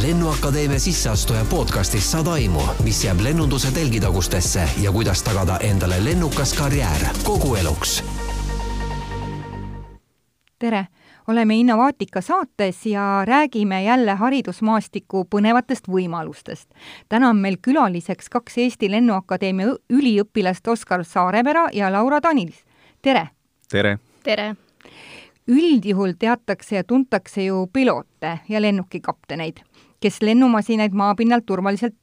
lennuakadeemia 0.00 0.78
sisseastuja 0.78 1.44
podcastis 1.50 2.12
saad 2.12 2.26
aimu, 2.26 2.60
mis 2.84 3.04
jääb 3.04 3.20
lennunduse 3.20 3.72
telgitagustesse 3.74 4.62
ja 4.82 4.92
kuidas 4.92 5.22
tagada 5.22 5.58
endale 5.58 6.04
lennukas 6.04 6.54
karjäär 6.54 7.00
kogu 7.24 7.54
eluks. 7.54 8.04
tere, 10.58 10.86
oleme 11.28 11.54
Innovaatika 11.54 12.20
saates 12.20 12.86
ja 12.86 13.22
räägime 13.24 13.84
jälle 13.84 14.14
haridusmaastiku 14.14 15.24
põnevatest 15.24 15.88
võimalustest. 15.88 16.68
täna 17.08 17.28
on 17.28 17.36
meil 17.36 17.56
külaliseks 17.62 18.28
kaks 18.28 18.58
Eesti 18.58 18.90
Lennuakadeemia 18.90 19.66
üliõpilast 19.92 20.68
Oskar 20.68 21.04
Saarepera 21.04 21.68
ja 21.72 21.92
Laura 21.92 22.20
Tanilis. 22.20 22.64
tere! 23.02 23.28
tere! 23.68 23.98
tere! 24.22 24.56
Üldjuhul 25.52 26.16
teatakse 26.18 26.76
ja 26.80 26.84
tuntakse 26.84 27.44
ju 27.44 27.66
piloote 27.72 28.38
ja 28.48 28.62
lennukikapteneid, 28.62 29.62
kes 30.00 30.22
lennumasinaid 30.22 30.96
maapinnalt 30.96 31.46
turvaliselt 31.46 31.96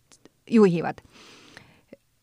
juhivad. 0.49 1.01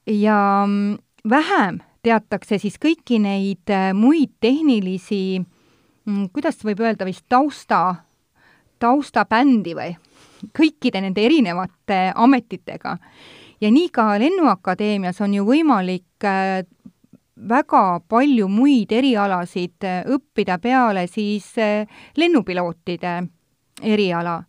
ja 0.07 0.65
mm, 0.67 0.99
vähem 1.31 1.81
teatakse 2.03 2.59
siis 2.63 2.79
kõiki 2.83 3.19
neid 3.23 3.71
äh, 3.73 3.91
muid 3.95 4.37
tehnilisi, 4.41 5.41
mm, 6.07 6.29
kuidas 6.35 6.63
võib 6.65 6.81
öelda 6.85 7.07
vist, 7.09 7.25
tausta, 7.29 7.97
taustabändi 8.79 9.75
või, 9.75 9.97
kõikide 10.57 11.03
nende 11.03 11.25
erinevate 11.27 12.13
ametitega. 12.15 12.99
ja 13.61 13.71
nii 13.71 13.89
ka 13.89 14.19
Lennuakadeemias 14.21 15.21
on 15.21 15.35
ju 15.35 15.45
võimalik 15.45 16.25
äh, 16.25 16.63
väga 17.37 18.01
palju 18.09 18.49
muid 18.49 18.93
erialasid 18.93 19.85
äh, 19.85 20.05
õppida 20.09 20.59
peale 20.63 21.07
siis 21.07 21.53
äh, 21.59 21.87
lennupilootide 22.17 23.23
eriala. 23.83 24.45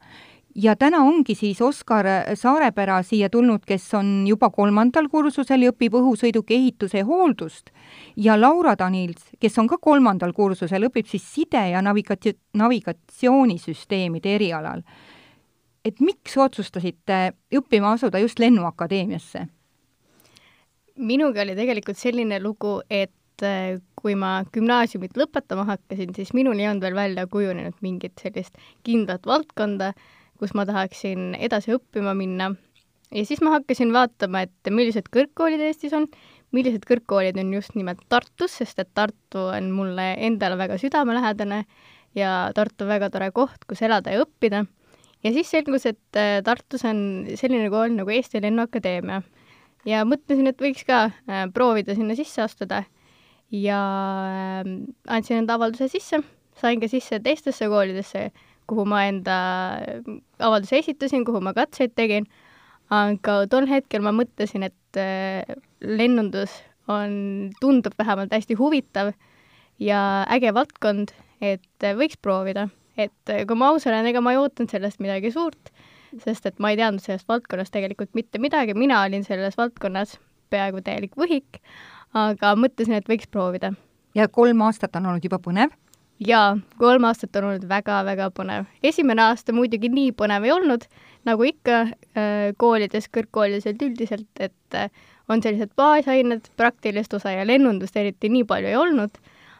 ja 0.55 0.75
täna 0.75 1.03
ongi 1.05 1.35
siis 1.35 1.61
Oskar 1.61 2.05
Saarepera 2.33 3.03
siia 3.03 3.29
tulnud, 3.29 3.61
kes 3.67 3.93
on 3.93 4.27
juba 4.27 4.49
kolmandal 4.49 5.09
kursusel 5.09 5.61
ja 5.61 5.71
õpib 5.71 5.93
õhusõiduki 5.99 6.55
ehituse 6.55 7.03
hooldust, 7.05 7.69
ja 8.15 8.39
Laura 8.41 8.73
Danils, 8.79 9.27
kes 9.39 9.57
on 9.59 9.67
ka 9.67 9.77
kolmandal 9.77 10.33
kursusel, 10.33 10.87
õpib 10.89 11.05
siis 11.05 11.27
side- 11.33 11.69
ja 11.71 11.81
navigatsi-, 11.81 12.37
navigatsioonisüsteemide 12.53 14.35
erialal. 14.35 14.81
et 15.85 15.99
miks 15.99 16.37
otsustasite 16.37 17.33
õppima 17.55 17.93
asuda 17.93 18.19
just 18.19 18.39
Lennuakadeemiasse? 18.39 19.47
Minuga 20.97 21.43
oli 21.45 21.55
tegelikult 21.57 21.99
selline 21.99 22.39
lugu, 22.41 22.79
et 22.89 23.45
äh, 23.45 23.77
kui 23.97 24.15
ma 24.19 24.41
gümnaasiumit 24.53 25.17
lõpetama 25.17 25.65
hakkasin, 25.67 26.13
siis 26.17 26.33
minul 26.37 26.59
ei 26.59 26.69
olnud 26.69 26.85
veel 26.85 26.97
välja 26.97 27.27
kujunenud 27.31 27.77
mingit 27.85 28.17
sellist 28.21 28.57
kindlat 28.87 29.27
valdkonda, 29.27 29.93
kus 30.37 30.53
ma 30.57 30.65
tahaksin 30.69 31.35
edasi 31.39 31.75
õppima 31.77 32.15
minna. 32.17 32.51
ja 33.13 33.25
siis 33.25 33.41
ma 33.41 33.55
hakkasin 33.57 33.93
vaatama, 33.93 34.45
et 34.47 34.71
millised 34.73 35.09
kõrgkoolid 35.13 35.63
Eestis 35.63 35.93
on, 35.95 36.07
millised 36.51 36.85
kõrgkoolid 36.87 37.37
on 37.39 37.53
just 37.53 37.75
nimelt 37.75 38.01
Tartus, 38.09 38.57
sest 38.59 38.79
et 38.79 38.89
Tartu 38.93 39.47
on 39.53 39.71
mulle 39.71 40.13
endale 40.17 40.57
väga 40.57 40.77
südamelähedane 40.81 41.63
ja 42.15 42.51
Tartu 42.55 42.85
on 42.85 42.93
väga 42.95 43.09
tore 43.13 43.31
koht, 43.31 43.63
kus 43.67 43.81
elada 43.81 44.13
ja 44.13 44.25
õppida. 44.25 44.65
ja 45.23 45.33
siis 45.33 45.49
selgus, 45.49 45.85
et 45.85 46.19
äh, 46.19 46.41
Tartus 46.43 46.85
on 46.85 47.27
selline 47.35 47.69
kool 47.69 47.95
nagu 47.95 48.11
Eesti 48.13 48.41
Lennuakadeemia 48.41 49.21
ja 49.87 50.03
mõtlesin, 50.07 50.49
et 50.51 50.61
võiks 50.61 50.85
ka 50.87 51.07
äh, 51.09 51.45
proovida 51.53 51.95
sinna 51.97 52.17
sisse 52.17 52.43
astuda. 52.43 52.83
Ja 53.53 53.79
äh, 54.59 54.71
andsin 55.07 55.41
enda 55.41 55.55
avalduse 55.55 55.87
sisse, 55.91 56.21
sain 56.59 56.81
ka 56.83 56.89
sisse 56.91 57.21
teistesse 57.23 57.69
koolidesse, 57.71 58.27
kuhu 58.67 58.87
ma 58.89 59.05
enda 59.07 59.37
äh, 59.79 60.17
avalduse 60.43 60.81
esitasin, 60.81 61.25
kuhu 61.27 61.41
ma 61.43 61.55
katseid 61.57 61.95
tegin, 61.95 62.27
aga 62.93 63.43
tol 63.51 63.67
hetkel 63.69 64.03
ma 64.03 64.13
mõtlesin, 64.15 64.67
et 64.67 64.99
äh, 64.99 65.47
lennundus 65.83 66.59
on, 66.91 67.53
tundub 67.61 67.95
vähemalt 67.99 68.35
hästi 68.35 68.57
huvitav 68.59 69.13
ja 69.83 70.01
äge 70.33 70.51
valdkond, 70.55 71.13
et 71.43 71.87
võiks 71.99 72.19
proovida. 72.19 72.69
et 72.97 73.29
kui 73.45 73.53
ma 73.53 73.67
aus 73.69 73.85
olen, 73.85 74.07
ega 74.09 74.23
ma 74.25 74.31
ei 74.33 74.39
ootanud 74.41 74.71
sellest 74.73 74.97
midagi 75.03 75.29
suurt 75.29 75.69
sest 76.23 76.45
et 76.49 76.59
ma 76.59 76.71
ei 76.71 76.79
teadnud 76.79 77.03
sellest 77.03 77.27
valdkonnast 77.29 77.73
tegelikult 77.73 78.13
mitte 78.17 78.39
midagi, 78.41 78.75
mina 78.77 79.01
olin 79.03 79.25
selles 79.27 79.57
valdkonnas 79.57 80.17
peaaegu 80.49 80.81
täielik 80.83 81.17
võhik, 81.19 81.59
aga 82.15 82.53
mõtlesin, 82.59 82.97
et 82.99 83.09
võiks 83.09 83.27
proovida. 83.31 83.73
ja 84.15 84.27
kolm 84.27 84.61
aastat 84.61 84.95
on 84.95 85.05
olnud 85.05 85.23
juba 85.23 85.39
põnev? 85.43 85.75
jaa, 86.19 86.57
kolm 86.77 87.05
aastat 87.09 87.35
on 87.37 87.51
olnud 87.51 87.67
väga-väga 87.69 88.29
põnev. 88.35 88.65
esimene 88.83 89.21
aasta 89.21 89.53
muidugi 89.53 89.89
nii 89.89 90.11
põnev 90.17 90.45
ei 90.47 90.51
olnud, 90.51 90.87
nagu 91.25 91.43
ikka 91.43 91.81
äh, 91.83 92.53
koolides, 92.57 93.09
kõrgkoolides 93.13 93.67
üldiselt, 93.73 94.29
et 94.39 94.75
äh, 94.75 94.89
on 95.29 95.43
sellised 95.43 95.73
baasained, 95.75 96.49
praktilist 96.57 97.13
osa 97.13 97.35
ja 97.35 97.45
lennundust 97.45 97.97
eriti 97.97 98.31
nii 98.31 98.47
palju 98.47 98.71
ei 98.71 98.79
olnud, 98.79 99.19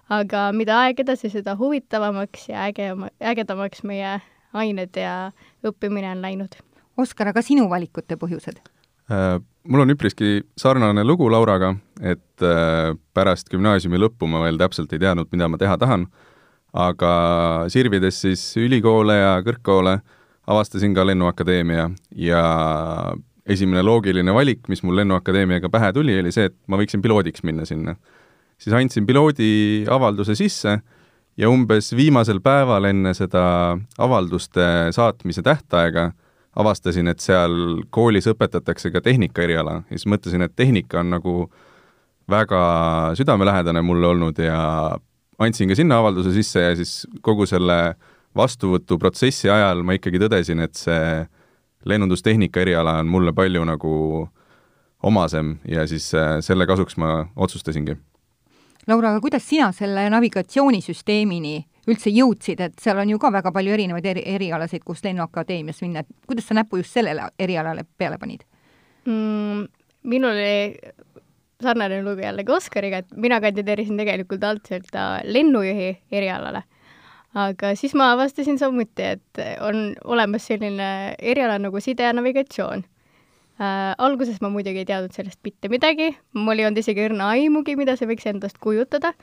aga 0.09 0.47
mida 0.55 0.79
aeg 0.85 1.03
edasi, 1.03 1.29
seda 1.29 1.57
huvitavamaks 1.59 2.49
ja 2.49 2.67
ägema, 2.69 3.11
ägedamaks 3.19 3.83
meie 3.83 4.17
ained 4.57 4.97
ja 4.97 5.31
õppimine 5.65 6.11
on 6.15 6.23
läinud. 6.23 6.57
Oskar, 6.97 7.29
aga 7.31 7.43
sinu 7.45 7.67
valikute 7.69 8.17
põhjused? 8.17 8.59
Äh, 9.07 9.37
mul 9.69 9.85
on 9.85 9.93
üpriski 9.93 10.41
sarnane 10.59 11.03
lugu 11.05 11.29
Lauraga, 11.31 11.75
et 12.01 12.43
äh, 12.43 12.91
pärast 13.15 13.51
gümnaasiumi 13.53 13.99
lõppu 14.01 14.27
ma 14.27 14.41
veel 14.43 14.59
täpselt 14.59 14.91
ei 14.93 15.03
teadnud, 15.03 15.29
mida 15.31 15.47
ma 15.47 15.59
teha 15.61 15.77
tahan, 15.79 16.07
aga 16.75 17.11
sirvides 17.71 18.19
siis 18.25 18.43
ülikoole 18.59 19.15
ja 19.15 19.37
kõrgkoole, 19.45 19.99
avastasin 20.47 20.95
ka 20.95 21.05
Lennuakadeemia 21.07 21.89
ja 22.19 22.43
esimene 23.47 23.83
loogiline 23.85 24.33
valik, 24.35 24.67
mis 24.67 24.83
mul 24.83 24.99
Lennuakadeemiaga 24.99 25.71
pähe 25.71 25.93
tuli, 25.95 26.17
oli 26.19 26.33
see, 26.35 26.49
et 26.51 26.57
ma 26.67 26.79
võiksin 26.79 27.03
piloodiks 27.03 27.45
minna 27.47 27.65
sinna. 27.65 27.95
siis 28.57 28.73
andsin 28.73 29.05
piloodi 29.05 29.85
avalduse 29.89 30.35
sisse 30.35 30.79
ja 31.37 31.49
umbes 31.49 31.91
viimasel 31.95 32.39
päeval 32.43 32.89
enne 32.89 33.13
seda 33.17 33.77
avalduste 33.97 34.91
saatmise 34.95 35.43
tähtaega 35.45 36.11
avastasin, 36.57 37.07
et 37.11 37.21
seal 37.21 37.83
koolis 37.93 38.27
õpetatakse 38.31 38.91
ka 38.93 39.01
tehnika 39.05 39.43
eriala 39.45 39.81
ja 39.83 39.97
siis 39.97 40.07
mõtlesin, 40.09 40.41
et 40.45 40.55
tehnika 40.55 41.01
on 41.03 41.11
nagu 41.13 41.35
väga 42.29 42.61
südamelähedane 43.15 43.81
mulle 43.85 44.07
olnud 44.07 44.39
ja 44.41 44.59
andsin 45.39 45.69
ka 45.69 45.77
sinna 45.77 45.99
avalduse 46.01 46.33
sisse 46.33 46.63
ja 46.63 46.75
siis 46.75 47.05
kogu 47.21 47.45
selle 47.45 47.95
vastuvõtuprotsessi 48.37 49.49
ajal 49.53 49.83
ma 49.85 49.95
ikkagi 49.97 50.21
tõdesin, 50.21 50.61
et 50.65 50.75
see 50.77 51.25
lennundustehnika 51.87 52.61
eriala 52.65 52.97
on 53.01 53.07
mulle 53.11 53.33
palju 53.33 53.63
nagu 53.65 53.93
omasem 55.05 55.57
ja 55.69 55.85
siis 55.87 56.09
äh, 56.17 56.39
selle 56.41 56.65
kasuks 56.67 56.97
ma 56.97 57.27
otsustasingi 57.35 57.95
Laura, 58.87 59.09
aga 59.11 59.21
kuidas 59.21 59.43
sina 59.43 59.71
selle 59.75 60.05
navigatsioonisüsteemini 60.13 61.57
üldse 61.91 62.11
jõudsid, 62.11 62.61
et 62.63 62.79
seal 62.83 62.99
on 63.01 63.09
ju 63.11 63.19
ka 63.19 63.31
väga 63.35 63.51
palju 63.55 63.73
erinevaid 63.75 64.05
eri, 64.13 64.23
erialasid, 64.35 64.83
kus 64.87 65.03
Lennuakadeemias 65.03 65.81
minna, 65.83 66.03
et 66.03 66.27
kuidas 66.27 66.47
sa 66.47 66.55
näpu 66.55 66.79
just 66.81 66.95
sellele 66.95 67.29
erialale 67.39 67.83
peale 67.97 68.19
panid 68.21 68.45
mm,? 69.07 69.67
minul 70.07 70.31
oli 70.31 70.79
sarnane 71.63 72.01
lugu 72.05 72.23
jällegi 72.23 72.53
Oskariga, 72.53 73.03
et 73.03 73.15
mina 73.15 73.39
kandideerisin 73.43 73.99
tegelikult 73.99 74.43
algselt 74.43 74.99
lennujuhi 75.23 75.89
erialale. 76.11 76.63
aga 77.35 77.73
siis 77.75 77.95
ma 77.95 78.11
avastasin 78.13 78.59
samuti, 78.59 79.03
et 79.03 79.41
on 79.61 79.95
olemas 80.05 80.47
selline 80.47 81.15
eriala 81.19 81.57
nagu 81.59 81.81
side 81.83 82.07
ja 82.07 82.13
navigatsioon 82.15 82.85
äh,. 83.59 83.93
alguses 83.97 84.39
ma 84.41 84.51
muidugi 84.53 84.83
ei 84.83 84.89
teadnud 84.89 85.15
sellest 85.15 85.39
mitte 85.45 85.69
midagi, 85.71 86.11
mul 86.37 86.59
ei 86.59 86.67
olnud 86.67 86.81
isegi 86.81 87.05
õrna 87.07 87.31
aimugi, 87.35 87.77
mida 87.79 87.97
see 87.97 88.09
võiks 88.09 88.27
endast 88.29 88.59
kujutada, 88.63 89.13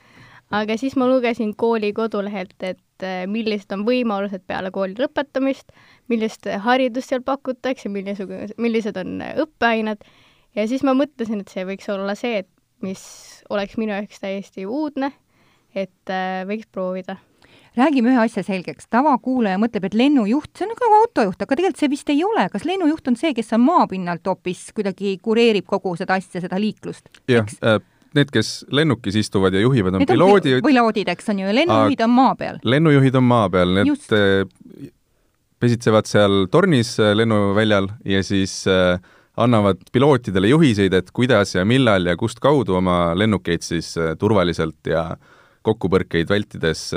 aga 0.55 0.77
siis 0.79 0.97
ma 0.99 1.07
lugesin 1.09 1.55
kooli 1.57 1.91
kodulehelt, 1.97 2.55
et 2.61 3.05
äh, 3.05 3.23
millised 3.31 3.71
on 3.75 3.85
võimalused 3.87 4.45
peale 4.47 4.71
kooli 4.75 4.97
lõpetamist, 4.99 5.71
millist 6.11 6.49
haridust 6.67 7.13
seal 7.13 7.25
pakutakse, 7.25 7.91
millisugune, 7.91 8.51
millised 8.61 8.97
on 9.01 9.21
õppeained, 9.45 10.03
ja 10.55 10.67
siis 10.69 10.83
ma 10.87 10.95
mõtlesin, 10.97 11.43
et 11.43 11.53
see 11.53 11.67
võiks 11.67 11.89
olla 11.93 12.17
see, 12.19 12.43
et 12.43 12.51
mis 12.85 13.05
oleks 13.49 13.77
minu 13.79 13.95
jaoks 13.95 14.19
täiesti 14.21 14.67
uudne, 14.67 15.13
et 15.75 16.11
äh, 16.11 16.43
võiks 16.47 16.67
proovida 16.71 17.17
räägime 17.77 18.13
ühe 18.13 18.21
asja 18.23 18.43
selgeks, 18.45 18.87
tavakuulaja 18.93 19.59
mõtleb, 19.61 19.89
et 19.89 19.97
lennujuht, 19.97 20.51
see 20.55 20.67
on 20.67 20.73
nagu 20.73 20.99
autojuht, 21.01 21.41
aga 21.41 21.57
tegelikult 21.57 21.81
see 21.81 21.91
vist 21.91 22.13
ei 22.13 22.23
ole, 22.25 22.47
kas 22.53 22.67
lennujuht 22.67 23.11
on 23.11 23.19
see, 23.19 23.33
kes 23.37 23.51
on 23.57 23.65
maapinnalt 23.65 24.27
hoopis 24.27 24.69
kuidagi 24.75 25.17
kureerib 25.23 25.67
kogu 25.69 25.95
seda 25.99 26.19
asja, 26.19 26.43
seda 26.43 26.59
liiklust? 26.61 27.11
jah 27.31 27.49
äh,, 27.63 27.81
need, 28.15 28.31
kes 28.33 28.65
lennukis 28.73 29.17
istuvad 29.19 29.55
ja 29.55 29.63
juhivad, 29.63 29.97
on 29.97 30.05
piloodid. 30.07 30.61
piloodid, 30.65 31.09
eks 31.11 31.31
on 31.33 31.41
ju, 31.43 31.55
lennujuhid 31.59 32.05
on 32.05 32.13
maa 32.15 32.35
peal. 32.39 32.59
lennujuhid 32.63 33.19
on 33.19 33.27
maa 33.27 33.49
peal, 33.51 33.73
need 33.77 33.91
Just. 33.91 34.13
Äh, 34.15 34.89
pesitsevad 35.59 36.07
seal 36.09 36.45
tornis 36.51 36.95
äh, 36.99 37.13
lennuväljal 37.17 37.89
ja 38.05 38.23
siis 38.23 38.63
äh, 38.71 38.99
annavad 39.41 39.83
pilootidele 39.91 40.51
juhiseid, 40.51 40.93
et 40.95 41.11
kuidas 41.15 41.55
ja 41.55 41.65
millal 41.67 42.07
ja 42.07 42.15
kust 42.19 42.39
kaudu 42.43 42.77
oma 42.79 42.99
lennukeid 43.17 43.65
siis 43.65 43.91
turvaliselt 44.19 44.87
ja 44.87 45.09
kokkupõrkeid 45.65 46.29
vältides 46.29 46.91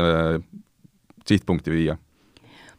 sihtpunkti 1.28 1.70
viia? 1.74 1.96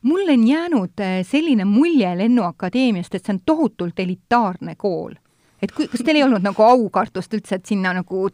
mul 0.01 0.29
on 0.31 0.47
jäänud 0.47 1.01
äh, 1.03 1.19
selline 1.27 1.65
mulje 1.65 2.17
Lennuakadeemiast, 2.17 3.15
et 3.15 3.25
see 3.25 3.35
on 3.35 3.41
tohutult 3.45 3.99
elitaarne 3.99 4.75
kool. 4.77 5.17
et 5.61 5.71
kui, 5.75 5.87
kas 5.91 6.05
teil 6.05 6.21
ei 6.21 6.23
olnud 6.23 6.45
nagu 6.45 6.63
aukartust 6.63 7.33
üldse, 7.33 7.59
et 7.59 7.65
sinna 7.65 7.93
nagu 7.93 8.29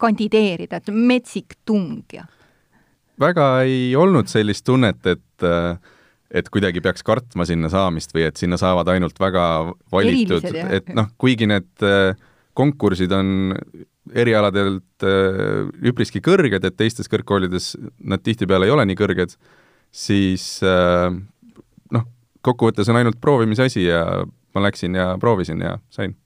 kandideerida, 0.00 0.80
et 0.80 0.90
metsik 0.94 1.58
tung 1.66 2.02
ja? 2.12 2.24
väga 3.20 3.50
ei 3.66 3.92
olnud 3.96 4.30
sellist 4.30 4.64
tunnet, 4.64 5.06
et 5.06 5.46
äh, 5.46 5.78
et 6.28 6.48
kuidagi 6.52 6.82
peaks 6.84 7.04
kartma 7.04 7.46
sinna 7.48 7.70
saamist 7.72 8.12
või 8.12 8.26
et 8.28 8.36
sinna 8.36 8.58
saavad 8.60 8.88
ainult 8.92 9.16
väga 9.20 9.44
valitud, 9.92 10.44
et 10.68 10.90
noh, 10.92 11.08
kuigi 11.20 11.48
need 11.48 11.84
äh, 11.84 12.12
konkursid 12.58 13.12
on 13.16 13.54
erialadelt 14.14 15.06
äh, 15.06 15.66
üpriski 15.90 16.22
kõrged, 16.24 16.64
et 16.64 16.76
teistes 16.76 17.10
kõrgkoolides 17.10 17.74
nad 17.98 18.22
tihtipeale 18.24 18.68
ei 18.68 18.74
ole 18.74 18.86
nii 18.88 18.98
kõrged, 18.98 19.34
siis 19.94 20.46
äh, 20.66 21.10
noh, 21.94 22.08
kokkuvõttes 22.44 22.88
on 22.92 23.00
ainult 23.00 23.20
proovimise 23.20 23.68
asi 23.68 23.86
ja 23.86 24.04
ma 24.54 24.64
läksin 24.64 24.96
ja 24.98 25.12
proovisin 25.20 25.62
ja 25.64 25.76
sain 25.94 26.16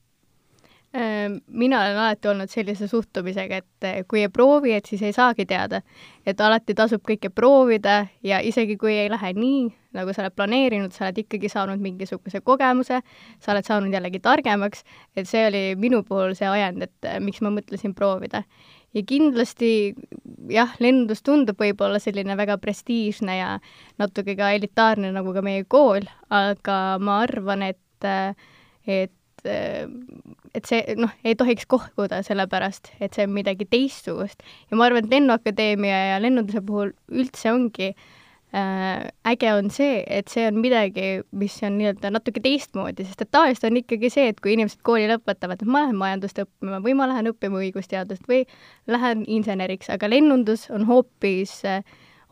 mina 1.46 1.80
olen 1.80 1.98
alati 1.98 2.28
olnud 2.28 2.50
sellise 2.50 2.88
suhtumisega, 2.88 3.60
et 3.62 3.86
eh, 3.88 4.00
kui 4.08 4.22
ei 4.22 4.30
proovi, 4.32 4.72
et 4.76 4.88
siis 4.88 5.02
ei 5.02 5.12
saagi 5.12 5.46
teada. 5.46 5.82
et 6.26 6.40
alati 6.40 6.74
tasub 6.78 7.02
kõike 7.02 7.32
proovida 7.34 8.06
ja 8.22 8.38
isegi 8.38 8.76
kui 8.78 8.92
ei 8.94 9.08
lähe 9.10 9.32
nii, 9.34 9.62
nagu 9.96 10.12
sa 10.14 10.22
oled 10.22 10.36
planeerinud, 10.38 10.92
sa 10.94 11.08
oled 11.08 11.18
ikkagi 11.24 11.48
saanud 11.50 11.82
mingisuguse 11.82 12.40
kogemuse, 12.46 13.00
sa 13.42 13.52
oled 13.52 13.66
saanud 13.66 13.94
jällegi 13.94 14.20
targemaks, 14.22 14.84
et 15.16 15.26
see 15.26 15.42
oli 15.48 15.62
minu 15.74 16.04
puhul 16.06 16.36
see 16.38 16.46
ajend, 16.46 16.86
et 16.86 17.08
eh, 17.10 17.18
miks 17.20 17.42
ma 17.42 17.50
mõtlesin 17.50 17.94
proovida. 17.98 18.44
ja 18.94 19.02
kindlasti 19.08 19.94
jah, 20.52 20.76
lennundus 20.78 21.22
tundub 21.24 21.58
võib-olla 21.58 21.98
selline 21.98 22.36
väga 22.36 22.58
prestiižne 22.60 23.38
ja 23.38 23.56
natuke 23.98 24.36
ka 24.36 24.52
elitaarne, 24.52 25.10
nagu 25.12 25.32
ka 25.34 25.42
meie 25.42 25.64
kool, 25.64 26.06
aga 26.30 26.78
ma 27.00 27.22
arvan, 27.24 27.62
et, 27.72 28.06
eh, 28.06 28.34
et 28.86 29.12
et 29.48 30.68
see 30.68 30.96
noh, 30.98 31.12
ei 31.24 31.36
tohiks 31.38 31.66
kohkuda 31.70 32.22
sellepärast, 32.26 32.92
et 33.02 33.14
see 33.14 33.26
on 33.26 33.34
midagi 33.34 33.66
teistsugust. 33.70 34.42
ja 34.70 34.78
ma 34.78 34.88
arvan, 34.88 35.04
et 35.04 35.14
Lennuakadeemia 35.14 36.02
ja 36.12 36.18
lennunduse 36.22 36.62
puhul 36.66 36.92
üldse 37.10 37.52
ongi 37.52 37.92
äh, 37.92 39.08
äge 39.32 39.52
on 39.56 39.70
see, 39.74 40.02
et 40.06 40.28
see 40.28 40.44
on 40.46 40.60
midagi, 40.62 41.22
mis 41.32 41.56
on 41.66 41.78
nii-öelda 41.80 42.12
natuke 42.12 42.42
teistmoodi, 42.44 43.06
sest 43.08 43.24
et 43.24 43.32
tavaliselt 43.32 43.70
on 43.70 43.80
ikkagi 43.80 44.12
see, 44.12 44.28
et 44.32 44.40
kui 44.44 44.54
inimesed 44.56 44.82
kooli 44.86 45.08
lõpetavad, 45.10 45.62
et 45.62 45.68
ma 45.68 45.86
lähen 45.86 45.98
majandust 46.00 46.42
õppima 46.44 46.82
või 46.84 46.96
ma 46.98 47.08
lähen 47.10 47.32
õppima 47.32 47.62
õigusteadust 47.64 48.28
või 48.30 48.44
lähen 48.90 49.24
inseneriks, 49.26 49.90
aga 49.92 50.10
lennundus 50.10 50.68
on 50.70 50.86
hoopis 50.90 51.62
äh, 51.68 51.82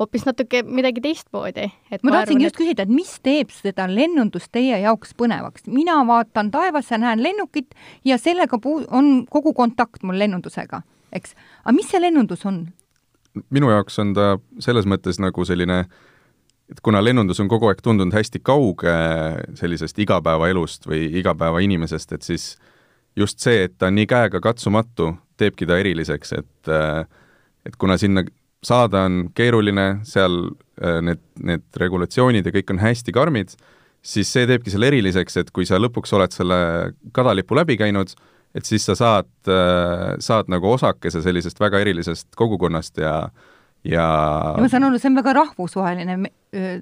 hoopis 0.00 0.24
natuke 0.26 0.62
midagi 0.66 1.02
teistmoodi. 1.04 1.68
ma 2.02 2.14
tahtsingi 2.14 2.46
just 2.46 2.56
et... 2.56 2.62
küsida, 2.62 2.86
et 2.86 2.92
mis 2.92 3.12
teeb 3.22 3.52
seda 3.54 3.86
lennundust 3.90 4.50
teie 4.52 4.80
jaoks 4.82 5.14
põnevaks? 5.18 5.68
mina 5.68 5.98
vaatan 6.08 6.50
taevasse, 6.50 6.98
näen 6.98 7.22
lennukit 7.22 7.74
ja 8.04 8.18
sellega 8.18 8.58
puu-, 8.58 8.86
on 8.90 9.26
kogu 9.30 9.52
kontakt 9.56 10.02
mul 10.02 10.18
lennundusega, 10.18 10.82
eks. 11.12 11.36
aga 11.64 11.76
mis 11.76 11.90
see 11.92 12.02
lennundus 12.02 12.46
on? 12.48 12.64
minu 13.50 13.70
jaoks 13.70 13.98
on 14.02 14.14
ta 14.16 14.32
selles 14.58 14.88
mõttes 14.88 15.20
nagu 15.22 15.44
selline 15.46 15.84
et 16.70 16.80
kuna 16.82 17.02
lennundus 17.04 17.40
on 17.42 17.48
kogu 17.50 17.68
aeg 17.70 17.82
tundunud 17.82 18.14
hästi 18.14 18.40
kauge 18.46 18.96
sellisest 19.58 19.98
igapäevaelust 19.98 20.86
või 20.88 21.06
igapäevainimesest, 21.20 22.12
et 22.16 22.26
siis 22.26 22.52
just 23.18 23.42
see, 23.42 23.66
et 23.66 23.76
ta 23.78 23.90
on 23.90 23.98
nii 23.98 24.06
käegakatsumatu, 24.10 25.12
teebki 25.40 25.66
ta 25.66 25.78
eriliseks, 25.82 26.36
et 26.38 26.76
et 27.66 27.76
kuna 27.76 27.98
sinna 28.00 28.22
saada 28.64 29.04
on 29.08 29.20
keeruline, 29.36 30.00
seal 30.08 30.42
äh, 30.82 31.00
need, 31.04 31.22
need 31.40 31.64
regulatsioonid 31.80 32.46
ja 32.46 32.54
kõik 32.54 32.74
on 32.74 32.82
hästi 32.82 33.14
karmid, 33.16 33.54
siis 34.02 34.32
see 34.32 34.48
teebki 34.48 34.72
selle 34.72 34.90
eriliseks, 34.90 35.38
et 35.40 35.54
kui 35.54 35.68
sa 35.68 35.80
lõpuks 35.80 36.12
oled 36.16 36.34
selle 36.34 36.58
kadalipu 37.16 37.56
läbi 37.58 37.78
käinud, 37.80 38.12
et 38.56 38.66
siis 38.66 38.84
sa 38.88 38.96
saad, 38.98 39.30
äh, 39.48 40.18
saad 40.22 40.50
nagu 40.52 40.74
osakese 40.74 41.22
sellisest 41.24 41.60
väga 41.60 41.80
erilisest 41.84 42.28
kogukonnast 42.36 43.00
ja 43.00 43.14
ja 43.86 44.04
ja 44.04 44.60
ma 44.60 44.68
saan 44.68 44.84
aru, 44.84 44.98
see 45.00 45.08
on 45.08 45.16
väga 45.16 45.32
rahvusvaheline 45.38 46.18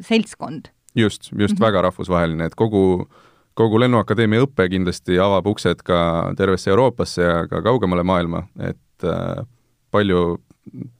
seltskond. 0.02 0.72
just, 0.94 1.30
just 1.30 1.32
mm 1.32 1.56
-hmm. 1.56 1.60
väga 1.60 1.82
rahvusvaheline, 1.82 2.46
et 2.46 2.54
kogu, 2.54 3.08
kogu 3.54 3.80
Lennuakadeemia 3.80 4.42
õpe 4.42 4.68
kindlasti 4.68 5.18
avab 5.18 5.46
uksed 5.46 5.82
ka 5.84 6.32
tervesse 6.36 6.70
Euroopasse 6.70 7.22
ja 7.22 7.46
ka 7.46 7.62
kaugemale 7.62 8.02
maailma, 8.02 8.48
et 8.58 9.04
äh, 9.04 9.46
palju 9.90 10.38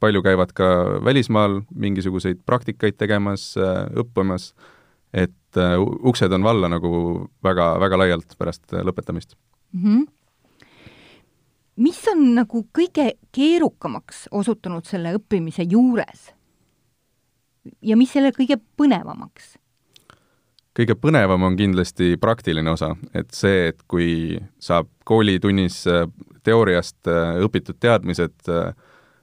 palju 0.01 0.23
käivad 0.23 0.53
ka 0.57 0.69
välismaal 1.05 1.63
mingisuguseid 1.75 2.43
praktikaid 2.47 2.99
tegemas, 2.99 3.51
äh, 3.57 3.87
õppimas, 4.03 4.53
et 5.13 5.57
äh, 5.57 5.77
uksed 5.81 6.33
on 6.33 6.45
valla 6.45 6.69
nagu 6.69 6.91
väga, 7.45 7.75
väga 7.81 8.01
laialt 8.03 8.37
pärast 8.39 8.73
äh, 8.73 8.85
lõpetamist 8.85 9.37
mm. 9.73 9.85
-hmm. 9.85 10.07
mis 11.77 12.03
on 12.09 12.35
nagu 12.35 12.67
kõige 12.79 13.13
keerukamaks 13.33 14.29
osutunud 14.31 14.85
selle 14.85 15.15
õppimise 15.17 15.67
juures? 15.69 16.33
ja 17.83 17.97
mis 17.97 18.13
selle 18.13 18.33
kõige 18.33 18.61
põnevamaks? 18.77 19.57
kõige 20.79 20.95
põnevam 20.95 21.43
on 21.43 21.57
kindlasti 21.57 22.17
praktiline 22.21 22.71
osa, 22.71 22.97
et 23.15 23.31
see, 23.35 23.69
et 23.69 23.83
kui 23.89 24.39
saab 24.59 24.87
koolitunnis 25.05 25.85
teooriast 26.49 27.09
õpitud 27.45 27.79
teadmised 27.81 28.49
äh, 28.53 28.73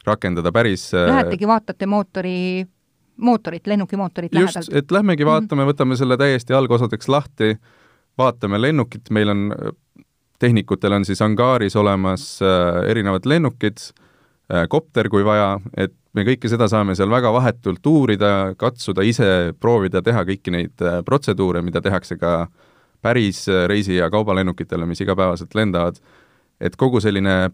rakendada 0.07 0.51
päris 0.51 0.93
äh, 0.93 1.07
Lähetegi 1.09 1.47
vaatate 1.47 1.85
mootori, 1.85 2.65
mootorit, 3.17 3.67
lennuki 3.67 3.97
mootorit 3.97 4.33
just, 4.33 4.55
lähedalt? 4.55 4.77
et 4.77 4.91
lähmegi 4.91 5.23
mhm. 5.23 5.31
vaatame 5.31 5.61
mm, 5.61 5.67
-hmm. 5.67 5.73
võtame 5.73 5.97
selle 5.97 6.17
täiesti 6.17 6.53
algosadeks 6.53 7.09
lahti, 7.09 7.55
vaatame 8.17 8.61
lennukit, 8.61 9.09
meil 9.09 9.29
on, 9.29 9.51
tehnikutel 10.39 10.93
on 10.93 11.05
siis 11.05 11.21
angaaris 11.21 11.75
olemas 11.75 12.39
äh, 12.41 12.89
erinevad 12.89 13.25
lennukid 13.25 13.77
äh,, 14.53 14.67
kopter, 14.69 15.09
kui 15.09 15.25
vaja, 15.25 15.59
et 15.77 15.93
me 16.13 16.23
kõike 16.23 16.49
seda 16.51 16.67
saame 16.71 16.95
seal 16.95 17.11
väga 17.11 17.31
vahetult 17.35 17.85
uurida, 17.87 18.31
katsuda 18.57 19.03
ise, 19.03 19.53
proovida 19.59 20.01
teha 20.01 20.23
kõiki 20.27 20.53
neid 20.53 20.81
äh, 20.83 21.01
protseduure, 21.05 21.61
mida 21.61 21.81
tehakse 21.81 22.17
ka 22.17 22.47
päris 23.03 23.45
äh, 23.49 23.65
reisi- 23.67 23.99
ja 23.99 24.09
kaubalennukitele, 24.09 24.85
mis 24.85 25.01
igapäevaselt 25.01 25.55
lendavad. 25.55 25.99
et 26.59 26.75
kogu 26.75 27.01
selline 27.03 27.51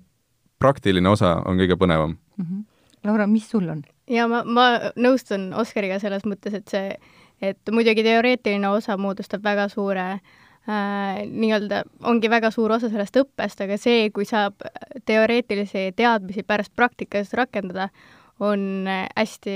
praktiline 0.60 1.10
osa 1.10 1.42
on 1.46 1.58
kõige 1.58 1.74
põnevam 1.74 2.14
mm. 2.42 2.46
-hmm. 2.52 2.64
Laura, 3.04 3.28
mis 3.28 3.50
sul 3.50 3.70
on? 3.70 3.84
ja 4.12 4.28
ma, 4.28 4.44
ma 4.44 4.68
nõustun 4.96 5.52
Oskariga 5.58 6.00
selles 6.00 6.26
mõttes, 6.28 6.54
et 6.58 6.68
see, 6.72 6.94
et 7.42 7.74
muidugi 7.74 8.04
teoreetiline 8.06 8.70
osa 8.70 8.98
moodustab 8.98 9.44
väga 9.44 9.68
suure 9.72 10.08
äh, 10.12 11.22
nii-öelda, 11.26 11.84
ongi 12.04 12.30
väga 12.30 12.52
suur 12.52 12.72
osa 12.78 12.90
sellest 12.90 13.18
õppest, 13.22 13.64
aga 13.66 13.78
see, 13.82 14.10
kui 14.16 14.26
saab 14.26 14.62
teoreetilisi 15.06 15.92
teadmisi 15.96 16.44
pärast 16.44 16.76
praktikas 16.76 17.34
rakendada, 17.38 17.90
on 18.42 18.88
hästi, 18.90 19.56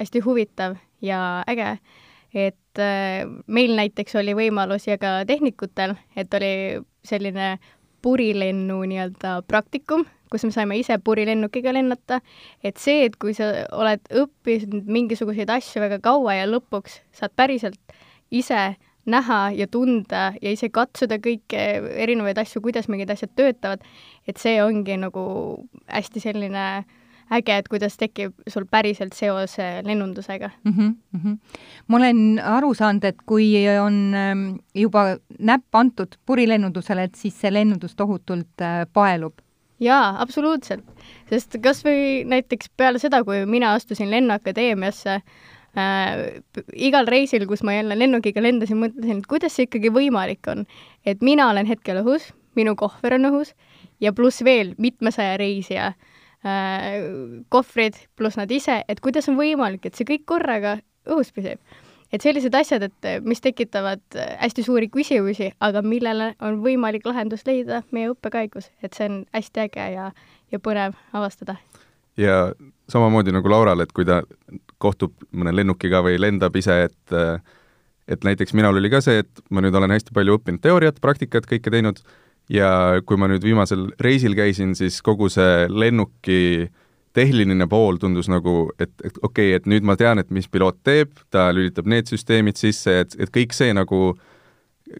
hästi 0.00 0.20
huvitav 0.24 0.76
ja 1.02 1.44
äge. 1.48 1.78
et 2.34 2.78
äh, 2.82 3.22
meil 3.46 3.76
näiteks 3.78 4.16
oli 4.18 4.34
võimalus 4.34 4.88
ja 4.88 4.98
ka 4.98 5.22
tehnikutel, 5.26 5.94
et 6.16 6.34
oli 6.34 6.82
selline 7.06 7.58
purilennu 8.04 8.82
nii-öelda 8.90 9.38
praktikum, 9.48 10.04
kus 10.32 10.44
me 10.44 10.52
saime 10.52 10.76
ise 10.80 10.98
purilennukiga 11.04 11.72
lennata, 11.72 12.20
et 12.64 12.80
see, 12.80 13.04
et 13.08 13.16
kui 13.20 13.34
sa 13.36 13.50
oled 13.72 14.02
õppinud 14.22 14.90
mingisuguseid 14.96 15.52
asju 15.54 15.84
väga 15.84 16.00
kaua 16.04 16.40
ja 16.40 16.48
lõpuks 16.50 17.00
saad 17.16 17.32
päriselt 17.36 17.96
ise 18.34 18.74
näha 19.06 19.38
ja 19.56 19.66
tunda 19.68 20.32
ja 20.40 20.52
ise 20.52 20.70
katsuda 20.72 21.18
kõiki 21.22 21.60
erinevaid 22.04 22.38
asju, 22.40 22.62
kuidas 22.64 22.88
mingid 22.88 23.12
asjad 23.12 23.32
töötavad, 23.36 23.84
et 24.28 24.40
see 24.40 24.56
ongi 24.64 24.96
nagu 25.00 25.24
hästi 25.92 26.24
selline 26.24 26.66
äge, 27.32 27.56
et 27.56 27.68
kuidas 27.68 27.96
tekib 28.00 28.34
sul 28.48 28.66
päriselt 28.70 29.14
seos 29.16 29.56
lennundusega 29.82 30.50
mm. 30.64 30.72
-hmm, 30.72 30.94
mm 31.12 31.20
-hmm. 31.20 31.38
ma 31.88 31.96
olen 31.96 32.40
aru 32.44 32.74
saanud, 32.74 33.04
et 33.04 33.16
kui 33.26 33.54
on 33.78 34.14
ähm, 34.14 34.56
juba 34.74 35.16
näpp 35.38 35.74
antud 35.74 36.16
purilennundusele, 36.26 37.02
et 37.02 37.14
siis 37.14 37.40
see 37.40 37.52
lennundus 37.52 37.96
tohutult 37.96 38.60
äh, 38.60 38.86
paelub 38.92 39.34
jaa, 39.80 40.22
absoluutselt. 40.22 40.84
sest 41.30 41.56
kas 41.62 41.84
või 41.84 42.24
näiteks 42.24 42.70
peale 42.76 42.98
seda, 42.98 43.24
kui 43.24 43.46
mina 43.46 43.72
astusin 43.72 44.10
Lennuakadeemiasse 44.10 45.14
äh,, 45.14 46.42
igal 46.74 47.06
reisil, 47.06 47.46
kus 47.46 47.62
ma 47.62 47.74
jälle 47.74 47.98
lennukiga 47.98 48.42
lendasin, 48.42 48.78
mõtlesin, 48.78 49.18
et 49.18 49.26
kuidas 49.26 49.56
see 49.56 49.68
ikkagi 49.68 49.90
võimalik 49.90 50.46
on. 50.48 50.66
et 51.06 51.22
mina 51.22 51.50
olen 51.50 51.66
hetkel 51.66 52.02
õhus, 52.04 52.32
minu 52.54 52.76
kohver 52.76 53.14
on 53.14 53.24
õhus 53.32 53.54
ja 54.00 54.12
pluss 54.12 54.44
veel 54.44 54.74
mitmesaja 54.78 55.36
reisija 55.36 55.86
äh, 55.86 56.13
kohvrid 57.48 57.96
pluss 58.16 58.36
nad 58.36 58.50
ise, 58.52 58.82
et 58.88 59.00
kuidas 59.00 59.28
on 59.32 59.38
võimalik, 59.38 59.86
et 59.86 59.96
see 59.96 60.08
kõik 60.08 60.26
korraga 60.28 60.78
õhus 61.08 61.32
püsib 61.32 61.60
et 62.14 62.22
sellised 62.22 62.54
asjad, 62.54 62.84
et 62.86 63.26
mis 63.26 63.40
tekitavad 63.42 64.02
hästi 64.14 64.62
suuri 64.62 64.88
küsimusi, 64.92 65.50
aga 65.64 65.82
millele 65.82 66.32
on 66.44 66.60
võimalik 66.62 67.06
lahendust 67.08 67.48
leida 67.48 67.82
meie 67.94 68.12
õppe 68.12 68.30
käigus, 68.34 68.70
et 68.82 68.94
see 68.94 69.08
on 69.10 69.22
hästi 69.34 69.64
äge 69.64 69.88
ja, 69.96 70.10
ja 70.52 70.62
põnev 70.62 70.94
avastada. 71.12 71.56
ja 72.16 72.52
samamoodi 72.88 73.34
nagu 73.34 73.50
Laural, 73.50 73.82
et 73.82 73.92
kui 73.92 74.06
ta 74.06 74.22
kohtub 74.78 75.16
mõne 75.32 75.54
lennukiga 75.56 76.02
või 76.04 76.20
lendab 76.20 76.56
ise, 76.56 76.84
et 76.90 77.18
et 78.08 78.24
näiteks 78.24 78.52
minul 78.52 78.76
oli 78.76 78.90
ka 78.92 79.00
see, 79.00 79.22
et 79.24 79.40
ma 79.50 79.62
nüüd 79.64 79.74
olen 79.74 79.90
hästi 79.90 80.12
palju 80.14 80.36
õppinud 80.38 80.60
teooriat, 80.62 81.00
praktikat, 81.00 81.48
kõike 81.48 81.72
teinud, 81.72 82.02
ja 82.52 83.00
kui 83.06 83.16
ma 83.20 83.28
nüüd 83.30 83.44
viimasel 83.44 83.88
reisil 84.00 84.34
käisin, 84.36 84.74
siis 84.76 85.00
kogu 85.02 85.30
see 85.32 85.66
lennuki 85.70 86.70
tehniline 87.14 87.66
pool 87.70 87.96
tundus 88.02 88.28
nagu, 88.28 88.68
et, 88.78 88.92
et 89.04 89.18
okei 89.22 89.52
okay,, 89.52 89.56
et 89.60 89.66
nüüd 89.70 89.86
ma 89.86 89.96
tean, 89.96 90.18
et 90.18 90.30
mis 90.34 90.48
piloot 90.50 90.80
teeb, 90.86 91.14
ta 91.30 91.48
lülitab 91.54 91.86
need 91.90 92.10
süsteemid 92.10 92.58
sisse, 92.58 93.00
et, 93.04 93.14
et 93.18 93.30
kõik 93.34 93.54
see 93.54 93.70
nagu 93.76 94.16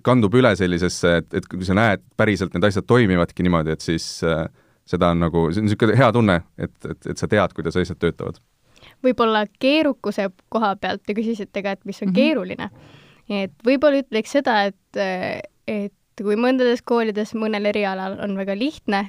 kandub 0.06 0.34
üle 0.38 0.54
sellisesse, 0.56 1.16
et, 1.20 1.32
et 1.40 1.48
kui 1.50 1.66
sa 1.66 1.76
näed, 1.76 2.04
päriselt 2.16 2.54
need 2.54 2.68
asjad 2.70 2.86
toimivadki 2.88 3.44
niimoodi, 3.44 3.74
et 3.74 3.84
siis 3.84 4.06
äh, 4.24 4.46
seda 4.88 5.10
on 5.12 5.24
nagu, 5.26 5.48
see 5.50 5.64
on 5.64 5.68
niisugune 5.68 5.96
hea 5.98 6.10
tunne, 6.14 6.38
et, 6.56 6.74
et, 6.86 7.10
et 7.12 7.20
sa 7.20 7.28
tead, 7.30 7.56
kuidas 7.56 7.76
asjad 7.80 8.00
töötavad. 8.00 8.38
võib-olla 9.04 9.44
keerukuse 9.60 10.28
koha 10.52 10.74
pealt 10.80 11.02
te 11.04 11.16
küsisite 11.18 11.62
ka, 11.64 11.74
et 11.74 11.84
mis 11.84 12.00
on 12.02 12.08
mm 12.08 12.12
-hmm. 12.12 12.14
keeruline. 12.14 12.70
et 13.28 13.52
võib-olla 13.66 14.04
ütleks 14.04 14.38
seda, 14.38 14.62
et, 14.70 15.02
et 15.66 15.92
kui 16.22 16.38
mõndades 16.40 16.82
koolides 16.86 17.34
mõnel 17.34 17.66
erialal 17.72 18.18
on 18.24 18.36
väga 18.38 18.56
lihtne 18.58 19.08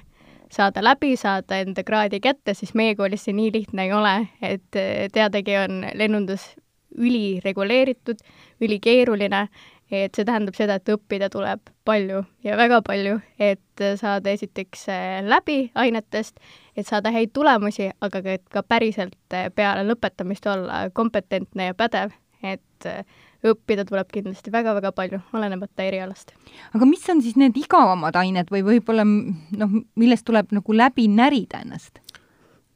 saada 0.51 0.83
läbi, 0.83 1.15
saada 1.17 1.59
enda 1.61 1.83
kraadi 1.83 2.19
kätte, 2.21 2.53
siis 2.53 2.75
meie 2.77 2.95
koolis 2.95 3.25
see 3.25 3.33
nii 3.35 3.51
lihtne 3.53 3.87
ei 3.87 3.93
ole, 3.93 4.15
et 4.41 4.77
teadagi 5.13 5.57
on 5.63 5.81
lennundus 5.97 6.53
ülireguleeritud, 6.95 8.21
ülikeeruline 8.63 9.47
et 9.91 10.17
see 10.17 10.25
tähendab 10.25 10.55
seda, 10.57 10.77
et 10.79 10.89
õppida 10.89 11.29
tuleb 11.33 11.69
palju 11.85 12.23
ja 12.45 12.57
väga 12.57 12.81
palju, 12.85 13.19
et 13.39 13.83
saada 13.99 14.33
esiteks 14.33 14.87
äh, 14.89 15.19
läbi 15.25 15.69
ainetest, 15.77 16.39
et 16.77 16.87
saada 16.87 17.11
häid 17.13 17.33
tulemusi, 17.35 17.91
aga 18.01 18.21
ka, 18.25 18.37
et 18.39 18.45
ka 18.49 18.63
päriselt 18.65 19.17
äh, 19.33 19.49
peale 19.53 19.85
lõpetamist 19.85 20.47
olla 20.49 20.85
kompetentne 20.93 21.69
ja 21.69 21.77
pädev, 21.77 22.15
et 22.41 22.89
äh, 22.89 23.03
õppida 23.51 23.85
tuleb 23.87 24.09
kindlasti 24.13 24.51
väga-väga 24.53 24.91
palju, 24.95 25.19
olenemata 25.37 25.85
erialast. 25.85 26.33
aga 26.73 26.85
mis 26.89 27.03
on 27.09 27.21
siis 27.21 27.37
need 27.39 27.57
igavamad 27.57 28.15
ained 28.19 28.51
või 28.51 28.63
võib-olla 28.65 29.05
noh, 29.05 29.77
millest 29.95 30.25
tuleb 30.25 30.53
nagu 30.55 30.77
läbi 30.77 31.07
närida 31.11 31.61
ennast? 31.65 32.01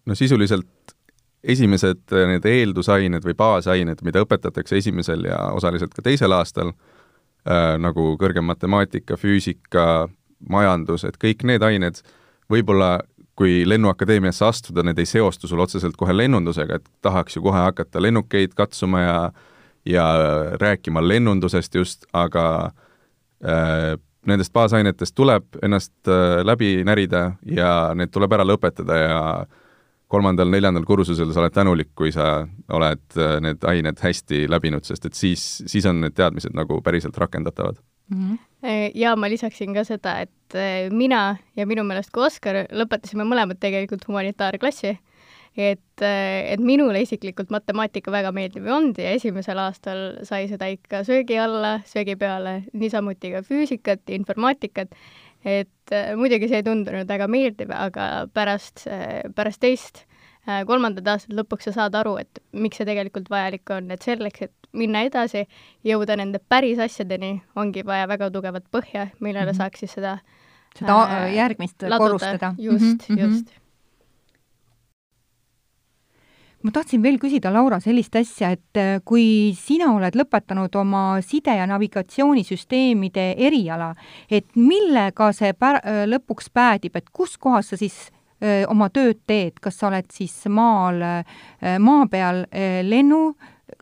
no 0.06 0.16
sisuliselt 0.16 0.68
esimesed 1.44 2.12
need 2.12 2.46
eeldusained 2.46 3.24
või 3.24 3.36
baasained, 3.38 4.02
mida 4.04 4.24
õpetatakse 4.26 4.80
esimesel 4.80 5.24
ja 5.30 5.38
osaliselt 5.56 5.94
ka 5.96 6.04
teisel 6.04 6.36
aastal, 6.36 6.74
äh, 7.48 7.78
nagu 7.80 8.16
kõrgem 8.20 8.48
matemaatika, 8.50 9.18
füüsika, 9.18 10.10
majandus, 10.50 11.06
et 11.08 11.20
kõik 11.20 11.46
need 11.48 11.64
ained 11.64 12.02
võib-olla 12.52 13.00
kui 13.40 13.64
Lennuakadeemiasse 13.68 14.44
astuda, 14.46 14.84
need 14.84 15.00
ei 15.00 15.08
seostu 15.08 15.48
sul 15.48 15.62
otseselt 15.64 15.96
kohe 16.00 16.12
lennundusega, 16.12 16.76
et 16.76 16.90
tahaks 17.02 17.38
ju 17.38 17.44
kohe 17.46 17.62
hakata 17.70 18.02
lennukeid 18.04 18.52
katsuma 18.58 19.02
ja 19.02 19.16
ja 19.86 20.06
rääkima 20.62 21.02
lennundusest 21.08 21.76
just, 21.76 22.06
aga 22.14 22.72
äh, 23.46 23.96
nendest 24.28 24.54
baasainetest 24.54 25.16
tuleb 25.16 25.60
ennast 25.64 25.94
äh, 26.08 26.42
läbi 26.46 26.84
närida 26.86 27.32
ja 27.46 27.94
need 27.96 28.12
tuleb 28.14 28.34
ära 28.36 28.46
lõpetada 28.48 29.00
ja 29.00 29.22
kolmandal-neljandal 30.10 30.86
kursusel 30.90 31.30
sa 31.34 31.44
oled 31.44 31.54
tänulik, 31.54 31.92
kui 31.98 32.12
sa 32.14 32.42
oled 32.76 33.18
äh, 33.18 33.38
need 33.46 33.66
ained 33.70 34.02
hästi 34.04 34.46
läbinud, 34.50 34.86
sest 34.88 35.06
et 35.06 35.18
siis, 35.18 35.46
siis 35.70 35.86
on 35.90 36.02
need 36.04 36.18
teadmised 36.18 36.56
nagu 36.58 36.82
päriselt 36.86 37.18
rakendatavad 37.18 37.80
mm. 38.10 38.22
-hmm. 38.22 38.46
Ja 38.94 39.16
ma 39.16 39.30
lisaksin 39.30 39.74
ka 39.74 39.84
seda, 39.84 40.20
et 40.20 40.56
äh, 40.56 40.92
mina 40.92 41.38
ja 41.56 41.66
minu 41.66 41.84
meelest 41.84 42.12
ka 42.12 42.26
Oskar 42.26 42.66
lõpetasime 42.72 43.24
mõlemad 43.24 43.60
tegelikult 43.60 44.08
humanitaarklassi, 44.08 44.98
et, 45.58 46.02
et 46.02 46.62
minule 46.62 47.02
isiklikult 47.04 47.50
matemaatika 47.54 48.12
väga 48.12 48.32
meeldib 48.36 48.68
ei 48.68 48.74
olnud 48.76 49.00
ja 49.02 49.14
esimesel 49.18 49.60
aastal 49.60 50.04
sai 50.28 50.48
seda 50.52 50.70
ikka 50.72 51.04
söögi 51.08 51.40
alla, 51.42 51.80
söögi 51.90 52.16
peale, 52.20 52.64
niisamuti 52.74 53.34
ka 53.34 53.44
füüsikat, 53.48 54.06
informaatikat 54.16 54.94
et 55.46 55.94
äh, 55.96 56.14
muidugi 56.20 56.50
see 56.52 56.60
ei 56.60 56.68
tundunud 56.68 57.08
väga 57.08 57.28
meeldiv, 57.32 57.72
aga 57.72 58.28
pärast, 58.36 58.86
äh, 58.92 59.22
pärast 59.36 59.62
teist 59.64 60.04
äh, 60.48 60.66
kolmandat 60.68 61.08
aastat 61.08 61.36
lõpuks 61.38 61.70
sa 61.70 61.76
saad 61.78 61.96
aru, 61.96 62.18
et 62.20 62.42
miks 62.52 62.80
see 62.80 62.88
tegelikult 62.90 63.30
vajalik 63.32 63.72
on, 63.76 63.90
et 63.96 64.04
selleks, 64.04 64.50
et 64.50 64.70
minna 64.76 65.06
edasi, 65.08 65.46
jõuda 65.88 66.20
nende 66.20 66.42
päris 66.52 66.82
asjadeni, 66.84 67.40
ongi 67.56 67.86
vaja 67.88 68.10
väga 68.12 68.30
tugevat 68.36 68.68
põhja, 68.72 69.10
millele 69.20 69.46
mm 69.46 69.56
-hmm. 69.56 69.58
saaks 69.64 69.86
siis 69.86 69.96
seda 69.98 70.20
seda 70.78 71.00
äh, 71.04 71.34
järgmist 71.36 71.82
laduda. 71.82 71.98
korrustada. 71.98 72.54
just 72.58 73.10
mm, 73.10 73.16
-hmm. 73.16 73.20
just 73.20 73.48
ma 76.64 76.72
tahtsin 76.76 77.04
veel 77.04 77.18
küsida, 77.22 77.52
Laura, 77.54 77.80
sellist 77.84 78.16
asja, 78.20 78.52
et 78.56 78.80
äh, 78.80 79.00
kui 79.08 79.56
sina 79.58 79.94
oled 79.96 80.16
lõpetanud 80.20 80.76
oma 80.82 81.04
side- 81.24 81.56
ja 81.56 81.68
navigatsioonisüsteemide 81.70 83.32
eriala, 83.38 83.94
et 84.30 84.50
millega 84.60 85.32
see 85.36 85.54
pär-, 85.56 85.80
äh, 85.84 86.04
lõpuks 86.10 86.52
päädib, 86.54 86.98
et 87.00 87.10
kus 87.16 87.38
kohas 87.38 87.72
sa 87.72 87.80
siis 87.80 88.10
öö, 88.44 88.64
äh, 88.64 88.66
oma 88.72 88.90
tööd 88.90 89.22
teed, 89.28 89.60
kas 89.64 89.80
sa 89.80 89.88
oled 89.88 90.12
siis 90.16 90.36
maal, 90.48 91.02
maa 91.60 92.06
peal 92.08 92.46
lennu, 92.88 93.34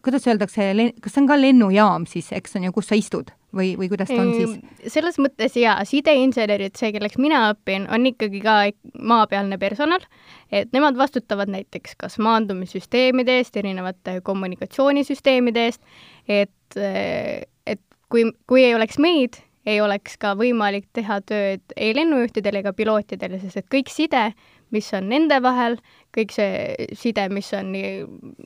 kuidas 0.01 0.25
öeldakse, 0.27 0.71
kas 1.01 1.13
see 1.13 1.21
on 1.21 1.27
ka 1.29 1.37
lennujaam 1.37 2.07
siis, 2.09 2.31
eks 2.33 2.57
on 2.57 2.65
ju, 2.65 2.73
kus 2.73 2.89
sa 2.89 2.97
istud? 2.97 3.33
Või, 3.57 3.73
või 3.79 3.89
kuidas 3.91 4.11
ta 4.11 4.19
on 4.21 4.33
siis? 4.35 4.91
selles 4.93 5.17
mõttes 5.21 5.57
jaa, 5.59 5.77
sideinsenerid, 5.87 6.75
see, 6.79 6.91
kelleks 6.95 7.17
mina 7.21 7.47
õpin, 7.53 7.87
on 7.93 8.05
ikkagi 8.09 8.41
ka 8.43 8.57
maapealne 8.97 9.59
personal, 9.61 10.03
et 10.51 10.71
nemad 10.75 10.99
vastutavad 10.99 11.51
näiteks 11.53 11.97
kas 11.99 12.19
maandumissüsteemide 12.23 13.39
eest, 13.41 13.57
erinevate 13.59 14.19
kommunikatsioonisüsteemide 14.27 15.67
eest, 15.69 15.83
et, 16.27 16.79
et 16.79 17.83
kui, 18.11 18.29
kui 18.47 18.63
ei 18.63 18.75
oleks 18.77 19.01
meid, 19.03 19.41
ei 19.67 19.81
oleks 19.83 20.15
ka 20.21 20.33
võimalik 20.39 20.87
teha 20.95 21.19
tööd 21.27 21.75
ei 21.75 21.91
lennujuhtidel 21.97 22.61
ega 22.61 22.71
pilootidel, 22.75 23.35
sest 23.41 23.59
et 23.59 23.67
kõik 23.73 23.91
side, 23.91 24.29
mis 24.71 24.89
on 24.97 25.07
nende 25.11 25.37
vahel, 25.43 25.77
kõik 26.15 26.33
see 26.35 26.87
side, 26.97 27.27
mis 27.33 27.49
on 27.55 27.71
nii 27.75 27.91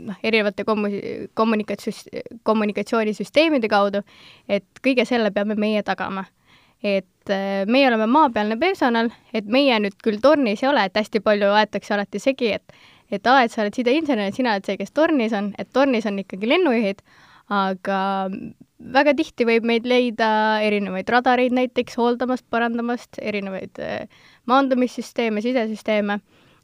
noh, 0.10 0.20
erinevate 0.24 0.66
kommu-, 0.68 0.92
kommunikatsioon, 1.38 2.22
kommunikatsioonisüsteemide 2.48 3.70
kaudu, 3.72 4.04
et 4.50 4.68
kõige 4.84 5.06
selle 5.10 5.32
peame 5.36 5.58
meie 5.60 5.84
tagama. 5.88 6.26
et 6.84 7.30
äh, 7.30 7.62
meie 7.70 7.86
oleme 7.88 8.08
maapealne 8.10 8.56
personal, 8.58 9.12
et 9.38 9.46
meie 9.46 9.76
nüüd 9.80 10.00
küll 10.02 10.18
tornis 10.22 10.64
ei 10.64 10.70
ole, 10.72 10.88
et 10.88 10.96
hästi 10.98 11.20
palju 11.22 11.52
aetakse 11.54 11.94
alati 11.94 12.20
segi, 12.20 12.56
et 12.58 12.74
et 13.12 13.28
aa, 13.28 13.44
et 13.44 13.52
sa 13.52 13.62
oled 13.62 13.76
sideinsener, 13.76 14.32
sina 14.34 14.56
oled 14.56 14.66
see, 14.66 14.78
kes 14.80 14.94
tornis 14.96 15.34
on, 15.36 15.52
et 15.60 15.70
tornis 15.76 16.08
on 16.08 16.18
ikkagi 16.24 16.48
lennujuhid, 16.48 17.04
aga 17.52 18.00
väga 18.94 19.14
tihti 19.18 19.46
võib 19.48 19.66
meid 19.68 19.88
leida 19.88 20.30
erinevaid 20.66 21.10
radareid 21.12 21.56
näiteks 21.56 21.98
hooldamast, 22.00 22.46
parandamast, 22.54 23.20
erinevaid 23.22 23.82
äh, 23.82 24.08
maandumissüsteeme, 24.50 25.44
sidesüsteeme, 25.44 26.20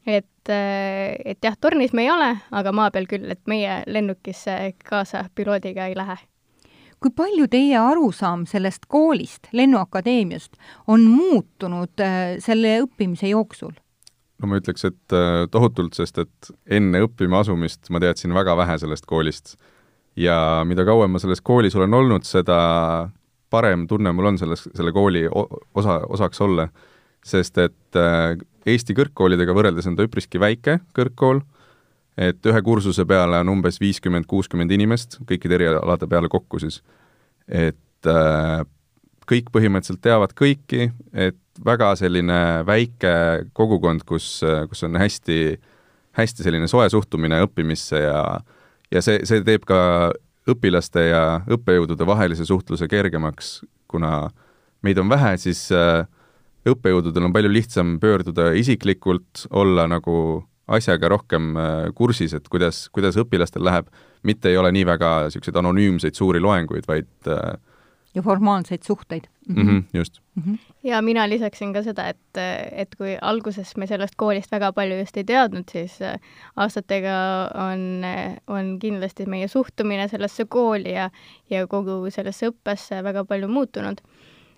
et, 0.08 0.50
äh, 0.50 1.16
et 1.26 1.44
jah, 1.44 1.58
tornis 1.62 1.94
me 1.94 2.08
ei 2.08 2.12
ole, 2.14 2.32
aga 2.52 2.74
maa 2.76 2.92
peal 2.94 3.08
küll, 3.10 3.30
et 3.32 3.44
meie 3.50 3.82
lennukisse 3.88 4.58
kaasa 4.88 5.28
piloodiga 5.36 5.90
ei 5.90 5.98
lähe. 5.98 6.18
Kui 6.98 7.14
palju 7.14 7.46
teie 7.54 7.78
arusaam 7.78 8.48
sellest 8.50 8.88
koolist, 8.90 9.52
Lennuakadeemiast, 9.54 10.58
on 10.90 11.06
muutunud 11.12 12.02
äh, 12.02 12.38
selle 12.44 12.80
õppimise 12.86 13.34
jooksul? 13.34 13.76
no 14.38 14.52
ma 14.52 14.60
ütleks, 14.60 14.84
et 14.86 15.14
tohutult, 15.50 15.96
sest 15.98 16.20
et 16.22 16.50
enne 16.70 17.00
õppima 17.08 17.40
asumist 17.42 17.90
ma 17.90 17.98
teadsin 17.98 18.36
väga 18.38 18.54
vähe 18.60 18.76
sellest 18.78 19.08
koolist 19.10 19.56
ja 20.18 20.38
mida 20.66 20.86
kauem 20.88 21.14
ma 21.14 21.22
selles 21.22 21.42
koolis 21.46 21.76
olen 21.78 21.94
olnud, 21.94 22.26
seda 22.28 22.58
parem 23.54 23.86
tunne 23.88 24.12
mul 24.16 24.32
on 24.32 24.40
selles, 24.40 24.66
selle 24.76 24.92
kooli 24.96 25.26
osa, 25.30 26.02
osaks 26.10 26.42
olla. 26.42 26.68
sest 27.28 27.58
et 27.60 27.98
äh, 28.00 28.38
Eesti 28.68 28.94
kõrgkoolidega 28.96 29.54
võrreldes 29.56 29.88
on 29.88 29.96
ta 29.96 30.04
üpriski 30.04 30.40
väike 30.40 30.78
kõrgkool, 30.96 31.42
et 32.20 32.46
ühe 32.48 32.62
kursuse 32.64 33.06
peale 33.08 33.40
on 33.44 33.50
umbes 33.52 33.80
viiskümmend, 33.80 34.28
kuuskümmend 34.28 34.72
inimest, 34.72 35.20
kõikide 35.28 35.56
erialade 35.56 36.08
peale 36.08 36.28
kokku 36.32 36.60
siis. 36.60 36.82
et 37.48 38.08
äh, 38.08 38.64
kõik 39.28 39.52
põhimõtteliselt 39.52 40.02
teavad 40.02 40.34
kõiki, 40.36 40.92
et 41.14 41.40
väga 41.64 41.94
selline 42.00 42.64
väike 42.68 43.48
kogukond, 43.54 44.04
kus, 44.08 44.42
kus 44.70 44.84
on 44.88 44.96
hästi, 44.96 45.58
hästi 46.16 46.44
selline 46.44 46.68
soe 46.68 46.88
suhtumine 46.90 47.42
õppimisse 47.44 48.04
ja 48.04 48.22
äh, 48.38 48.57
ja 48.92 49.04
see, 49.04 49.22
see 49.28 49.44
teeb 49.46 49.66
ka 49.68 49.80
õpilaste 50.48 51.04
ja 51.10 51.24
õppejõudude 51.52 52.08
vahelise 52.08 52.46
suhtluse 52.48 52.88
kergemaks, 52.88 53.62
kuna 53.92 54.30
meid 54.86 55.00
on 55.02 55.10
vähe, 55.12 55.34
siis 55.42 55.66
äh, 55.76 56.06
õppejõududel 56.68 57.28
on 57.28 57.34
palju 57.36 57.52
lihtsam 57.52 57.98
pöörduda 58.04 58.52
isiklikult, 58.60 59.48
olla 59.52 59.88
nagu 59.92 60.46
asjaga 60.68 61.12
rohkem 61.12 61.56
äh, 61.56 61.72
kursis, 61.96 62.36
et 62.38 62.48
kuidas, 62.52 62.86
kuidas 62.94 63.20
õpilastel 63.20 63.66
läheb, 63.68 63.90
mitte 64.28 64.52
ei 64.52 64.60
ole 64.60 64.72
nii 64.76 64.86
väga 64.88 65.12
niisuguseid 65.28 65.60
anonüümseid 65.62 66.18
suuri 66.18 66.42
loenguid, 66.44 66.88
vaid 66.88 67.32
äh, 67.32 67.58
ja 68.18 68.24
formaalseid 68.26 68.86
suhteid 68.86 69.28
mm. 69.48 69.56
-hmm, 69.56 69.84
just 69.94 70.22
Mm 70.38 70.44
-hmm. 70.44 70.74
ja 70.84 71.02
mina 71.02 71.30
lisaksin 71.30 71.74
ka 71.74 71.84
seda, 71.84 72.08
et, 72.10 72.38
et 72.72 72.96
kui 72.96 73.18
alguses 73.22 73.78
me 73.78 73.88
sellest 73.88 74.16
koolist 74.18 74.52
väga 74.52 74.74
palju 74.74 75.00
just 75.00 75.18
ei 75.18 75.24
teadnud, 75.24 75.64
siis 75.72 76.02
äh, 76.02 76.20
aastatega 76.56 77.16
on, 77.72 78.06
on 78.48 78.80
kindlasti 78.80 79.26
meie 79.26 79.48
suhtumine 79.48 80.08
sellesse 80.08 80.46
kooli 80.46 80.94
ja, 80.94 81.10
ja 81.50 81.68
kogu 81.68 82.10
sellesse 82.10 82.50
õppesse 82.50 83.04
väga 83.04 83.26
palju 83.26 83.48
muutunud 83.48 84.02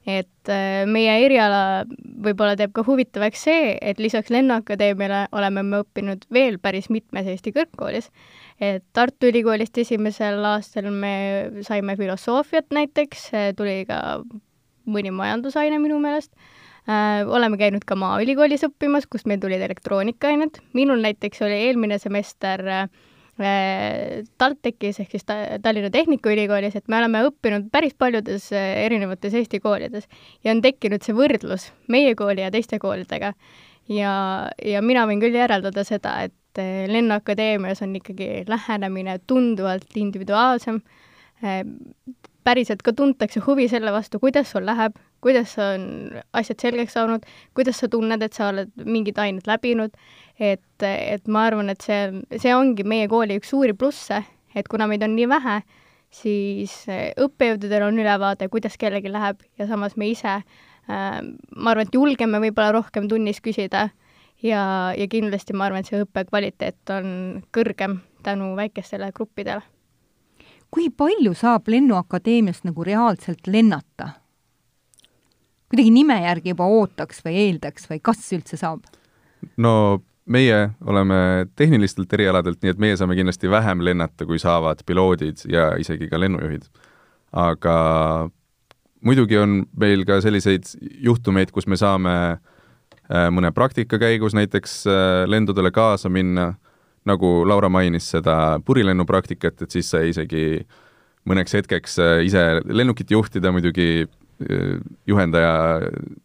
et 0.07 0.49
äh, 0.51 0.85
meie 0.87 1.15
eriala 1.25 1.85
võib-olla 2.23 2.55
teeb 2.59 2.73
ka 2.75 2.83
huvitavaks 2.87 3.43
see, 3.49 3.73
et 3.81 3.99
lisaks 3.99 4.31
Lennuakadeemiale 4.33 5.27
oleme 5.35 5.63
me 5.63 5.81
õppinud 5.83 6.25
veel 6.33 6.59
päris 6.61 6.89
mitmes 6.89 7.27
Eesti 7.27 7.53
kõrgkoolis. 7.55 8.09
Et 8.59 8.83
Tartu 8.93 9.29
Ülikoolist 9.31 9.77
esimesel 9.77 10.43
aastal 10.45 10.89
me 10.91 11.61
saime 11.65 11.95
filosoofiat 11.99 12.73
näiteks, 12.75 13.29
tuli 13.57 13.83
ka 13.89 14.21
mõni 14.89 15.13
majandusaine 15.15 15.79
minu 15.79 15.99
meelest 16.03 16.33
äh,. 16.89 17.23
oleme 17.27 17.57
käinud 17.57 17.85
ka 17.85 17.95
Maaülikoolis 17.95 18.65
õppimas, 18.67 19.07
kus 19.07 19.25
meil 19.25 19.39
tulid 19.39 19.61
elektroonikaained. 19.61 20.59
minul 20.73 21.01
näiteks 21.05 21.41
oli 21.45 21.63
eelmine 21.67 21.99
semester 21.99 22.89
Äh, 23.39 24.25
TalTechis 24.37 24.97
ehk 24.99 25.13
siis 25.15 25.23
Tallinna 25.23 25.87
Tehnikaülikoolis, 25.93 26.73
et 26.75 26.89
me 26.91 26.97
oleme 26.97 27.21
õppinud 27.29 27.69
päris 27.71 27.93
paljudes 27.95 28.49
äh, 28.51 28.81
erinevates 28.83 29.37
Eesti 29.39 29.61
koolides 29.63 30.09
ja 30.43 30.51
on 30.51 30.59
tekkinud 30.65 31.05
see 31.05 31.15
võrdlus 31.15 31.69
meie 31.87 32.17
kooli 32.19 32.43
ja 32.43 32.49
teiste 32.51 32.81
koolidega. 32.83 33.31
ja, 33.87 34.11
ja 34.59 34.81
mina 34.83 35.05
võin 35.07 35.23
küll 35.23 35.39
järeldada 35.39 35.85
seda, 35.87 36.17
et 36.27 36.35
äh, 36.59 36.85
Lennuakadeemias 36.91 37.83
on 37.85 37.95
ikkagi 37.99 38.45
lähenemine 38.47 39.19
tunduvalt 39.27 39.95
individuaalsem, 39.95 40.81
päriselt 42.43 42.81
ka 42.83 42.91
tuntakse 42.95 43.39
huvi 43.45 43.67
selle 43.71 43.91
vastu, 43.95 44.19
kuidas 44.19 44.51
sul 44.51 44.65
läheb, 44.67 44.97
kuidas 45.23 45.53
on 45.61 45.83
asjad 46.33 46.59
selgeks 46.63 46.95
saanud, 46.97 47.27
kuidas 47.55 47.79
sa 47.79 47.89
tunned, 47.91 48.23
et 48.25 48.35
sa 48.35 48.49
oled 48.53 48.71
mingid 48.85 49.19
ained 49.21 49.47
läbinud. 49.47 49.95
Et, 50.39 50.85
et 50.85 51.27
ma 51.27 51.45
arvan, 51.49 51.71
et 51.71 51.83
see, 51.83 51.99
see 52.39 52.55
ongi 52.55 52.85
meie 52.87 53.07
kooli 53.11 53.39
üks 53.39 53.51
suuri 53.51 53.75
plusse, 53.75 54.21
et 54.55 54.71
kuna 54.71 54.87
meid 54.89 55.03
on 55.05 55.15
nii 55.15 55.27
vähe, 55.29 55.59
siis 56.09 56.73
eh, 56.89 57.11
õppejõududel 57.21 57.85
on 57.85 57.99
ülevaade, 58.01 58.47
kuidas 58.49 58.79
kellelgi 58.81 59.11
läheb 59.13 59.43
ja 59.59 59.67
samas 59.69 59.97
me 59.99 60.09
ise 60.09 60.39
äh, 60.39 60.43
ma 60.89 61.73
arvan, 61.73 61.85
et 61.85 61.95
julgeme 61.95 62.41
võib-olla 62.41 62.71
rohkem 62.79 63.09
tunnis 63.11 63.43
küsida 63.45 63.89
ja, 64.43 64.93
ja 64.97 65.07
kindlasti 65.07 65.53
ma 65.53 65.67
arvan, 65.67 65.83
et 65.83 65.91
see 65.91 66.03
õppe 66.03 66.25
kvaliteet 66.29 66.93
on 66.95 67.09
kõrgem 67.55 67.99
tänu 68.23 68.53
väikestele 68.59 69.11
gruppidele. 69.15 69.61
kui 70.71 70.89
palju 70.89 71.33
saab 71.33 71.67
Lennuakadeemiast 71.67 72.63
nagu 72.63 72.83
reaalselt 72.83 73.47
lennata? 73.47 74.09
kuidagi 75.69 75.91
nime 75.91 76.21
järgi 76.23 76.53
juba 76.53 76.65
ootaks 76.65 77.23
või 77.25 77.35
eeldaks 77.45 77.89
või 77.89 77.99
kas 78.01 78.31
üldse 78.33 78.57
saab? 78.57 78.85
no 79.57 80.01
meie 80.25 80.69
oleme 80.85 81.47
tehnilistelt 81.55 82.13
erialadelt, 82.13 82.61
nii 82.61 82.71
et 82.75 82.79
meie 82.79 82.97
saame 82.97 83.15
kindlasti 83.17 83.49
vähem 83.49 83.81
lennata, 83.83 84.25
kui 84.25 84.39
saavad 84.39 84.83
piloodid 84.85 85.45
ja 85.49 85.73
isegi 85.77 86.07
ka 86.07 86.19
lennujuhid. 86.19 86.69
aga 87.31 88.29
muidugi 89.01 89.37
on 89.37 89.65
meil 89.77 90.05
ka 90.05 90.21
selliseid 90.21 90.63
juhtumeid, 90.79 91.51
kus 91.51 91.67
me 91.67 91.77
saame 91.77 92.15
äh, 92.31 92.39
mõne 93.09 93.51
praktika 93.51 93.97
käigus 94.01 94.35
näiteks 94.37 94.83
äh, 94.87 95.23
lendudele 95.27 95.71
kaasa 95.71 96.09
minna, 96.09 96.53
nagu 97.09 97.47
Laura 97.47 97.69
mainis 97.69 98.09
seda 98.11 98.59
purilennupraktikat, 98.65 99.61
et 99.61 99.71
siis 99.71 99.89
sai 99.89 100.11
isegi 100.11 100.61
mõneks 101.29 101.55
hetkeks 101.57 101.99
äh, 101.99 102.15
ise 102.27 102.45
lennukit 102.65 103.11
juhtida, 103.11 103.51
muidugi 103.51 104.07
juhendaja 105.07 105.81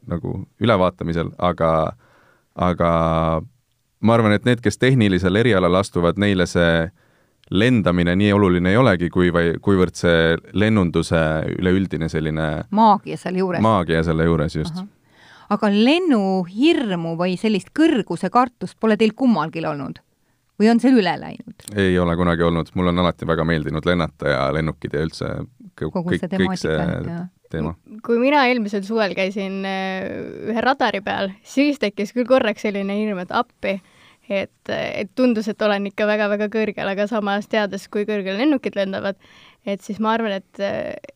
nagu 0.06 0.36
ülevaatamisel, 0.62 1.32
aga, 1.42 1.70
aga 2.54 2.90
ma 4.00 4.14
arvan, 4.14 4.36
et 4.36 4.44
need, 4.46 4.60
kes 4.62 4.78
tehnilisel 4.78 5.34
erialal 5.40 5.80
astuvad, 5.80 6.20
neile 6.22 6.46
see 6.46 6.84
lendamine 7.50 8.14
nii 8.16 8.30
oluline 8.32 8.70
ei 8.70 8.78
olegi, 8.78 9.10
kui, 9.10 9.32
kuivõrd 9.60 9.98
see 9.98 10.36
lennunduse 10.56 11.20
üleüldine 11.58 12.08
selline 12.08 12.46
maagia 12.70 13.18
selle 13.20 13.42
juures. 13.42 13.64
maagia 13.64 14.04
selle 14.06 14.28
juures, 14.30 14.56
just. 14.56 14.84
Aga 15.52 15.70
lennuhirmu 15.72 17.14
või 17.20 17.37
sellist 17.40 17.72
kõrguse 17.76 18.30
kartust 18.33 18.78
pole 18.80 18.96
teil 19.00 19.14
kummalgi 19.16 19.64
olnud? 19.66 20.00
või 20.61 20.70
on 20.70 20.80
see 20.80 20.94
üle 20.94 21.14
läinud? 21.18 21.66
ei 21.76 21.98
ole 21.98 22.16
kunagi 22.16 22.46
olnud, 22.46 22.70
mulle 22.74 22.94
on 22.94 23.04
alati 23.04 23.26
väga 23.26 23.46
meeldinud 23.48 23.87
lennata 23.87 24.30
ja 24.30 24.42
lennukid 24.54 24.94
ja 24.94 25.07
üldse 25.07 25.30
kõik, 25.78 26.20
see 26.20 26.30
kõik 26.30 26.61
see 26.61 26.76
teema. 27.50 27.74
kui 28.07 28.20
mina 28.22 28.44
eelmisel 28.50 28.85
suvel 28.87 29.16
käisin 29.18 29.64
äh, 29.66 30.07
ühe 30.52 30.62
radari 30.64 31.02
peal, 31.04 31.33
siis 31.42 31.80
tekkis 31.83 32.14
küll 32.14 32.28
korraks 32.28 32.66
selline 32.66 32.98
hirm, 33.00 33.20
et 33.24 33.35
appi 33.35 33.80
et, 34.28 34.70
et 34.70 35.11
tundus, 35.14 35.48
et 35.50 35.62
olen 35.62 35.90
ikka 35.90 36.07
väga-väga 36.09 36.48
kõrgel, 36.52 36.88
aga 36.88 37.07
samas 37.11 37.48
teades, 37.50 37.88
kui 37.92 38.07
kõrgel 38.09 38.38
lennukid 38.40 38.76
lendavad, 38.78 39.18
et 39.68 39.85
siis 39.85 40.00
ma 40.00 40.14
arvan, 40.16 40.38
et, 40.40 40.62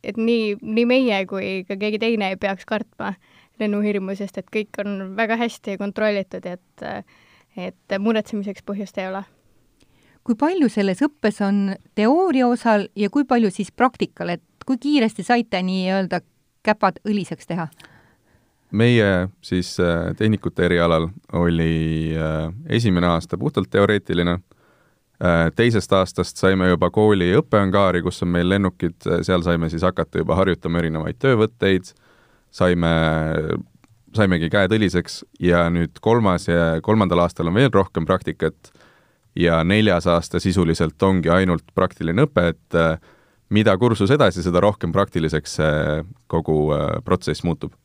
et 0.03 0.19
nii, 0.21 0.59
nii 0.61 0.87
meie 0.89 1.23
kui 1.31 1.63
ka 1.69 1.79
keegi 1.81 2.03
teine 2.03 2.33
ei 2.33 2.41
peaks 2.41 2.69
kartma 2.69 3.15
lennuhirmu, 3.61 4.15
sest 4.17 4.39
et 4.39 4.49
kõik 4.55 4.81
on 4.85 5.17
väga 5.17 5.37
hästi 5.41 5.77
kontrollitud, 5.81 6.47
et, 6.47 6.87
et 7.57 7.99
muretsemiseks 7.99 8.65
põhjust 8.67 8.99
ei 8.99 9.11
ole. 9.11 9.25
kui 10.25 10.37
palju 10.37 10.69
selles 10.69 11.01
õppes 11.03 11.39
on 11.41 11.75
teooria 11.97 12.49
osal 12.49 12.89
ja 12.97 13.09
kui 13.11 13.25
palju 13.25 13.51
siis 13.51 13.71
praktikal, 13.73 14.29
et 14.29 14.43
kui 14.67 14.77
kiiresti 14.79 15.23
saite 15.25 15.63
nii-öelda 15.63 16.21
käpad 16.63 17.01
õliseks 17.09 17.49
teha? 17.49 17.69
meie 18.71 19.29
siis 19.41 19.81
äh, 19.81 20.15
tehnikute 20.17 20.67
erialal 20.67 21.09
oli 21.33 22.15
äh, 22.17 22.53
esimene 22.69 23.07
aasta 23.07 23.39
puhtalt 23.39 23.71
teoreetiline, 23.71 24.35
äh, 25.25 25.49
teisest 25.57 25.93
aastast 25.93 26.37
saime 26.37 26.69
juba 26.69 26.91
kooli 26.91 27.31
õppeangaari, 27.39 28.03
kus 28.05 28.23
on 28.23 28.35
meil 28.35 28.49
lennukid, 28.49 29.01
seal 29.23 29.45
saime 29.47 29.71
siis 29.73 29.87
hakata 29.87 30.21
juba 30.21 30.37
harjutama 30.37 30.83
erinevaid 30.83 31.17
töövõtteid, 31.23 31.95
saime, 32.55 32.93
saimegi 34.17 34.51
käed 34.53 34.75
õliseks 34.75 35.23
ja 35.43 35.67
nüüd 35.73 36.01
kolmas 36.05 36.49
ja 36.49 36.79
kolmandal 36.85 37.27
aastal 37.27 37.51
on 37.51 37.59
veel 37.59 37.73
rohkem 37.75 38.07
praktikat 38.09 38.73
ja 39.39 39.63
neljas 39.65 40.09
aasta 40.11 40.41
sisuliselt 40.43 41.03
ongi 41.03 41.31
ainult 41.31 41.67
praktiline 41.75 42.25
õpe, 42.27 42.49
et 42.55 42.79
mida 43.55 43.77
kursus 43.79 44.11
edasi, 44.11 44.43
seda 44.43 44.61
rohkem 44.65 44.93
praktiliseks 44.93 45.59
see 45.61 46.01
kogu 46.27 46.73
protsess 47.05 47.45
muutub 47.47 47.77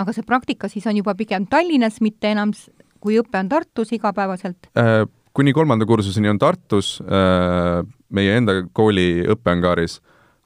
aga 0.00 0.14
see 0.16 0.26
praktika 0.26 0.68
siis 0.70 0.86
on 0.88 1.00
juba 1.00 1.14
pigem 1.18 1.46
Tallinnas, 1.50 2.00
mitte 2.04 2.30
enam 2.32 2.52
kui 3.00 3.18
õpe 3.20 3.40
on 3.40 3.50
Tartus 3.50 3.92
igapäevaselt? 3.96 4.70
Äh, 4.78 5.04
kuni 5.36 5.54
kolmanda 5.56 5.86
kursuseni 5.88 6.30
on 6.30 6.40
Tartus, 6.40 6.98
äh, 7.04 7.80
meie 8.12 8.36
enda 8.40 8.60
kooli 8.76 9.24
õppeangaaris, 9.34 10.00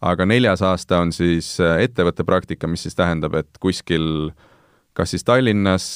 aga 0.05 0.27
neljas 0.29 0.62
aasta 0.64 1.01
on 1.05 1.12
siis 1.14 1.55
äh, 1.62 1.83
ettevõtte 1.87 2.27
praktika, 2.27 2.71
mis 2.71 2.85
siis 2.87 2.99
tähendab, 2.99 3.37
et 3.40 3.61
kuskil 3.62 4.33
kas 4.95 5.11
siis 5.11 5.25
Tallinnas 5.27 5.88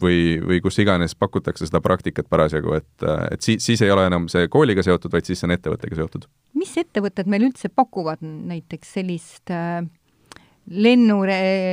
või, 0.00 0.38
või 0.40 0.62
kus 0.64 0.78
iganes 0.80 1.12
pakutakse 1.18 1.66
seda 1.68 1.82
praktikat 1.84 2.28
parasjagu, 2.32 2.72
et, 2.78 3.04
et 3.30 3.44
siis, 3.44 3.60
siis 3.64 3.82
ei 3.84 3.92
ole 3.92 4.06
enam 4.08 4.30
see 4.32 4.48
kooliga 4.52 4.84
seotud, 4.86 5.12
vaid 5.12 5.28
siis 5.28 5.44
on 5.44 5.52
ettevõttega 5.52 5.98
seotud. 5.98 6.24
mis 6.56 6.72
ettevõtted 6.80 7.28
meil 7.28 7.48
üldse 7.50 7.68
pakuvad 7.68 8.24
näiteks 8.24 8.96
sellist 8.96 9.52
äh, 9.52 9.84
lennu, 10.70 11.22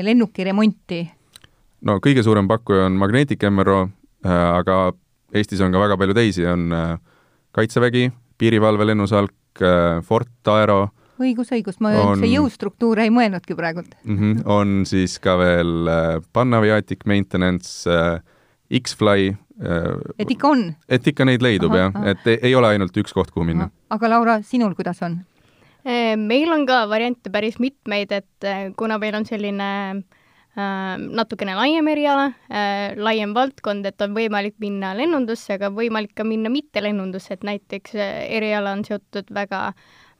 lennuki 0.03 0.43
remonti? 0.47 1.03
no 1.87 1.99
kõige 2.03 2.23
suurem 2.25 2.47
pakkuja 2.49 2.87
on 2.87 2.97
Magnetic 2.99 3.43
MRO, 3.49 3.87
äh, 4.25 4.43
aga 4.59 4.93
Eestis 5.33 5.63
on 5.65 5.73
ka 5.73 5.81
väga 5.81 5.97
palju 5.97 6.13
teisi, 6.13 6.45
on 6.45 6.67
äh, 6.75 6.97
Kaitsevägi, 7.53 8.11
Piirivalve 8.37 8.85
lennusalk, 8.85 9.33
äh, 9.61 10.01
Fort 10.05 10.51
Aero, 10.53 10.87
õigus, 11.23 11.53
õigus, 11.55 11.79
ma 11.83 11.93
on... 12.01 12.19
see 12.21 12.33
jõustruktuur 12.33 13.03
ei 13.03 13.13
mõelnudki 13.13 13.57
praegult 13.59 13.95
mm. 14.03 14.19
-hmm, 14.19 14.45
on 14.45 14.83
siis 14.89 15.17
ka 15.23 15.37
veel 15.39 15.89
Panaviatic 16.33 17.07
Maintenance, 17.09 17.89
X-Fly. 18.73 19.35
et 20.19 20.31
ikka 20.31 20.49
on? 20.49 20.65
et 20.89 21.07
ikka 21.07 21.25
neid 21.29 21.45
leidub 21.45 21.75
jah, 21.77 21.93
et 22.13 22.25
ei, 22.27 22.39
ei 22.49 22.55
ole 22.55 22.73
ainult 22.73 22.97
üks 22.97 23.13
koht, 23.13 23.31
kuhu 23.31 23.45
minna. 23.47 23.69
aga 23.89 24.09
Laura, 24.09 24.41
sinul 24.41 24.75
kuidas 24.75 25.01
on? 25.05 25.21
Äh, 25.83 26.15
meil 26.15 26.47
on 26.55 26.63
ka 26.63 26.85
variante 26.87 27.31
päris 27.31 27.57
mitmeid, 27.59 28.11
et 28.15 28.47
äh, 28.47 28.69
kuna 28.79 28.95
meil 29.01 29.17
on 29.17 29.25
selline 29.27 29.65
äh, 30.55 30.95
natukene 30.95 31.57
laiem 31.57 31.89
eriala 31.91 32.29
äh,, 32.47 32.93
laiem 32.95 33.33
valdkond, 33.35 33.89
et 33.89 34.05
on 34.05 34.15
võimalik 34.15 34.55
minna 34.63 34.93
lennundusse, 34.95 35.57
aga 35.57 35.73
võimalik 35.75 36.13
ka 36.15 36.23
minna 36.23 36.51
mittelennundusse, 36.53 37.35
et 37.35 37.43
näiteks 37.43 37.97
äh, 37.99 38.13
eriala 38.39 38.77
on 38.77 38.85
seotud 38.87 39.27
väga 39.35 39.73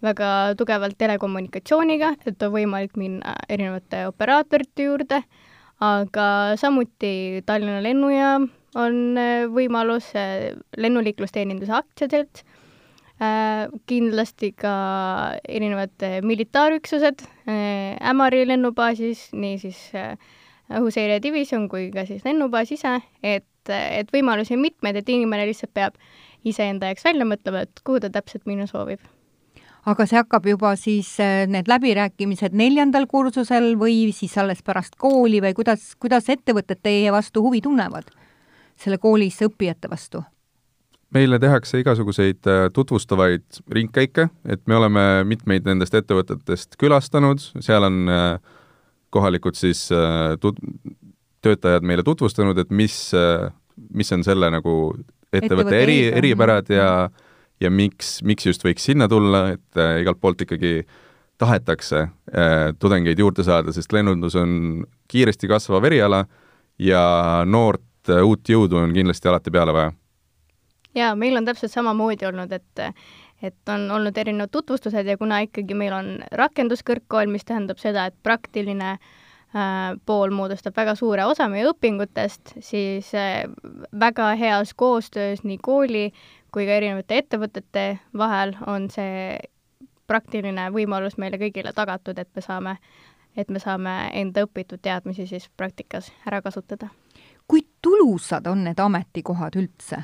väga 0.04 0.30
tugevalt 0.60 0.98
telekommunikatsiooniga, 1.00 2.13
et 2.28 2.44
on 2.44 2.54
võimalik 2.54 2.98
minna 3.00 3.38
erinevate 3.50 4.06
operaatorite 4.10 4.89
juurde, 4.89 5.22
aga 5.84 6.28
samuti 6.60 7.44
Tallinna 7.48 7.80
Lennujaam 7.84 8.50
on 8.80 9.00
võimalus, 9.54 10.12
lennuliiklusteeninduse 10.78 11.76
aktsiaselts 11.78 12.44
äh,, 12.44 12.60
kindlasti 13.89 14.52
ka 14.58 14.74
erinevad 15.48 16.06
äh, 16.06 16.22
militaarüksused 16.22 17.24
äh, 17.48 18.10
Ämari 18.10 18.44
lennubaasis, 18.48 19.30
nii 19.34 19.58
siis 19.62 19.80
äh, 19.96 20.18
õhuseiredivisjon 20.74 21.68
kui 21.72 21.89
ka 21.94 22.06
siis 22.10 22.24
lennubaas 22.26 22.72
ise, 22.74 23.00
et, 23.24 23.46
et 23.70 24.13
võimalusi 24.13 24.58
on 24.58 24.63
mitmeid, 24.63 25.00
et 25.00 25.10
inimene 25.10 25.48
lihtsalt 25.50 25.74
peab 25.76 26.00
iseenda 26.44 26.89
jaoks 26.89 27.06
välja 27.06 27.28
mõtlema, 27.28 27.68
et 27.68 27.84
kuhu 27.86 28.02
ta 28.04 28.12
täpselt 28.13 28.48
minna 28.50 28.68
soovib. 28.68 29.04
Aga 29.89 30.06
see 30.08 30.19
hakkab 30.19 30.46
juba 30.48 30.74
siis, 30.80 31.12
äh, 31.19 31.43
need 31.50 31.67
läbirääkimised 31.72 32.56
neljandal 32.56 33.08
kursusel 33.12 33.74
või 33.80 34.12
siis 34.15 34.36
alles 34.39 34.63
pärast 34.63 34.96
kooli 35.00 35.41
või 35.43 35.54
kuidas, 35.58 35.93
kuidas 36.00 36.30
ettevõtted 36.32 36.80
teie 36.84 37.12
vastu 37.12 37.43
huvi 37.43 37.62
tunnevad, 37.63 38.08
selle 38.80 39.00
koolis 39.02 39.41
õppijate 39.46 39.91
vastu? 39.91 40.24
meile 41.13 41.38
tehakse 41.38 41.78
igasuguseid 41.78 42.48
äh, 42.50 42.63
tutvustavaid 42.74 43.60
ringkäike, 43.69 44.32
et 44.50 44.63
me 44.65 44.80
oleme 44.80 45.02
mitmeid 45.30 45.67
nendest 45.67 45.93
ettevõtetest 45.93 46.74
külastanud, 46.82 47.43
seal 47.62 47.86
on 47.86 48.10
äh, 48.10 48.39
kohalikud 49.13 49.54
siis 49.54 49.91
tut-, 50.41 50.58
töötajad 51.46 51.86
meile 51.86 52.02
tutvustanud, 52.02 52.58
et 52.58 52.72
mis, 52.74 52.96
mis 53.93 54.10
on 54.15 54.24
selle 54.26 54.50
nagu 54.50 54.74
ettevõtte 55.30 55.76
eri, 55.84 56.00
eripärad 56.17 56.72
ja 56.74 56.88
ja 57.62 57.72
miks, 57.72 58.22
miks 58.24 58.46
just 58.46 58.63
võiks 58.66 58.86
sinna 58.89 59.08
tulla, 59.10 59.50
et 59.56 59.80
äh, 59.80 60.00
igalt 60.02 60.22
poolt 60.22 60.42
ikkagi 60.46 60.84
tahetakse 61.42 62.04
äh, 62.04 62.70
tudengeid 62.80 63.20
juurde 63.20 63.44
saada, 63.44 63.74
sest 63.74 63.94
lennundus 63.94 64.36
on 64.39 64.84
kiiresti 65.12 65.50
kasvav 65.52 65.86
eriala 65.89 66.24
ja 66.80 67.04
noort 67.46 68.10
äh, 68.10 68.24
uut 68.24 68.50
jõudu 68.50 68.80
on 68.82 68.94
kindlasti 68.96 69.30
alati 69.32 69.52
peale 69.52 69.74
vaja. 69.74 69.92
jaa, 70.96 71.16
meil 71.16 71.38
on 71.38 71.46
täpselt 71.46 71.74
samamoodi 71.74 72.30
olnud, 72.30 72.52
et 72.52 72.88
et 73.44 73.70
on 73.70 73.89
olnud 73.92 74.18
erinevad 74.18 74.52
tutvustused 74.52 75.08
ja 75.08 75.18
kuna 75.20 75.42
ikkagi 75.44 75.76
meil 75.76 75.94
on 75.94 76.13
rakenduskõrgkool, 76.32 77.28
mis 77.28 77.44
tähendab 77.44 77.82
seda, 77.82 78.06
et 78.08 78.16
praktiline 78.24 78.94
äh, 78.94 79.98
pool 80.06 80.32
moodustab 80.32 80.78
väga 80.78 80.96
suure 80.96 81.26
osa 81.28 81.50
meie 81.52 81.68
õpingutest, 81.68 82.56
siis 82.63 83.12
äh, 83.20 83.44
väga 84.00 84.32
heas 84.39 84.72
koostöös 84.74 85.44
nii 85.44 85.60
kooli 85.62 86.06
kui 86.54 86.68
ka 86.68 86.78
erinevate 86.78 87.18
ettevõtete 87.24 87.86
vahel 88.18 88.56
on 88.70 88.89
see 88.94 89.38
praktiline 90.10 90.68
võimalus 90.76 91.18
meile 91.18 91.39
kõigile 91.42 91.74
tagatud, 91.74 92.20
et 92.20 92.30
me 92.36 92.44
saame, 92.46 92.76
et 93.36 93.50
me 93.50 93.62
saame 93.63 93.94
enda 94.20 94.46
õpitud 94.46 94.82
teadmisi 94.84 95.28
siis 95.28 95.50
praktikas 95.58 96.12
ära 96.28 96.42
kasutada. 96.42 96.89
kui 97.48 97.66
tulusad 97.82 98.48
on 98.48 98.63
need 98.63 98.80
ametikohad 98.80 99.56
üldse? 99.56 100.04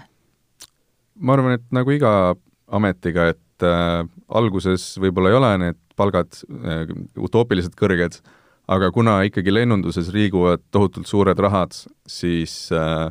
ma 1.15 1.33
arvan, 1.33 1.59
et 1.59 1.71
nagu 1.71 1.91
iga 1.91 2.35
ametiga, 2.67 3.29
et 3.29 3.63
äh, 3.63 4.03
alguses 4.29 4.97
võib-olla 4.99 5.29
ei 5.29 5.35
ole 5.35 5.57
need 5.57 5.79
palgad 5.95 6.43
äh, 6.49 6.87
utoopiliselt 7.17 7.75
kõrged 7.75 8.21
aga 8.69 8.91
kuna 8.93 9.19
ikkagi 9.25 9.53
lennunduses 9.53 10.11
liiguvad 10.13 10.61
tohutult 10.73 11.09
suured 11.09 11.39
rahad, 11.41 11.73
siis 12.09 12.69
äh, 12.75 13.09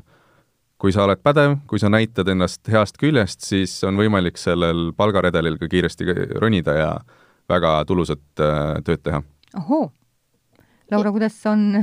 kui 0.79 0.95
sa 0.95 1.05
oled 1.05 1.21
pädev, 1.23 1.57
kui 1.67 1.81
sa 1.83 1.91
näitad 1.91 2.29
ennast 2.31 2.69
heast 2.71 2.99
küljest, 3.01 3.43
siis 3.47 3.73
on 3.87 3.99
võimalik 3.99 4.39
sellel 4.39 4.93
palgaredelil 4.97 5.59
ka 5.59 5.69
kiiresti 5.71 6.07
ronida 6.39 6.77
ja 6.79 6.91
väga 7.51 7.81
tulusat 7.89 8.43
äh, 8.45 8.77
tööd 8.87 9.03
teha. 9.03 9.23
ohoo! 9.59 9.89
Laura, 10.93 11.11
kuidas 11.13 11.37
on 11.51 11.83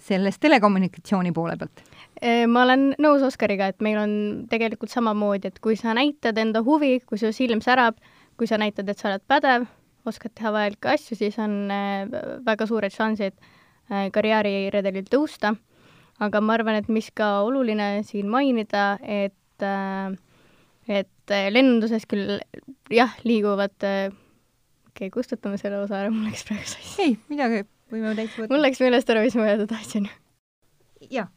selles 0.00 0.38
telekommunikatsiooni 0.40 1.32
poole 1.36 1.56
pealt? 1.60 1.82
Äh, 2.22 2.46
ma 2.48 2.62
olen 2.68 2.92
nõus 3.02 3.24
Oskariga, 3.26 3.70
et 3.72 3.82
meil 3.84 3.98
on 4.00 4.12
tegelikult 4.50 4.92
samamoodi, 4.94 5.50
et 5.50 5.58
kui 5.60 5.76
sa 5.76 5.96
näitad 5.96 6.38
enda 6.38 6.62
huvi, 6.64 7.00
kui 7.06 7.18
su 7.20 7.32
silm 7.36 7.64
särab, 7.64 7.98
kui 8.38 8.48
sa 8.48 8.60
näitad, 8.60 8.88
et 8.88 9.00
sa 9.00 9.10
oled 9.10 9.26
pädev, 9.28 9.66
oskad 10.08 10.32
teha 10.38 10.54
vajalikke 10.54 10.94
asju, 10.94 11.18
siis 11.18 11.36
on 11.42 11.64
äh, 11.74 12.06
väga 12.46 12.68
suured 12.70 12.94
šansid 12.94 13.34
karjääriredelil 14.14 15.08
tõusta. 15.10 15.56
Aga 16.20 16.42
ma 16.44 16.56
arvan, 16.58 16.78
et 16.80 16.88
mis 16.92 17.10
ka 17.16 17.40
oluline 17.46 18.02
siin 18.08 18.28
mainida, 18.32 18.94
et, 19.02 19.64
äh, 19.64 20.14
et 21.00 21.34
lennunduses 21.54 22.06
küll 22.10 22.40
jah, 22.92 23.14
liiguvad, 23.24 23.76
okei 23.80 24.10
okay,, 24.90 25.12
kustutame 25.14 25.60
selle 25.60 25.80
osa 25.84 26.02
ära, 26.02 26.14
mul 26.14 26.28
läks 26.28 26.44
praegu 26.48 26.66
sassi. 26.68 26.96
ei, 27.06 27.16
midagi, 27.32 27.64
võime 27.92 28.16
täitsa 28.18 28.42
võtta. 28.42 28.52
mul 28.54 28.66
läks 28.66 28.82
meelest 28.82 29.14
ära, 29.14 29.24
mis 29.24 29.38
ma 29.38 29.48
öelda 29.48 29.68
tahtsin. 29.70 30.10
jah. 31.10 31.30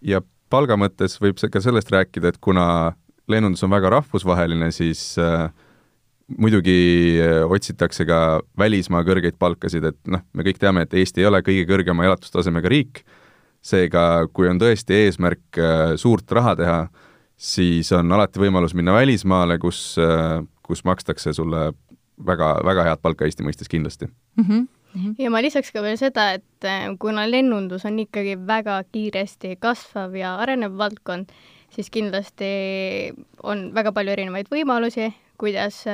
ja 0.00 0.22
palga 0.50 0.78
mõttes 0.80 1.18
võib 1.20 1.38
ka 1.38 1.62
sellest 1.62 1.92
rääkida, 1.92 2.32
et 2.32 2.40
kuna 2.42 2.96
lennundus 3.28 3.64
on 3.66 3.72
väga 3.72 3.92
rahvusvaheline, 3.98 4.70
siis 4.72 5.02
äh, 5.20 5.50
muidugi 6.36 7.20
äh, 7.20 7.42
otsitakse 7.48 8.06
ka 8.08 8.40
välismaa 8.58 9.04
kõrgeid 9.06 9.38
palkasid, 9.40 9.84
et 9.92 10.00
noh, 10.10 10.24
me 10.32 10.46
kõik 10.46 10.60
teame, 10.60 10.84
et 10.84 10.96
Eesti 10.96 11.24
ei 11.24 11.30
ole 11.30 11.42
kõige 11.44 11.66
kõrgema 11.68 12.08
elatustasemega 12.08 12.72
riik, 12.72 13.02
seega 13.64 14.28
kui 14.32 14.48
on 14.48 14.60
tõesti 14.60 14.96
eesmärk 15.04 15.58
äh, 15.58 15.92
suurt 16.00 16.30
raha 16.32 16.54
teha, 16.58 16.78
siis 17.36 17.92
on 17.96 18.12
alati 18.12 18.40
võimalus 18.42 18.74
minna 18.78 18.94
välismaale, 18.96 19.58
kus, 19.62 19.80
äh, 20.02 20.40
kus 20.62 20.84
makstakse 20.88 21.34
sulle 21.36 21.70
väga, 22.26 22.56
väga 22.66 22.88
head 22.88 23.02
palka 23.02 23.28
Eesti 23.28 23.46
mõistes 23.46 23.70
kindlasti 23.70 24.08
mm. 24.08 24.44
-hmm. 24.48 25.14
ja 25.18 25.30
ma 25.30 25.42
lisaks 25.42 25.72
ka 25.72 25.82
veel 25.82 25.98
seda, 26.00 26.32
et 26.38 26.98
kuna 26.98 27.30
lennundus 27.30 27.84
on 27.86 27.98
ikkagi 27.98 28.38
väga 28.46 28.82
kiiresti 28.92 29.56
kasvav 29.60 30.16
ja 30.16 30.36
arenev 30.42 30.78
valdkond, 30.78 31.30
siis 31.70 31.90
kindlasti 31.90 32.50
on 33.42 33.70
väga 33.74 33.92
palju 33.92 34.12
erinevaid 34.12 34.50
võimalusi, 34.50 35.12
kuidas, 35.38 35.84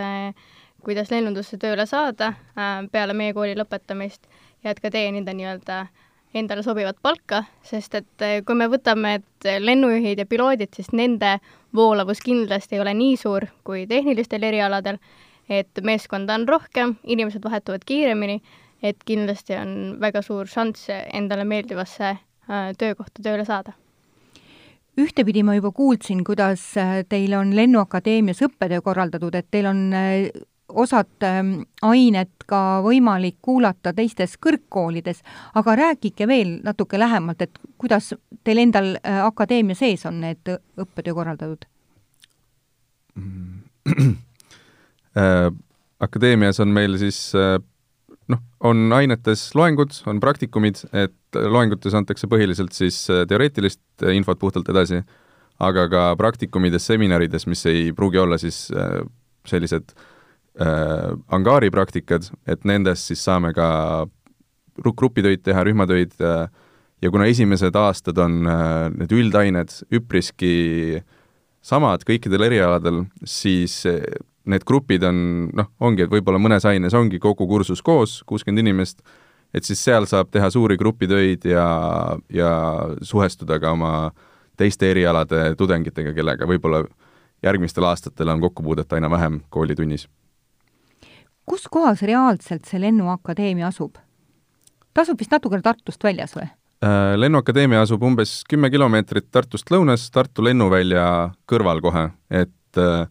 kuidas 0.85 1.11
lennundusse 1.11 1.59
tööle 1.59 1.87
saada 1.87 2.33
äh, 2.57 2.85
peale 2.93 3.13
meie 3.13 3.35
kooli 3.35 3.57
lõpetamist 3.59 4.29
ja 4.65 4.73
et 4.73 4.81
ka 4.81 4.91
teenida 4.91 5.35
nii-öelda 5.37 5.87
endale 6.35 6.63
sobivat 6.63 6.97
palka, 7.03 7.45
sest 7.63 7.95
et 7.99 8.25
äh, 8.25 8.41
kui 8.47 8.57
me 8.59 8.69
võtame, 8.71 9.19
et 9.21 9.49
lennujuhid 9.61 10.23
ja 10.23 10.27
piloodid, 10.27 10.73
siis 10.75 10.91
nende 10.93 11.39
voolavus 11.75 12.23
kindlasti 12.25 12.77
ei 12.77 12.83
ole 12.83 12.95
nii 12.99 13.17
suur 13.21 13.47
kui 13.67 13.87
tehnilistel 13.91 14.43
erialadel, 14.43 14.99
et 15.49 15.83
meeskonda 15.85 16.37
on 16.39 16.49
rohkem, 16.49 16.97
inimesed 17.05 17.45
vahetuvad 17.45 17.85
kiiremini, 17.87 18.41
et 18.83 19.01
kindlasti 19.07 19.57
on 19.59 19.97
väga 20.01 20.23
suur 20.23 20.49
šanss 20.51 20.91
endale 20.91 21.47
meeldivasse 21.49 22.11
äh, 22.15 22.71
töökohta 22.79 23.23
tööle 23.23 23.47
saada. 23.49 23.77
Ühtepidi 24.95 25.43
ma 25.43 25.57
juba 25.57 25.73
kuulsin, 25.75 26.21
kuidas 26.23 26.63
teil 27.11 27.33
on 27.35 27.51
Lennuakadeemias 27.57 28.45
õppetöö 28.47 28.79
korraldatud, 28.85 29.35
et 29.35 29.49
teil 29.51 29.67
on 29.67 29.89
osad 30.75 31.27
ähm, 31.27 31.53
ained 31.83 32.47
ka 32.47 32.81
võimalik 32.85 33.37
kuulata 33.43 33.93
teistes 33.97 34.37
kõrgkoolides, 34.43 35.23
aga 35.55 35.77
rääkige 35.81 36.29
veel 36.29 36.59
natuke 36.65 36.99
lähemalt, 36.99 37.43
et 37.43 37.59
kuidas 37.79 38.15
teil 38.45 38.59
endal 38.65 38.95
äh, 39.01 39.21
akadeemia 39.25 39.75
sees 39.79 40.07
on 40.07 40.21
need 40.25 40.55
õppetöö 40.81 41.15
korraldatud? 41.15 41.65
akadeemias 46.05 46.59
on 46.61 46.69
meil 46.75 46.99
siis 46.99 47.33
noh, 48.31 48.41
on 48.65 48.89
ainetes 48.97 49.47
loengud, 49.57 49.93
on 50.11 50.21
praktikumid, 50.23 50.81
et 50.97 51.39
loengutes 51.39 51.95
antakse 51.97 52.29
põhiliselt 52.31 52.75
siis 52.77 53.05
äh, 53.13 53.25
teoreetilist 53.29 53.83
äh, 54.05 54.15
infot 54.17 54.41
puhtalt 54.41 54.69
edasi, 54.73 55.03
aga 55.63 55.87
ka 55.91 56.07
praktikumides, 56.19 56.87
seminarides, 56.91 57.47
mis 57.51 57.65
ei 57.71 57.93
pruugi 57.97 58.21
olla 58.23 58.39
siis 58.41 58.67
äh, 58.75 59.03
sellised 59.49 59.93
äh, 59.93 60.11
angaaripraktikad, 60.55 62.29
et 62.47 62.63
nendes 62.69 63.07
siis 63.09 63.25
saame 63.27 63.51
ka 63.57 64.07
grupitöid 64.95 65.43
teha, 65.43 65.65
rühmatöid 65.67 66.15
äh, 66.23 66.47
ja 67.03 67.11
kuna 67.11 67.27
esimesed 67.31 67.75
aastad 67.75 68.19
on 68.23 68.47
äh, 68.47 68.87
need 68.95 69.15
üldained 69.15 69.75
üpriski 69.95 71.03
samad 71.65 72.05
kõikidel 72.07 72.47
erialadel, 72.47 73.05
siis 73.25 73.83
need 74.45 74.65
grupid 74.69 75.05
on 75.09 75.19
noh, 75.57 75.71
ongi, 75.81 76.05
et 76.05 76.13
võib-olla 76.13 76.41
mõnes 76.43 76.67
aines 76.69 76.95
ongi 76.95 77.21
kogu 77.23 77.47
kursus 77.49 77.81
koos, 77.83 78.19
kuuskümmend 78.29 78.61
inimest, 78.61 79.01
et 79.55 79.65
siis 79.65 79.81
seal 79.81 80.07
saab 80.11 80.29
teha 80.35 80.51
suuri 80.53 80.77
grupitöid 80.77 81.47
ja, 81.49 81.67
ja 82.29 82.51
suhestuda 83.03 83.59
ka 83.63 83.73
oma 83.73 83.95
teiste 84.61 84.91
erialade 84.93 85.55
tudengitega, 85.59 86.13
kellega 86.17 86.47
võib-olla 86.47 86.85
järgmistel 87.45 87.89
aastatel 87.89 88.29
on 88.35 88.45
kokkupuudet 88.45 88.93
aina 88.93 89.11
vähem 89.11 89.41
koolitunnis. 89.51 90.07
Kus 91.47 91.69
kohas 91.71 92.03
reaalselt 92.03 92.69
see 92.69 92.81
Lennuakadeemia 92.81 93.69
asub? 93.71 93.97
ta 94.95 95.03
asub 95.03 95.19
vist 95.19 95.33
natukene 95.35 95.65
Tartust 95.65 96.05
väljas 96.05 96.37
või? 96.37 96.47
Äh, 96.85 97.15
lennuakadeemia 97.17 97.83
asub 97.85 98.03
umbes 98.05 98.43
kümme 98.51 98.71
kilomeetrit 98.71 99.31
Tartust 99.33 99.71
lõunas, 99.73 100.09
Tartu 100.13 100.45
lennuvälja 100.45 101.05
kõrval 101.49 101.81
kohe, 101.85 102.09
et 102.35 102.81
äh, 102.81 103.07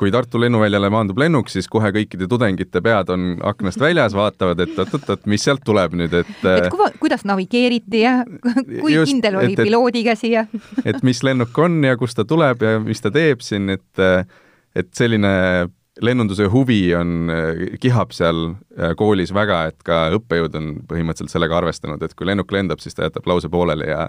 kui 0.00 0.12
Tartu 0.12 0.40
lennuväljale 0.42 0.90
maandub 0.92 1.18
lennuk, 1.22 1.48
siis 1.52 1.68
kohe 1.70 1.92
kõikide 1.94 2.28
tudengite 2.28 2.82
pead 2.84 3.12
on 3.14 3.24
aknast 3.46 3.80
väljas, 3.80 4.16
vaatavad, 4.16 4.60
et 4.64 4.76
oot-oot-oot, 4.76 5.24
mis 5.30 5.46
sealt 5.46 5.64
tuleb 5.64 5.96
nüüd, 6.00 6.14
et 6.22 6.46
et 6.50 6.68
kuva, 6.72 6.90
kuidas 7.00 7.24
navigeeriti 7.28 8.04
ja 8.04 8.18
kui 8.82 8.94
just, 8.94 9.14
kindel 9.14 9.40
oli 9.42 9.54
et, 9.54 9.64
piloodi 9.64 10.04
käsi 10.10 10.34
ja 10.34 10.44
et 10.84 11.00
mis 11.06 11.22
lennuk 11.24 11.56
on 11.62 11.80
ja 11.86 11.96
kust 12.00 12.18
ta 12.20 12.26
tuleb 12.28 12.66
ja 12.66 12.78
mis 12.84 13.00
ta 13.00 13.12
teeb 13.14 13.44
siin, 13.44 13.70
et 13.78 14.06
et 14.76 14.92
selline 14.96 15.32
lennunduse 16.00 16.46
huvi 16.48 16.94
on, 16.96 17.30
kihab 17.80 18.14
seal 18.16 18.54
koolis 18.96 19.34
väga, 19.36 19.62
et 19.70 19.82
ka 19.86 20.02
õppejõud 20.16 20.58
on 20.58 20.68
põhimõtteliselt 20.88 21.34
sellega 21.34 21.58
arvestanud, 21.60 22.02
et 22.02 22.14
kui 22.16 22.28
lennuk 22.28 22.52
lendab, 22.52 22.80
siis 22.80 22.96
ta 22.96 23.08
jätab 23.08 23.28
lause 23.28 23.50
pooleli 23.52 23.90
ja 23.90 24.06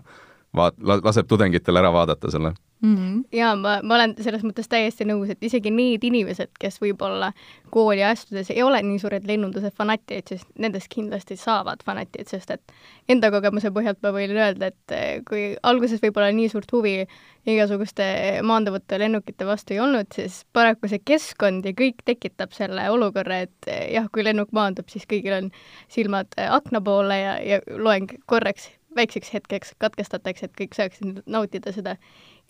vaat-, 0.57 0.79
laseb 0.79 1.27
tudengitel 1.27 1.81
ära 1.81 1.91
vaadata 1.93 2.31
selle 2.31 2.53
mm. 2.81 2.95
-hmm. 2.95 3.23
jaa, 3.31 3.55
ma, 3.55 3.79
ma 3.83 3.95
olen 3.95 4.15
selles 4.19 4.43
mõttes 4.43 4.69
täiesti 4.69 5.05
nõus, 5.05 5.29
et 5.29 5.43
isegi 5.43 5.71
need 5.71 6.03
inimesed, 6.03 6.51
kes 6.59 6.81
võib-olla 6.81 7.31
kooli 7.71 8.03
astudes 8.03 8.49
ei 8.51 8.63
ole 8.63 8.81
nii 8.83 8.99
suured 8.99 9.27
lennunduse 9.27 9.71
fanatid, 9.71 10.27
siis 10.27 10.45
nendest 10.59 10.89
kindlasti 10.91 11.37
saavad 11.39 11.83
fanatid, 11.85 12.27
sest 12.27 12.51
et 12.51 12.73
enda 13.09 13.31
kogemuse 13.31 13.71
põhjalt 13.71 14.01
ma 14.03 14.13
võin 14.15 14.35
öelda, 14.37 14.71
et 14.71 14.95
eh, 14.95 15.21
kui 15.27 15.55
alguses 15.63 16.01
võib-olla 16.01 16.31
nii 16.35 16.49
suurt 16.49 16.71
huvi 16.71 17.05
igasuguste 17.45 18.41
maanduvate 18.45 18.99
lennukite 18.99 19.45
vastu 19.45 19.73
ei 19.73 19.79
olnud, 19.79 20.11
siis 20.13 20.43
paraku 20.53 20.89
see 20.91 21.01
keskkond 21.05 21.65
ja 21.65 21.73
kõik 21.77 22.03
tekitab 22.05 22.53
selle 22.57 22.89
olukorra, 22.89 23.43
et 23.47 23.71
eh, 23.71 23.87
jah, 23.95 24.09
kui 24.11 24.25
lennuk 24.25 24.51
maandub, 24.51 24.89
siis 24.89 25.07
kõigil 25.09 25.37
on 25.37 25.49
silmad 25.89 26.33
eh, 26.37 26.49
akna 26.51 26.81
poole 26.81 27.17
ja, 27.17 27.39
ja 27.41 27.61
loeng 27.77 28.17
korraks 28.25 28.69
väikseks 28.95 29.33
hetkeks 29.33 29.75
katkestatakse, 29.81 30.49
et 30.49 30.57
kõik 30.57 30.75
saaksid 30.77 31.21
nautida 31.25 31.73
seda 31.75 31.97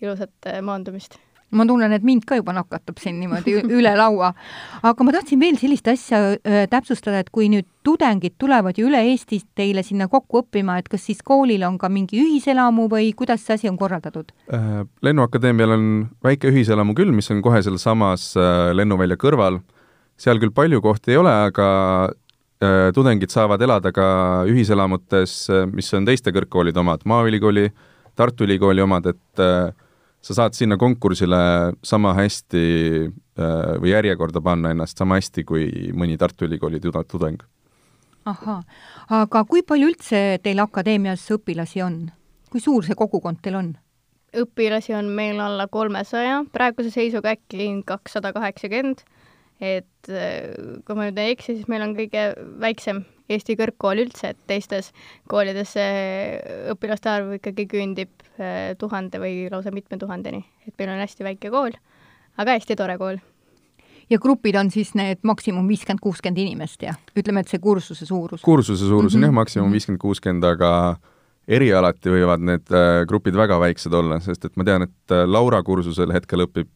ilusat 0.02 0.50
äh, 0.50 0.62
maandumist 0.64 1.18
ma 1.52 1.66
tunnen, 1.68 1.92
et 1.92 2.04
mind 2.06 2.24
ka 2.28 2.38
juba 2.38 2.54
nakatab 2.56 3.00
siin 3.00 3.18
niimoodi 3.20 3.58
üle 3.78 3.92
laua. 3.96 4.32
aga 4.82 5.04
ma 5.04 5.12
tahtsin 5.14 5.40
veel 5.40 5.58
sellist 5.60 5.88
asja 5.92 6.20
äh, 6.34 6.64
täpsustada, 6.72 7.20
et 7.20 7.28
kui 7.34 7.50
nüüd 7.52 7.68
tudengid 7.84 8.38
tulevad 8.40 8.78
ju 8.78 8.88
üle 8.88 9.02
Eesti 9.10 9.42
teile 9.58 9.84
sinna 9.84 10.08
kokku 10.08 10.42
õppima, 10.42 10.78
et 10.80 10.88
kas 10.88 11.04
siis 11.08 11.20
koolil 11.24 11.64
on 11.68 11.76
ka 11.78 11.90
mingi 11.92 12.20
ühiselamu 12.22 12.88
või 12.92 13.12
kuidas 13.16 13.44
see 13.44 13.58
asi 13.58 13.70
on 13.70 13.76
korraldatud 13.80 14.32
äh,? 14.52 14.82
lennuakadeemial 15.04 15.76
on 15.76 15.86
väike 16.24 16.50
ühiselamu 16.52 16.96
küll, 16.98 17.12
mis 17.12 17.30
on 17.34 17.44
kohe 17.44 17.60
sealsamas 17.62 18.32
lennuvälja 18.72 19.20
kõrval. 19.20 19.60
seal 20.16 20.40
küll 20.40 20.54
palju 20.54 20.80
kohti 20.80 21.12
ei 21.12 21.20
ole, 21.20 21.32
aga 21.50 21.68
tudengid 22.94 23.32
saavad 23.32 23.62
elada 23.64 23.92
ka 23.94 24.04
ühiselamutes, 24.50 25.36
äh, 25.50 25.64
mis 25.66 25.88
on 25.96 26.06
teiste 26.06 26.32
kõrgkoolide 26.34 26.78
omad, 26.82 27.02
Maaülikooli, 27.08 27.70
Tartu 28.14 28.44
Ülikooli 28.46 28.82
omad, 28.84 29.08
et 29.10 29.42
äh, 29.42 29.72
sa 30.22 30.36
saad 30.36 30.54
sinna 30.54 30.76
konkursile 30.78 31.72
sama 31.82 32.12
hästi 32.14 32.60
või 33.82 33.90
järjekorda 33.90 34.42
panna 34.44 34.70
ennast 34.70 35.00
sama 35.00 35.16
hästi 35.16 35.42
kui 35.48 35.64
mõni 35.96 36.18
Tartu 36.20 36.44
Ülikooli 36.44 36.78
tudeng. 36.82 37.40
ahhaa, 38.24 38.62
aga 39.08 39.44
kui 39.44 39.62
palju 39.62 39.88
üldse 39.88 40.38
teil 40.42 40.60
akadeemias 40.62 41.24
õpilasi 41.32 41.82
on? 41.82 42.10
kui 42.52 42.60
suur 42.60 42.84
see 42.84 42.94
kogukond 42.94 43.40
teil 43.42 43.56
on? 43.56 43.72
õpilasi 44.36 44.94
on 44.94 45.08
meil 45.10 45.40
alla 45.40 45.66
kolmesaja, 45.66 46.44
praeguse 46.52 46.90
seisuga 46.90 47.34
äkki 47.34 47.82
kakssada 47.86 48.32
kaheksakümmend 48.32 49.02
et 49.62 50.10
äh, 50.10 50.50
kui 50.86 50.98
ma 50.98 51.06
nüüd 51.06 51.18
ei 51.22 51.36
eksi, 51.36 51.56
siis 51.58 51.68
meil 51.70 51.84
on 51.86 51.96
kõige 51.98 52.32
väiksem 52.62 53.04
Eesti 53.32 53.54
kõrgkool 53.56 54.02
üldse, 54.02 54.32
et 54.34 54.40
teistes 54.50 54.90
koolides 55.30 55.76
see 55.76 56.38
õpilaste 56.72 57.08
arv 57.08 57.36
ikkagi 57.38 57.68
küündib 57.70 58.10
äh, 58.42 58.72
tuhande 58.80 59.22
või 59.22 59.46
lausa 59.52 59.72
mitme 59.74 59.96
tuhandeni, 60.00 60.42
et 60.66 60.74
meil 60.80 60.90
on 60.92 61.04
hästi 61.04 61.28
väike 61.28 61.52
kool, 61.54 61.76
aga 62.42 62.58
hästi 62.58 62.76
tore 62.76 62.98
kool 63.00 63.22
ja 64.10 64.18
grupid 64.20 64.58
on 64.58 64.72
siis 64.74 64.92
need 64.98 65.22
maksimum 65.24 65.70
viiskümmend, 65.70 66.02
kuuskümmend 66.02 66.42
inimest 66.42 66.82
ja 66.84 66.96
ütleme, 67.16 67.46
et 67.46 67.54
see 67.54 67.62
kursuse 67.62 68.08
suurus? 68.08 68.42
kursuse 68.42 68.84
suurus 68.84 69.14
on 69.14 69.20
mm 69.20 69.22
-hmm. 69.22 69.30
jah, 69.30 69.38
maksimum 69.40 69.68
mhm. 69.68 69.78
viiskümmend, 69.78 70.02
kuuskümmend, 70.02 70.44
aga 70.44 70.72
erialati 71.48 72.10
võivad 72.10 72.42
need 72.42 72.74
äh, 72.74 73.06
grupid 73.08 73.38
väga 73.38 73.60
väiksed 73.62 73.94
olla, 73.94 74.20
sest 74.20 74.44
et 74.44 74.56
ma 74.56 74.64
tean, 74.64 74.82
et 74.82 75.18
Laura 75.26 75.62
kursusel 75.62 76.12
hetkel 76.12 76.46
õpib 76.46 76.68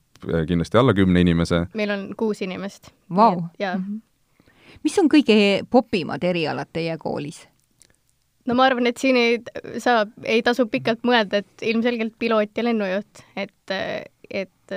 kindlasti 0.49 0.79
alla 0.79 0.95
kümne 0.95 1.21
inimese. 1.21 1.67
meil 1.75 1.91
on 1.91 2.09
kuus 2.17 2.43
inimest 2.43 2.93
wow.. 3.11 3.43
jaa 3.59 3.77
mm. 3.77 3.85
-hmm. 3.85 4.01
mis 4.85 4.99
on 4.99 5.11
kõige 5.13 5.67
popimad 5.71 6.25
erialad 6.25 6.73
teie 6.73 6.97
koolis? 6.99 7.47
no 8.47 8.55
ma 8.55 8.67
arvan, 8.71 8.87
et 8.87 8.97
siin 8.97 9.17
ei 9.17 9.39
saa, 9.83 10.07
ei 10.25 10.43
tasu 10.43 10.67
pikalt 10.71 11.03
mõelda, 11.07 11.43
et 11.43 11.63
ilmselgelt 11.63 12.15
piloot 12.19 12.51
ja 12.57 12.65
lennujuht, 12.65 13.25
et, 13.37 13.75
et 14.31 14.77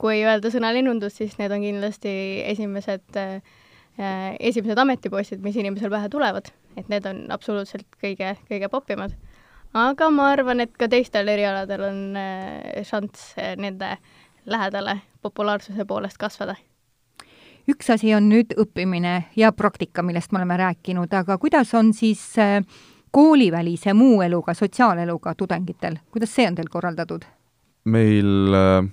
kui 0.00 0.22
öelda 0.24 0.52
sõna 0.52 0.72
lennundus, 0.74 1.16
siis 1.20 1.36
need 1.40 1.52
on 1.52 1.64
kindlasti 1.64 2.12
esimesed 2.50 3.18
äh, 3.20 3.40
esimesed 4.40 4.78
ametipostid, 4.78 5.42
mis 5.44 5.56
inimesel 5.60 5.92
pähe 5.92 6.08
tulevad, 6.12 6.52
et 6.76 6.88
need 6.92 7.08
on 7.08 7.26
absoluutselt 7.34 7.88
kõige, 8.00 8.34
kõige 8.48 8.70
popimad. 8.72 9.16
aga 9.74 10.10
ma 10.10 10.30
arvan, 10.34 10.60
et 10.60 10.72
ka 10.76 10.88
teistel 10.88 11.28
erialadel 11.28 11.84
on 11.88 12.00
äh, 12.18 12.82
šanss 12.86 13.34
nende 13.60 13.94
äh, 13.96 14.19
lähedale 14.50 15.00
populaarsuse 15.22 15.84
poolest 15.84 16.18
kasvada. 16.18 16.54
üks 17.68 17.90
asi 17.92 18.14
on 18.14 18.28
nüüd 18.28 18.54
õppimine 18.58 19.12
ja 19.36 19.52
praktika, 19.52 20.02
millest 20.02 20.32
me 20.32 20.40
oleme 20.40 20.56
rääkinud, 20.56 21.12
aga 21.14 21.38
kuidas 21.38 21.74
on 21.74 21.92
siis 21.94 22.22
äh, 22.38 22.64
koolivälise 23.10 23.94
muu 23.94 24.22
eluga, 24.22 24.54
sotsiaaleluga 24.54 25.34
tudengitel, 25.34 26.00
kuidas 26.10 26.34
see 26.34 26.48
on 26.48 26.58
teil 26.58 26.70
korraldatud? 26.70 27.24
meil 27.84 28.54
äh, 28.54 28.88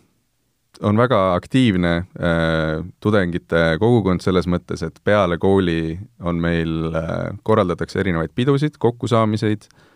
on 0.82 0.98
väga 0.98 1.34
aktiivne 1.34 1.96
äh, 1.98 2.86
tudengite 3.00 3.78
kogukond 3.80 4.22
selles 4.22 4.48
mõttes, 4.48 4.84
et 4.86 5.02
peale 5.04 5.38
kooli 5.38 5.98
on 6.20 6.39
meil 6.41 6.93
äh,, 6.93 7.34
korraldatakse 7.43 8.00
erinevaid 8.00 8.36
pidusid, 8.36 8.78
kokkusaamiseid 8.78 9.67
äh,, 9.72 9.78
Äh, 9.78 9.87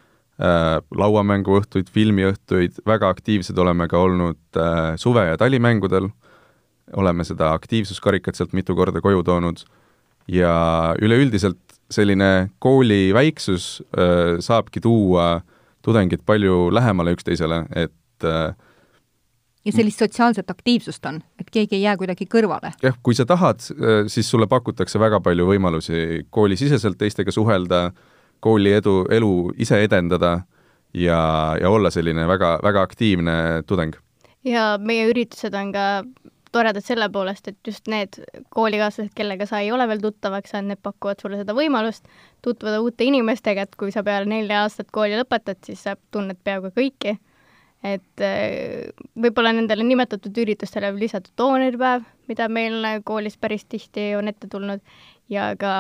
lauamänguõhtuid, 0.42 1.90
filmiõhtuid, 1.94 2.82
väga 2.88 3.12
aktiivsed 3.14 3.58
oleme 3.62 3.88
ka 3.92 4.00
olnud 4.02 4.40
äh, 4.58 4.96
suve- 4.98 5.28
ja 5.28 5.38
talimängudel, 5.38 6.10
oleme 6.98 7.26
seda 7.28 7.52
aktiivsuskarikat 7.54 8.36
sealt 8.36 8.56
mitu 8.58 8.76
korda 8.76 9.04
koju 9.04 9.24
toonud 9.24 9.62
ja 10.32 10.96
üleüldiselt 11.02 11.62
selline 11.92 12.50
kooli 12.60 13.14
väiksus 13.14 13.84
äh, 13.94 14.40
saabki 14.42 14.82
tuua 14.82 15.42
tudengid 15.86 16.26
palju 16.26 16.70
lähemale 16.74 17.14
üksteisele, 17.16 17.66
et 17.74 17.92
ja 18.22 19.72
sellist 19.74 19.98
sotsiaalset 19.98 20.50
aktiivsust 20.54 21.06
on, 21.10 21.16
et 21.42 21.50
keegi 21.50 21.80
ei 21.80 21.88
jää 21.88 21.96
kuidagi 21.98 22.28
kõrvale? 22.30 22.70
jah, 22.86 22.98
kui 23.02 23.18
sa 23.18 23.26
tahad, 23.26 23.66
siis 24.14 24.30
sulle 24.30 24.46
pakutakse 24.46 25.02
väga 25.02 25.18
palju 25.26 25.48
võimalusi 25.50 26.28
koolisiseselt 26.30 27.00
teistega 27.02 27.34
suhelda 27.34 27.88
äh,, 27.90 28.11
kooli 28.42 28.74
edu, 28.74 29.06
elu 29.10 29.34
ise 29.62 29.84
edendada 29.86 30.42
ja, 30.94 31.22
ja 31.62 31.70
olla 31.70 31.92
selline 31.94 32.28
väga, 32.28 32.58
väga 32.64 32.82
aktiivne 32.82 33.64
tudeng. 33.68 33.96
ja 34.44 34.76
meie 34.82 35.08
üritused 35.10 35.54
on 35.54 35.72
ka 35.72 35.88
toredad 36.52 36.84
selle 36.84 37.08
poolest, 37.10 37.48
et 37.48 37.68
just 37.68 37.88
need 37.92 38.18
koolikaaslased, 38.52 39.14
kellega 39.16 39.48
sa 39.48 39.62
ei 39.64 39.72
ole 39.72 39.88
veel 39.88 40.02
tuttavaks 40.04 40.52
saanud, 40.52 40.74
need 40.74 40.82
pakuvad 40.84 41.22
sulle 41.22 41.40
seda 41.40 41.56
võimalust 41.56 42.08
tutvuda 42.44 42.82
uute 42.84 43.08
inimestega, 43.08 43.68
et 43.68 43.78
kui 43.80 43.94
sa 43.94 44.04
peale 44.04 44.28
nelja 44.30 44.66
aastat 44.66 44.92
kooli 44.92 45.16
lõpetad, 45.20 45.62
siis 45.66 45.86
sa 45.88 45.96
tunned 46.12 46.40
peaaegu 46.44 46.74
kõiki. 46.76 47.18
et 47.82 48.22
äh, 48.22 48.92
võib-olla 49.18 49.56
nendele 49.58 49.82
nimetatud 49.84 50.36
üritustele 50.38 50.92
lisada 51.00 51.32
doonoripäev, 51.38 52.04
mida 52.30 52.46
meil 52.50 52.84
koolis 53.04 53.38
päris 53.42 53.66
tihti 53.66 54.12
on 54.16 54.28
ette 54.28 54.48
tulnud, 54.52 54.84
ja 55.32 55.52
ka 55.60 55.74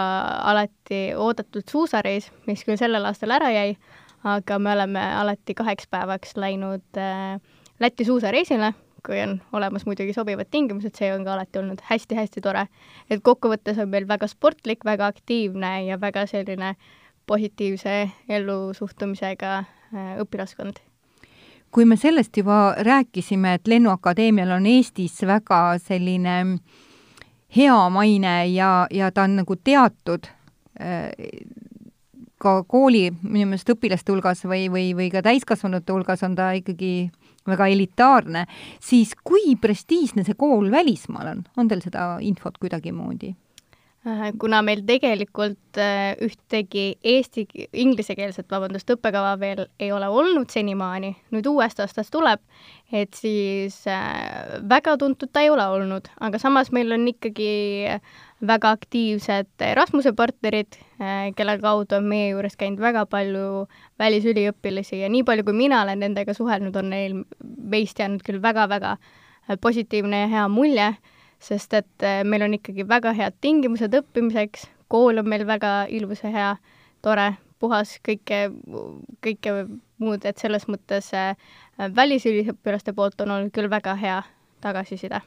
alati 0.52 1.12
oodatud 1.18 1.68
suusareis, 1.70 2.32
mis 2.48 2.64
küll 2.68 2.80
sellel 2.80 3.06
aastal 3.08 3.34
ära 3.36 3.52
jäi, 3.52 3.76
aga 4.28 4.60
me 4.60 4.72
oleme 4.76 5.04
alati 5.22 5.56
kaheks 5.58 5.90
päevaks 5.92 6.38
läinud 6.40 7.00
äh, 7.00 7.42
Lätti 7.82 8.06
suusareisile, 8.06 8.76
kui 9.02 9.18
on 9.24 9.40
olemas 9.58 9.88
muidugi 9.88 10.14
sobivad 10.14 10.52
tingimused, 10.54 10.94
see 10.94 11.08
on 11.10 11.24
ka 11.26 11.34
alati 11.34 11.58
olnud 11.58 11.82
hästi-hästi 11.88 12.44
tore. 12.46 12.68
et 13.10 13.24
kokkuvõttes 13.26 13.80
on 13.82 13.90
meil 13.90 14.06
väga 14.08 14.30
sportlik, 14.30 14.86
väga 14.86 15.08
aktiivne 15.10 15.72
ja 15.88 15.98
väga 16.02 16.28
selline 16.30 16.76
positiivse 17.26 18.12
ellusuhtumisega 18.30 19.58
äh, 19.58 20.14
õpilaskond 20.22 20.84
kui 21.72 21.86
me 21.86 21.96
sellest 21.98 22.38
juba 22.38 22.76
rääkisime, 22.84 23.54
et 23.54 23.68
Lennuakadeemial 23.68 24.52
on 24.58 24.66
Eestis 24.68 25.22
väga 25.24 25.78
selline 25.80 26.60
hea 27.56 27.80
maine 27.90 28.36
ja, 28.54 28.88
ja 28.92 29.12
ta 29.12 29.26
on 29.28 29.42
nagu 29.42 29.58
teatud 29.64 30.30
äh, 30.82 31.10
ka 32.42 32.62
kooli 32.64 33.10
minu 33.22 33.52
meelest 33.52 33.70
õpilaste 33.70 34.14
hulgas 34.14 34.46
või, 34.48 34.66
või, 34.74 34.92
või 34.98 35.12
ka 35.14 35.22
täiskasvanute 35.26 35.94
hulgas 35.94 36.24
on 36.26 36.36
ta 36.38 36.52
ikkagi 36.58 37.12
väga 37.48 37.68
elitaarne, 37.74 38.46
siis 38.82 39.14
kui 39.26 39.56
prestiižne 39.62 40.26
see 40.26 40.38
kool 40.38 40.70
välismaal 40.74 41.32
on, 41.36 41.46
on 41.58 41.70
teil 41.70 41.82
seda 41.84 42.16
infot 42.26 42.58
kuidagimoodi? 42.62 43.34
Äh, 44.02 44.32
kuna 44.42 44.64
meil 44.66 44.80
tegelikult 44.82 45.78
äh, 45.78 46.16
ühtegi 46.26 46.96
eesti, 47.06 47.44
inglisekeelset, 47.84 48.48
vabandust, 48.50 48.90
õppekava 48.90 49.36
veel 49.38 49.68
ei 49.78 49.92
ole 49.94 50.08
olnud 50.10 50.50
senimaani, 50.50 51.12
nüüd 51.30 51.46
uuest 51.52 51.84
aastast 51.84 52.10
tuleb, 52.16 52.42
et 52.90 53.14
siis 53.14 53.78
äh, 53.86 54.58
väga 54.66 54.96
tuntud 54.98 55.30
ta 55.30 55.46
ei 55.46 55.52
ole 55.54 55.70
olnud, 55.76 56.10
aga 56.18 56.42
samas 56.42 56.74
meil 56.74 56.90
on 56.98 57.06
ikkagi 57.14 57.52
väga 58.42 58.74
aktiivsed 58.80 59.68
Erasmuse 59.70 60.16
partnerid, 60.18 60.82
kelle 61.38 61.60
kaudu 61.62 62.00
on 62.00 62.10
meie 62.10 62.32
juures 62.32 62.58
käinud 62.58 62.82
väga 62.82 63.06
palju 63.06 63.68
välisüliõpilasi 64.02 65.04
ja 65.04 65.14
nii 65.14 65.22
palju, 65.30 65.46
kui 65.46 65.60
mina 65.62 65.86
olen 65.86 66.02
nendega 66.08 66.34
suhelnud, 66.34 66.74
on 66.74 66.90
neil 66.90 67.22
meist 67.46 68.02
jäänud 68.02 68.26
küll 68.26 68.42
väga-väga 68.42 68.98
positiivne 69.62 70.26
ja 70.26 70.36
hea 70.40 70.50
mulje 70.50 70.96
sest 71.41 71.73
et 71.73 72.06
äh, 72.06 72.21
meil 72.27 72.45
on 72.45 72.56
ikkagi 72.58 72.86
väga 72.88 73.13
head 73.17 73.38
tingimused 73.41 73.93
õppimiseks, 73.97 74.67
kool 74.91 75.21
on 75.21 75.30
meil 75.30 75.45
väga 75.49 75.86
ilus 75.89 76.23
ja 76.25 76.34
hea, 76.34 76.49
tore, 77.06 77.32
puhas, 77.62 77.95
kõike, 78.06 78.43
kõike 79.25 79.56
muud, 80.01 80.25
et 80.25 80.41
selles 80.41 80.67
mõttes 80.69 81.12
äh, 81.17 81.34
välisüliõpilaste 81.95 82.93
poolt 82.97 83.21
on 83.25 83.38
olnud 83.38 83.54
küll 83.56 83.71
väga 83.71 83.95
hea 83.99 84.19
tagasiside. 84.62 85.21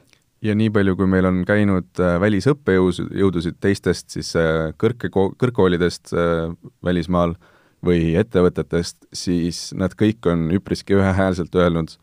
Ja 0.45 0.53
nii 0.55 0.69
palju, 0.69 0.93
kui 0.99 1.09
meil 1.09 1.27
on 1.27 1.43
käinud 1.47 1.99
äh, 1.99 2.15
välisõppejõudusid 2.21 3.59
teistest 3.63 4.15
siis 4.15 4.31
kõrge, 4.79 5.11
kõrgkoolidest 5.11 6.13
välismaal 6.85 7.35
või 7.85 8.15
ettevõtetest, 8.17 9.03
siis 9.13 9.69
nad 9.77 9.93
kõik 9.97 10.25
on 10.31 10.47
üpriski 10.55 10.95
ühehäälselt 10.97 11.55
öelnud, 11.55 11.97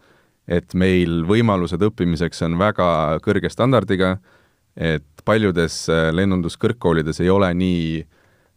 et 0.49 0.75
meil 0.75 1.23
võimalused 1.29 1.83
õppimiseks 1.83 2.43
on 2.47 2.59
väga 2.59 3.19
kõrge 3.25 3.51
standardiga, 3.53 4.17
et 4.77 5.25
paljudes 5.25 5.85
lennunduskõrgkoolides 5.89 7.21
ei 7.21 7.31
ole 7.31 7.53
nii 7.55 8.03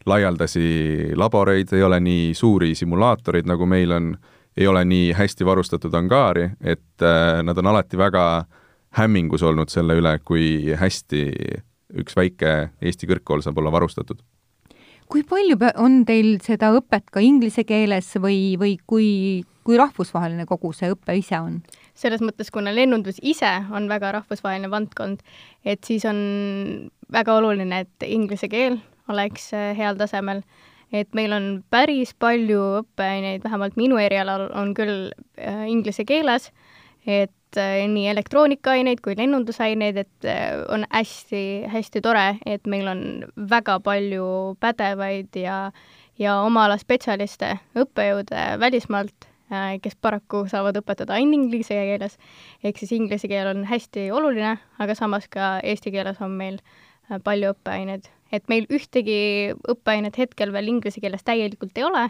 laialdasi 0.06 1.14
laboreid, 1.18 1.74
ei 1.74 1.84
ole 1.84 2.00
nii 2.00 2.34
suuri 2.38 2.76
simulaatoreid, 2.78 3.48
nagu 3.50 3.66
meil 3.70 3.92
on, 3.92 4.14
ei 4.58 4.68
ole 4.68 4.86
nii 4.86 5.14
hästi 5.18 5.46
varustatud 5.46 5.94
angaari, 5.98 6.52
et 6.62 7.06
nad 7.44 7.58
on 7.58 7.74
alati 7.74 7.98
väga 8.00 8.26
äh, 8.38 8.62
hämmingus 8.96 9.44
olnud 9.44 9.72
selle 9.72 9.98
üle, 10.00 10.18
kui 10.24 10.76
hästi 10.80 11.22
üks 12.02 12.16
väike 12.18 12.56
Eesti 12.82 13.10
kõrgkool 13.10 13.44
saab 13.44 13.60
olla 13.62 13.74
varustatud. 13.76 14.22
Kui 15.12 15.24
palju 15.28 15.58
on 15.82 16.04
teil 16.08 16.38
seda 16.44 16.72
õpet 16.76 17.12
ka 17.14 17.24
inglise 17.24 17.66
keeles 17.68 18.10
või, 18.22 18.56
või 18.60 18.78
kui, 18.88 19.10
kui 19.66 19.78
rahvusvaheline 19.78 20.48
kogu 20.50 20.74
see 20.74 20.92
õpe 20.94 21.18
ise 21.20 21.40
on? 21.40 21.60
selles 21.96 22.20
mõttes, 22.20 22.50
kuna 22.52 22.74
lennundus 22.76 23.22
ise 23.24 23.50
on 23.72 23.88
väga 23.88 24.12
rahvusvaheline 24.18 24.68
valdkond, 24.68 25.22
et 25.64 25.88
siis 25.88 26.04
on 26.10 26.18
väga 27.12 27.38
oluline, 27.40 27.86
et 27.86 28.08
inglise 28.08 28.50
keel 28.52 28.82
oleks 29.12 29.54
äh, 29.56 29.72
heal 29.78 29.96
tasemel, 29.96 30.42
et 30.92 31.08
meil 31.16 31.32
on 31.32 31.48
päris 31.72 32.12
palju 32.20 32.62
õppeaineid, 32.82 33.46
vähemalt 33.46 33.80
minu 33.80 34.00
erialal 34.02 34.50
on 34.52 34.74
küll 34.78 35.08
äh, 35.40 35.64
inglise 35.72 36.04
keeles, 36.04 36.52
et 37.08 37.32
Äh, 37.58 37.86
nii 37.88 38.08
elektroonikaaineid 38.12 39.00
kui 39.04 39.16
lennundusaineid, 39.18 39.98
et 40.02 40.28
äh, 40.28 40.58
on 40.72 40.84
hästi-hästi 40.92 42.02
tore, 42.04 42.26
et 42.46 42.68
meil 42.68 42.88
on 42.92 43.02
väga 43.52 43.78
palju 43.84 44.26
pädevaid 44.64 45.38
ja, 45.40 45.60
ja 46.20 46.40
oma 46.44 46.66
ala 46.68 46.78
spetsialiste, 46.82 47.54
õppejõude 47.80 48.42
välismaalt, 48.60 49.28
äh, 49.54 49.76
kes 49.84 49.96
paraku 50.02 50.46
saavad 50.52 50.80
õpetada 50.82 51.16
ainult 51.16 51.46
inglise 51.46 51.78
keeles, 51.78 52.18
ehk 52.64 52.82
siis 52.82 52.96
inglise 52.98 53.30
keel 53.32 53.52
on 53.54 53.64
hästi 53.70 54.10
oluline, 54.16 54.58
aga 54.80 54.98
samas 54.98 55.30
ka 55.32 55.60
eesti 55.64 55.94
keeles 55.96 56.20
on 56.26 56.36
meil 56.40 56.60
palju 57.24 57.54
õppeaineid. 57.54 58.10
et 58.34 58.50
meil 58.52 58.66
ühtegi 58.74 59.54
õppeainet 59.70 60.18
hetkel 60.18 60.52
veel 60.52 60.68
inglise 60.68 61.00
keeles 61.00 61.24
täielikult 61.24 61.78
ei 61.78 61.86
ole, 61.88 62.10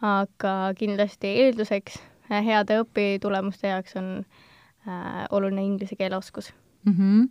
aga 0.00 0.54
kindlasti 0.78 1.34
eelduseks 1.42 1.98
heade 2.30 2.78
õpitulemuste 2.80 3.68
jaoks 3.68 3.98
on 4.00 4.08
oluline 5.30 5.62
inglise 5.62 5.96
keele 5.96 6.16
oskus 6.16 6.52
mm. 6.84 6.92
-hmm. 6.92 7.28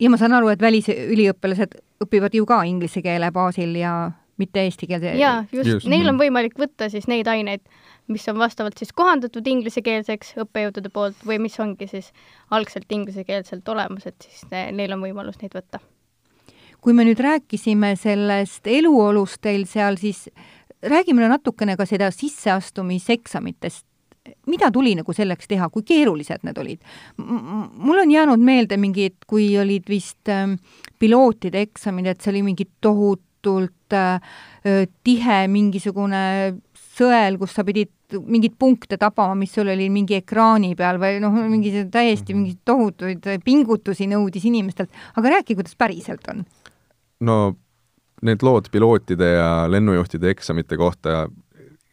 ja 0.00 0.10
ma 0.10 0.16
saan 0.16 0.32
aru, 0.32 0.48
et 0.48 0.60
välisüliõpilased 0.60 1.76
õpivad 2.04 2.34
ju 2.34 2.46
ka 2.46 2.62
inglise 2.62 3.02
keele 3.02 3.30
baasil 3.32 3.74
ja 3.76 4.12
mitte 4.36 4.64
eesti 4.64 4.86
keelde. 4.86 5.14
jaa, 5.18 5.44
just, 5.52 5.70
just., 5.70 5.88
neil 5.90 6.08
on 6.10 6.18
võimalik 6.18 6.56
võtta 6.58 6.88
siis 6.90 7.06
neid 7.10 7.28
aineid, 7.30 7.62
mis 8.10 8.26
on 8.28 8.38
vastavalt 8.38 8.78
siis 8.78 8.92
kohandatud 8.92 9.46
inglisekeelseks 9.46 10.34
õppejõudude 10.44 10.90
poolt 10.94 11.26
või 11.26 11.38
mis 11.46 11.58
ongi 11.60 11.88
siis 11.90 12.10
algselt 12.50 12.90
inglisekeelselt 12.92 13.68
olemas, 13.68 14.06
et 14.06 14.26
siis 14.26 14.44
ne, 14.50 14.66
neil 14.72 14.96
on 14.96 15.04
võimalus 15.04 15.40
neid 15.42 15.54
võtta. 15.54 15.80
kui 16.80 16.92
me 16.92 17.06
nüüd 17.06 17.20
rääkisime 17.20 17.94
sellest 17.96 18.66
eluolust 18.66 19.40
teil 19.40 19.64
seal, 19.66 19.96
siis 19.96 20.28
räägime 20.82 21.28
natukene 21.28 21.76
ka 21.76 21.86
seda 21.86 22.10
sisseastumiseksamitest 22.10 23.86
mida 24.48 24.70
tuli 24.72 24.94
nagu 24.96 25.14
selleks 25.14 25.48
teha, 25.50 25.68
kui 25.72 25.84
keerulised 25.86 26.44
need 26.46 26.58
olid? 26.60 26.80
mul 27.18 28.00
on 28.00 28.10
jäänud 28.10 28.40
meelde 28.44 28.78
mingid, 28.80 29.24
kui 29.28 29.50
olid 29.60 29.88
vist 29.90 30.30
äh, 30.32 30.54
pilootide 30.98 31.64
eksamid, 31.68 32.08
et 32.12 32.24
see 32.24 32.32
oli 32.32 32.44
mingi 32.46 32.66
tohutult 32.84 33.96
äh, 33.96 34.38
tihe 35.04 35.40
mingisugune 35.52 36.22
sõel, 36.94 37.38
kus 37.40 37.56
sa 37.56 37.66
pidid 37.66 37.92
mingeid 38.14 38.54
punkte 38.60 38.96
tabama, 39.00 39.34
mis 39.38 39.52
sul 39.52 39.68
oli 39.72 39.88
mingi 39.90 40.20
ekraani 40.20 40.74
peal 40.78 41.00
või 41.02 41.18
noh, 41.22 41.34
mingi 41.48 41.72
täiesti 41.90 42.32
mhm. 42.32 42.40
mingeid 42.40 42.60
tohutuid 42.64 43.44
pingutusi 43.44 44.08
nõudis 44.10 44.46
inimestelt, 44.48 44.92
aga 45.18 45.38
räägi, 45.38 45.58
kuidas 45.58 45.76
päriselt 45.76 46.28
on? 46.32 46.44
no 47.24 47.38
need 48.24 48.44
lood 48.44 48.70
pilootide 48.72 49.34
ja 49.36 49.48
lennujuhtide 49.68 50.30
eksamite 50.32 50.78
kohta 50.80 51.26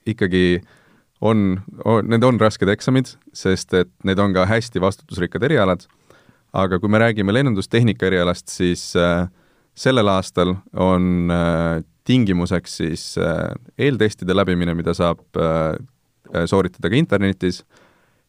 ikkagi 0.08 0.46
äh, 0.60 0.78
on, 1.21 1.62
on, 1.86 2.07
need 2.10 2.23
on 2.25 2.39
rasked 2.41 2.69
eksamid, 2.69 3.13
sest 3.34 3.73
et 3.77 3.91
need 4.07 4.19
on 4.19 4.34
ka 4.34 4.47
hästi 4.49 4.81
vastutusrikkad 4.81 5.43
erialad, 5.49 5.86
aga 6.53 6.79
kui 6.81 6.91
me 6.91 7.01
räägime 7.01 7.34
lennundustehnika 7.34 8.10
erialast, 8.10 8.49
siis 8.51 8.91
äh, 8.99 9.27
sellel 9.77 10.10
aastal 10.12 10.55
on 10.73 11.31
äh, 11.31 11.84
tingimuseks 12.10 12.77
siis 12.81 13.05
äh, 13.21 13.53
eeltestide 13.77 14.36
läbimine, 14.36 14.75
mida 14.75 14.93
saab 14.97 15.23
äh, 15.38 15.77
äh 16.31 16.45
sooritada 16.47 16.89
ka 16.89 16.95
internetis, 16.95 17.63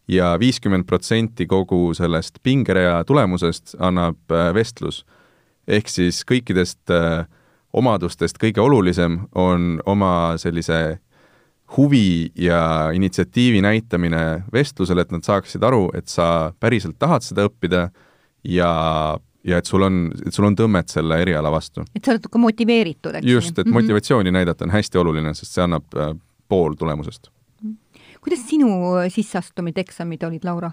ja 0.09 0.37
viiskümmend 0.41 0.87
protsenti 0.87 1.47
kogu 1.47 1.93
sellest 1.95 2.41
pingerea 2.43 3.03
tulemusest 3.05 3.77
annab 3.79 4.31
äh, 4.31 4.55
vestlus. 4.55 5.05
ehk 5.69 5.89
siis 5.89 6.25
kõikidest 6.27 6.91
äh, 6.91 7.27
omadustest 7.73 8.39
kõige 8.43 8.61
olulisem 8.61 9.21
on 9.35 9.81
oma 9.87 10.35
sellise 10.37 10.99
huvi 11.77 12.33
ja 12.37 12.91
initsiatiivi 12.95 13.61
näitamine 13.65 14.43
vestlusel, 14.53 15.03
et 15.03 15.13
nad 15.13 15.25
saaksid 15.25 15.63
aru, 15.65 15.89
et 15.97 16.09
sa 16.09 16.53
päriselt 16.61 16.99
tahad 17.01 17.25
seda 17.25 17.47
õppida 17.49 17.87
ja, 18.45 18.73
ja 19.47 19.61
et 19.61 19.69
sul 19.69 19.87
on, 19.87 20.05
et 20.27 20.35
sul 20.35 20.49
on 20.49 20.57
tõmmet 20.59 20.93
selle 20.93 21.21
eriala 21.25 21.53
vastu. 21.53 21.85
et 21.95 22.05
sa 22.05 22.15
oled 22.15 22.29
ka 22.29 22.43
motiveeritud, 22.43 23.19
eks? 23.21 23.27
just, 23.27 23.59
et 23.59 23.67
mm 23.67 23.71
-hmm. 23.71 23.81
motivatsiooni 23.81 24.33
näidata 24.33 24.65
on 24.65 24.71
hästi 24.71 24.99
oluline, 24.99 25.35
sest 25.35 25.53
see 25.53 25.65
annab 25.65 25.85
äh, 25.97 26.15
pool 26.49 26.75
tulemusest. 26.75 27.31
kuidas 28.21 28.49
sinu 28.49 28.69
sisseastumiseksamid 29.09 30.23
olid, 30.23 30.45
Laura? 30.45 30.71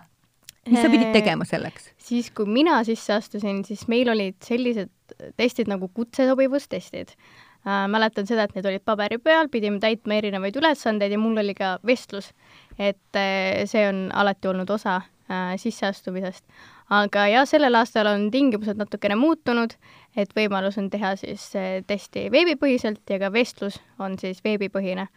mis 0.70 0.82
sa 0.82 0.90
pidid 0.90 1.08
äh, 1.08 1.14
tegema 1.14 1.46
selleks? 1.46 1.92
siis, 1.98 2.32
kui 2.32 2.46
mina 2.46 2.84
sisse 2.84 3.14
astusin, 3.14 3.66
siis 3.66 3.88
meil 3.88 4.10
olid 4.10 4.36
sellised 4.44 4.90
testid 5.38 5.68
nagu 5.68 5.88
kutsesobivustestid 5.88 7.10
äh,. 7.10 7.49
Mäletan 7.66 8.28
seda, 8.28 8.46
et 8.46 8.56
need 8.56 8.68
olid 8.70 8.84
paberi 8.88 9.20
peal, 9.22 9.50
pidime 9.52 9.82
täitma 9.84 10.20
erinevaid 10.20 10.56
ülesandeid 10.60 11.12
ja 11.12 11.20
mul 11.20 11.38
oli 11.42 11.56
ka 11.58 11.78
vestlus. 11.86 12.32
et 12.80 13.16
äh, 13.16 13.66
see 13.68 13.88
on 13.90 14.10
alati 14.16 14.48
olnud 14.48 14.70
osa 14.70 15.02
äh, 15.30 15.56
sisseastumisest. 15.58 16.46
aga 16.90 17.28
jah, 17.28 17.46
sellel 17.46 17.76
aastal 17.76 18.08
on 18.08 18.30
tingimused 18.32 18.80
natukene 18.80 19.16
muutunud, 19.20 19.76
et 20.16 20.32
võimalus 20.36 20.80
on 20.80 20.90
teha 20.90 21.16
siis 21.20 21.52
äh, 21.56 21.84
testi 21.88 22.30
veebipõhiselt 22.32 23.04
ja 23.10 23.20
ka 23.20 23.34
vestlus 23.34 23.82
on 24.00 24.18
siis 24.18 24.40
veebipõhine. 24.44 25.08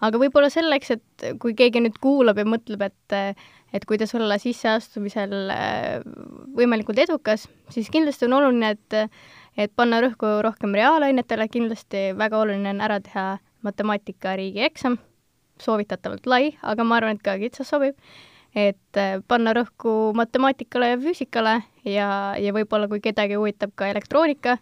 aga 0.00 0.18
võib-olla 0.18 0.50
selleks, 0.50 0.90
et 0.90 1.26
kui 1.38 1.54
keegi 1.54 1.80
nüüd 1.80 1.98
kuulab 2.02 2.38
ja 2.38 2.44
mõtleb, 2.44 2.82
et 2.82 3.36
et 3.72 3.84
kuidas 3.88 4.14
olla 4.14 4.36
sisseastumisel 4.38 5.32
äh, 5.54 6.02
võimalikult 6.56 6.98
edukas, 6.98 7.46
siis 7.72 7.88
kindlasti 7.90 8.26
on 8.28 8.36
oluline, 8.40 8.74
et 8.74 8.98
et 9.56 9.72
panna 9.76 10.00
rõhku 10.04 10.28
rohkem 10.44 10.74
reaalainetele, 10.76 11.48
kindlasti 11.52 12.10
väga 12.18 12.40
oluline 12.40 12.72
on 12.72 12.82
ära 12.84 12.98
teha 13.04 13.26
matemaatika 13.62 14.36
riigieksam, 14.38 14.98
soovitatavalt 15.62 16.26
lai, 16.26 16.52
aga 16.62 16.84
ma 16.84 16.98
arvan, 16.98 17.18
et 17.18 17.24
ka 17.24 17.36
kitsas 17.40 17.70
sobib, 17.72 17.98
et 18.58 19.00
äh, 19.00 19.18
panna 19.28 19.54
rõhku 19.56 20.12
matemaatikale 20.16 20.92
ja 20.92 21.00
füüsikale 21.00 21.58
ja, 21.88 22.08
ja 22.40 22.54
võib-olla 22.56 22.88
kui 22.90 23.00
kedagi 23.04 23.38
huvitab 23.40 23.74
ka 23.76 23.88
elektroonika, 23.92 24.58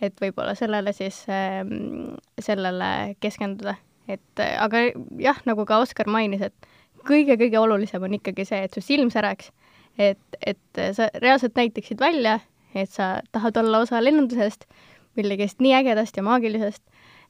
et 0.00 0.16
võib-olla 0.20 0.54
sellele 0.58 0.94
siis 0.96 1.24
äh,, 1.28 1.64
sellele 2.40 3.16
keskenduda. 3.20 3.76
et 4.08 4.40
äh, 4.40 4.56
aga 4.60 4.86
jah, 5.20 5.40
nagu 5.48 5.64
ka 5.64 5.80
Oskar 5.80 6.08
mainis, 6.08 6.42
et 6.42 6.72
kõige-kõige 7.04 7.60
olulisem 7.60 8.02
on 8.02 8.16
ikkagi 8.16 8.44
see, 8.48 8.64
et 8.64 8.74
su 8.74 8.80
silm 8.84 9.10
säraks, 9.12 9.50
et, 9.98 10.20
et 10.40 10.84
sa 10.96 11.08
reaalselt 11.20 11.56
näitaksid 11.56 12.00
välja 12.00 12.38
et 12.74 12.90
sa 12.90 13.20
tahad 13.32 13.56
olla 13.62 13.84
osa 13.84 14.02
lennundusest, 14.02 14.66
millegist 15.18 15.62
nii 15.62 15.74
ägedast 15.78 16.16
ja 16.18 16.26
maagilisest, 16.26 16.82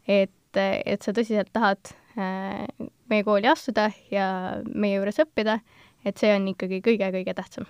et, 0.09 0.57
et 0.57 1.05
sa 1.05 1.15
tõsiselt 1.17 1.53
tahad 1.53 1.95
äh, 2.19 2.67
meie 3.13 3.25
kooli 3.27 3.49
astuda 3.51 3.91
ja 4.13 4.27
meie 4.73 4.99
juures 4.99 5.21
õppida, 5.25 5.61
et 6.05 6.21
see 6.21 6.33
on 6.35 6.49
ikkagi 6.55 6.81
kõige-kõige 6.85 7.37
tähtsam 7.37 7.69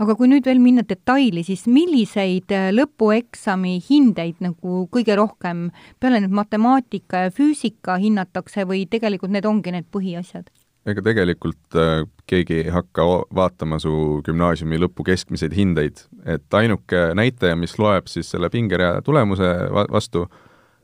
aga 0.00 0.14
kui 0.16 0.28
nüüd 0.30 0.46
veel 0.48 0.60
minna 0.62 0.84
detaili, 0.88 1.44
siis 1.46 1.66
milliseid 1.70 2.52
äh, 2.54 2.70
lõpueksami 2.74 3.76
hindeid 3.88 4.40
nagu 4.44 4.86
kõige 4.92 5.16
rohkem 5.18 5.68
peale 6.00 6.22
nüüd 6.24 6.34
matemaatika 6.36 7.26
ja 7.26 7.34
füüsika 7.34 7.98
hinnatakse 8.02 8.66
või 8.68 8.86
tegelikult 8.90 9.34
need 9.34 9.48
ongi 9.48 9.74
need 9.74 9.88
põhiasjad? 9.92 10.48
Ega 10.88 11.02
tegelikult 11.04 11.76
äh, 11.78 12.02
keegi 12.26 12.62
ei 12.64 12.72
hakka 12.74 13.04
vaatama 13.34 13.78
su 13.82 14.20
gümnaasiumi 14.26 14.80
lõpu 14.82 15.04
keskmiseid 15.06 15.54
hindeid, 15.54 16.04
et 16.26 16.58
ainuke 16.58 17.10
näitaja, 17.18 17.56
mis 17.58 17.76
loeb 17.78 18.10
siis 18.10 18.32
selle 18.34 18.50
pingerea 18.50 19.02
tulemuse 19.06 19.50
va- 19.74 19.88
vastu, 19.92 20.26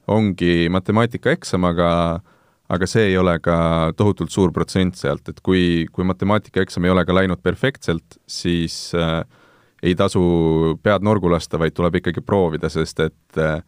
ongi 0.08 0.68
matemaatikaeksam, 0.72 1.66
aga 1.68 1.88
aga 2.68 2.86
see 2.88 3.06
ei 3.10 3.16
ole 3.16 3.38
ka 3.40 3.56
tohutult 3.96 4.30
suur 4.30 4.52
protsent 4.52 4.98
sealt, 5.00 5.28
et 5.32 5.38
kui, 5.40 5.86
kui 5.92 6.04
matemaatikaeksam 6.04 6.84
ei 6.84 6.92
ole 6.92 7.04
ka 7.08 7.16
läinud 7.16 7.40
perfektselt, 7.42 8.18
siis 8.28 8.92
äh, 8.94 9.22
ei 9.82 9.94
tasu 9.96 10.76
pead 10.82 11.06
norgu 11.06 11.30
lasta, 11.32 11.58
vaid 11.58 11.74
tuleb 11.76 12.00
ikkagi 12.00 12.20
proovida, 12.20 12.68
sest 12.72 13.00
et 13.06 13.40
äh, 13.40 13.62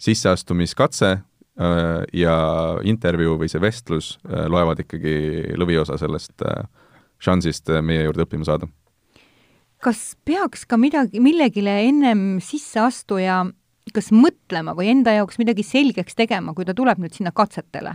sisseastumiskatse 0.00 1.18
ja 1.56 2.36
intervjuu 2.84 3.38
või 3.40 3.48
see 3.48 3.60
vestlus 3.62 4.16
äh, 4.28 4.44
loevad 4.52 4.82
ikkagi 4.82 5.54
lõviosa 5.56 5.96
sellest 5.96 6.44
äh, 6.44 6.66
šansist 7.22 7.70
äh, 7.72 7.80
meie 7.80 8.02
juurde 8.04 8.26
õppima 8.26 8.44
saada. 8.44 8.68
kas 9.80 10.16
peaks 10.24 10.66
ka 10.68 10.76
midagi, 10.76 11.20
millegile 11.20 11.78
ennem 11.88 12.40
sisseastuja 12.44 13.44
kas 13.94 14.10
mõtlema 14.12 14.74
või 14.76 14.90
enda 14.92 15.14
jaoks 15.14 15.38
midagi 15.38 15.62
selgeks 15.64 16.18
tegema, 16.18 16.52
kui 16.54 16.66
ta 16.66 16.74
tuleb 16.74 16.98
nüüd 17.00 17.14
sinna 17.14 17.32
katsetele? 17.32 17.94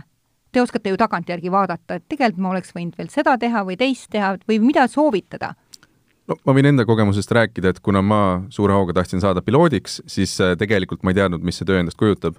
Te 0.52 0.60
oskate 0.60 0.90
ju 0.90 0.98
tagantjärgi 1.00 1.50
vaadata, 1.52 1.96
et 1.96 2.04
tegelikult 2.10 2.42
ma 2.42 2.50
oleks 2.52 2.74
võinud 2.76 2.96
veel 2.98 3.08
seda 3.12 3.38
teha 3.40 3.62
või 3.64 3.78
teist 3.80 4.10
teha 4.12 4.34
või 4.48 4.58
mida 4.60 4.88
soovitada 4.90 5.54
no 6.28 6.38
ma 6.46 6.54
võin 6.56 6.70
enda 6.72 6.86
kogemusest 6.88 7.32
rääkida, 7.34 7.72
et 7.72 7.80
kuna 7.84 8.02
ma 8.04 8.20
suure 8.52 8.74
hooga 8.76 8.96
tahtsin 9.00 9.22
saada 9.22 9.42
piloodiks, 9.44 10.00
siis 10.10 10.34
äh, 10.40 10.56
tegelikult 10.58 11.02
ma 11.02 11.12
ei 11.12 11.20
teadnud, 11.20 11.44
mis 11.44 11.58
see 11.60 11.68
töö 11.68 11.80
endast 11.82 11.98
kujutab. 12.00 12.38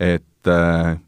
et 0.00 0.24
äh, 0.48 0.98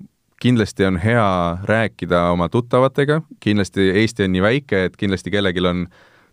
kindlasti 0.42 0.84
on 0.84 0.96
hea 0.96 1.58
rääkida 1.64 2.30
oma 2.32 2.48
tuttavatega, 2.48 3.20
kindlasti 3.40 3.90
Eesti 4.02 4.26
on 4.26 4.32
nii 4.36 4.42
väike, 4.42 4.84
et 4.88 4.96
kindlasti 4.96 5.30
kellelgi 5.30 5.64
on 5.68 5.86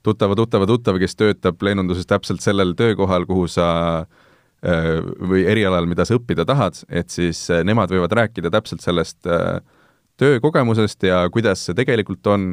tuttava, 0.04 0.36
tuttava, 0.36 0.68
tuttav, 0.68 1.00
kes 1.00 1.16
töötab 1.20 1.62
lennunduses 1.62 2.08
täpselt 2.10 2.42
sellel 2.42 2.74
töökohal, 2.80 3.28
kuhu 3.30 3.48
sa 3.48 3.70
äh, 4.00 4.98
või 5.20 5.46
erialal, 5.46 5.88
mida 5.90 6.06
sa 6.08 6.18
õppida 6.18 6.48
tahad, 6.50 6.82
et 6.90 7.10
siis 7.14 7.46
äh, 7.54 7.64
nemad 7.68 7.92
võivad 7.94 8.16
rääkida 8.24 8.52
täpselt 8.54 8.82
sellest 8.86 9.28
töökogemusest 10.20 11.04
ja 11.08 11.24
kuidas 11.32 11.64
see 11.66 11.78
tegelikult 11.78 12.28
on. 12.28 12.52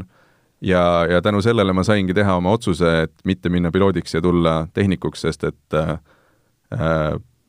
Ja, 0.65 1.05
ja 1.05 1.19
tänu 1.21 1.43
sellele 1.45 1.75
ma 1.77 1.83
saingi 1.85 2.15
teha 2.17 2.39
oma 2.39 2.55
otsuse, 2.57 2.89
et 3.05 3.13
mitte 3.29 3.51
minna 3.53 3.69
piloodiks 3.69 4.15
ja 4.15 4.23
tulla 4.25 4.55
tehnikuks, 4.75 5.27
sest 5.27 5.45
et 5.45 5.77
äh, 5.77 5.99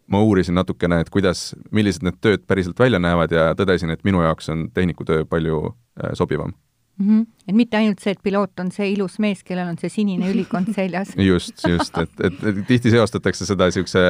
ma 0.07 0.21
uurisin 0.23 0.55
natukene, 0.55 1.01
et 1.03 1.09
kuidas, 1.13 1.51
millised 1.71 2.05
need 2.05 2.19
tööd 2.23 2.45
päriselt 2.47 2.79
välja 2.79 2.99
näevad 2.99 3.33
ja 3.35 3.49
tõdesin, 3.59 3.91
et 3.91 4.03
minu 4.07 4.21
jaoks 4.23 4.49
on 4.53 4.67
tehnikutöö 4.73 5.25
palju 5.29 5.59
äh, 5.67 6.11
sobivam 6.13 6.53
mm. 6.97 7.07
-hmm. 7.07 7.25
et 7.47 7.55
mitte 7.55 7.77
ainult 7.77 7.99
see, 7.99 8.11
et 8.11 8.23
piloot 8.23 8.59
on 8.59 8.71
see 8.71 8.91
ilus 8.91 9.19
mees, 9.19 9.43
kellel 9.43 9.67
on 9.67 9.77
see 9.77 9.89
sinine 9.89 10.29
ülikond 10.33 10.73
seljas 10.75 11.15
just, 11.17 11.67
just, 11.67 11.97
et, 11.97 12.19
et, 12.23 12.43
et 12.43 12.67
tihti 12.67 12.91
seostatakse 12.91 13.45
seda 13.45 13.69
niisuguse 13.69 14.05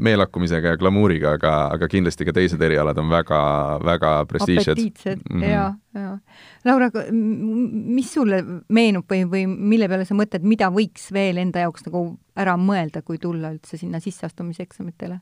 meelakkumisega 0.00 0.74
ja 0.74 0.78
glamuuriga, 0.80 1.34
aga, 1.36 1.52
aga 1.74 1.88
kindlasti 1.90 2.24
ka 2.24 2.32
teised 2.36 2.62
erialad 2.64 2.98
on 3.00 3.10
väga, 3.10 3.40
väga 3.84 4.12
prestiižsed. 4.30 4.72
apetiitsed 4.78 5.18
mm, 5.18 5.40
-hmm. 5.40 5.50
ja, 5.50 5.74
ja. 5.94 6.18
Laura, 6.64 6.90
mis 7.12 8.12
sulle 8.14 8.40
meenub 8.68 9.04
või, 9.12 9.24
või 9.28 9.44
mille 9.46 9.88
peale 9.88 10.04
sa 10.08 10.16
mõtled, 10.16 10.46
mida 10.46 10.70
võiks 10.72 11.10
veel 11.12 11.42
enda 11.42 11.66
jaoks 11.66 11.84
nagu 11.88 12.04
ära 12.40 12.56
mõelda, 12.60 13.02
kui 13.06 13.18
tulla 13.20 13.52
üldse 13.54 13.80
sinna 13.80 14.00
sisseastumiseksamitele? 14.02 15.20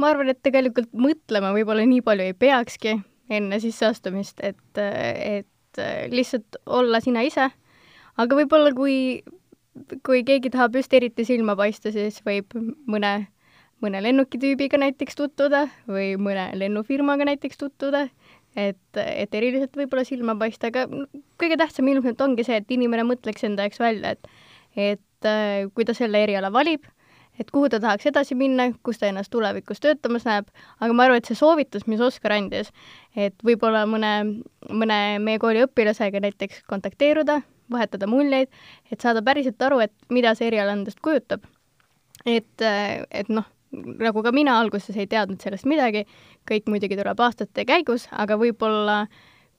ma 0.00 0.08
arvan, 0.14 0.30
et 0.32 0.38
tegelikult 0.40 0.88
mõtlema 0.96 1.50
võib-olla 1.52 1.84
nii 1.84 2.00
palju 2.06 2.30
ei 2.30 2.36
peakski 2.38 2.94
enne 3.30 3.58
sisseastumist, 3.60 4.40
et, 4.40 4.78
et 4.80 5.82
lihtsalt 6.10 6.56
olla 6.66 7.02
sina 7.04 7.20
ise, 7.26 7.50
aga 8.16 8.38
võib-olla 8.38 8.72
kui, 8.74 9.20
kui 10.06 10.22
keegi 10.24 10.52
tahab 10.54 10.78
just 10.80 10.94
eriti 10.96 11.26
silma 11.28 11.56
paista, 11.58 11.92
siis 11.92 12.22
võib 12.26 12.56
mõne 12.90 13.28
mõne 13.80 14.00
lennukitüübiga 14.04 14.76
näiteks 14.80 15.16
tutvuda 15.16 15.64
või 15.88 16.12
mõne 16.20 16.50
lennufirmaga 16.60 17.24
näiteks 17.30 17.60
tutvuda, 17.60 18.06
et, 18.56 18.80
et 18.96 19.34
eriliselt 19.36 19.76
võib-olla 19.76 20.04
silma 20.04 20.34
paista, 20.38 20.68
aga 20.68 20.84
kõige 21.40 21.56
tähtsam 21.60 21.88
ilmselt 21.88 22.20
ongi 22.20 22.44
see, 22.46 22.60
et 22.60 22.74
inimene 22.76 23.06
mõtleks 23.08 23.46
enda 23.48 23.66
jaoks 23.66 23.80
välja, 23.80 24.16
et 24.16 24.34
et 24.78 25.00
äh, 25.28 25.68
kui 25.74 25.84
ta 25.84 25.94
selle 25.96 26.22
eriala 26.22 26.52
valib, 26.52 26.86
et 27.40 27.50
kuhu 27.50 27.70
ta 27.72 27.80
tahaks 27.80 28.10
edasi 28.10 28.36
minna, 28.36 28.68
kus 28.84 29.00
ta 29.00 29.08
ennast 29.08 29.32
tulevikus 29.32 29.80
töötamas 29.80 30.26
näeb, 30.28 30.50
aga 30.80 30.96
ma 30.96 31.06
arvan, 31.06 31.22
et 31.22 31.30
see 31.30 31.38
soovitus, 31.38 31.86
mis 31.88 32.02
Oskar 32.04 32.34
andis, 32.36 32.72
et 33.16 33.36
võib-olla 33.46 33.86
mõne, 33.88 34.12
mõne 34.68 34.98
meie 35.22 35.40
kooli 35.42 35.64
õpilasega 35.64 36.20
näiteks 36.26 36.64
kontakteeruda, 36.70 37.40
vahetada 37.70 38.08
muljeid, 38.10 38.50
et 38.90 39.00
saada 39.00 39.22
päriselt 39.24 39.62
aru, 39.62 39.80
et 39.86 39.94
mida 40.12 40.34
see 40.36 40.50
eriala 40.50 40.74
endast 40.76 41.00
kujutab. 41.04 41.46
et, 42.28 42.60
et 42.60 43.28
noh, 43.32 43.46
nagu 43.72 44.22
ka 44.22 44.32
mina 44.34 44.58
alguses 44.60 44.96
ei 44.98 45.08
teadnud 45.08 45.40
sellest 45.40 45.64
midagi, 45.70 46.04
kõik 46.48 46.68
muidugi 46.68 46.98
tuleb 46.98 47.20
aastate 47.24 47.64
käigus, 47.64 48.08
aga 48.12 48.36
võib-olla 48.36 49.04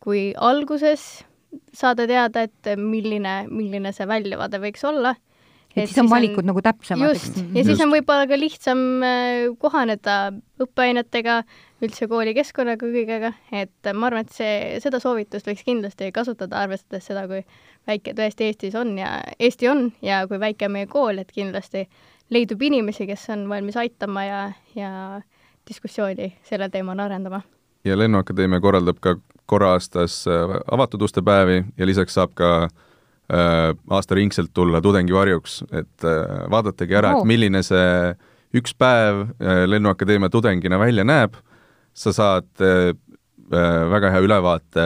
kui 0.03 0.31
alguses 0.37 1.23
saada 1.73 2.05
teada, 2.07 2.45
et 2.45 2.71
milline, 2.77 3.45
milline 3.49 3.91
see 3.95 4.07
väljavaade 4.07 4.59
võiks 4.61 4.85
olla, 4.87 5.15
et 5.75 5.87
siis 5.89 5.99
on 6.01 6.09
valikud 6.09 6.43
on, 6.43 6.49
nagu 6.51 6.61
täpsemad. 6.61 7.09
just, 7.09 7.37
ja 7.37 7.43
just. 7.43 7.69
siis 7.69 7.81
on 7.83 7.91
võib-olla 7.93 8.27
ka 8.27 8.37
lihtsam 8.39 8.81
äh, 9.05 9.47
kohaneda 9.61 10.17
õppeainetega, 10.61 11.41
üldse 11.81 12.07
koolikeskkonnaga, 12.11 12.91
kõigega, 12.93 13.31
et 13.55 13.91
ma 13.95 14.09
arvan, 14.09 14.27
et 14.27 14.35
see, 14.35 14.79
seda 14.83 14.99
soovitust 15.01 15.47
võiks 15.49 15.63
kindlasti 15.65 16.11
kasutada, 16.15 16.61
arvestades 16.65 17.07
seda, 17.09 17.25
kui 17.31 17.41
väike 17.89 18.13
tõesti 18.17 18.49
Eestis 18.49 18.77
on 18.77 18.93
ja 18.99 19.15
Eesti 19.39 19.71
on 19.71 19.87
ja 20.05 20.25
kui 20.29 20.39
väike 20.41 20.69
on 20.69 20.75
meie 20.75 20.89
kool, 20.91 21.21
et 21.23 21.31
kindlasti 21.31 21.87
leidub 22.31 22.61
inimesi, 22.61 23.07
kes 23.09 23.29
on 23.33 23.47
valmis 23.49 23.79
aitama 23.79 24.27
ja, 24.27 24.43
ja 24.75 24.93
diskussiooni 25.67 26.33
sellel 26.47 26.71
teemal 26.73 26.99
arendama. 26.99 27.41
ja 27.85 27.97
Lennuakadeemia 27.97 28.61
korraldab 28.61 29.01
ka 29.01 29.17
korra 29.45 29.73
aastas 29.75 30.23
äh, 30.27 30.59
avatud 30.71 31.01
uste 31.01 31.21
päevi 31.25 31.63
ja 31.77 31.85
lisaks 31.85 32.13
saab 32.13 32.35
ka 32.37 32.53
äh, 32.63 32.79
aastaringselt 33.31 34.51
tulla 34.53 34.81
tudengivarjuks, 34.81 35.61
et 35.71 36.07
äh, 36.07 36.43
vaadatagi 36.51 36.97
ära 36.99 37.15
oh., 37.15 37.21
et 37.21 37.29
milline 37.29 37.63
see 37.63 38.11
üks 38.57 38.75
päev 38.75 39.25
äh, 39.39 39.63
Lennuakadeemia 39.69 40.31
tudengina 40.33 40.79
välja 40.81 41.05
näeb, 41.07 41.39
sa 41.93 42.13
saad 42.15 42.49
äh, 42.63 42.91
äh 43.51 43.89
väga 43.91 44.11
hea 44.11 44.21
ülevaate 44.23 44.83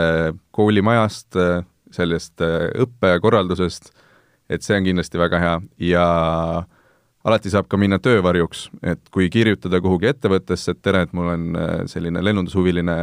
koolimajast 0.51 1.35
äh,, 1.35 1.65
sellest 1.91 2.41
äh, 2.41 2.69
õppekorraldusest, 2.85 3.91
et 4.49 4.63
see 4.65 4.77
on 4.77 4.87
kindlasti 4.87 5.21
väga 5.21 5.41
hea 5.41 5.59
ja 5.93 6.07
äh, 6.61 6.65
alati 7.25 7.51
saab 7.51 7.69
ka 7.69 7.77
minna 7.81 7.97
töövarjuks, 8.01 8.67
et 8.85 9.01
kui 9.13 9.29
kirjutada 9.33 9.81
kuhugi 9.83 10.11
ettevõttesse, 10.11 10.75
et 10.75 10.81
tere, 10.85 11.05
et 11.05 11.15
mul 11.17 11.31
on 11.33 11.47
äh, 11.57 11.77
selline 11.89 12.21
lennundushuviline 12.23 12.97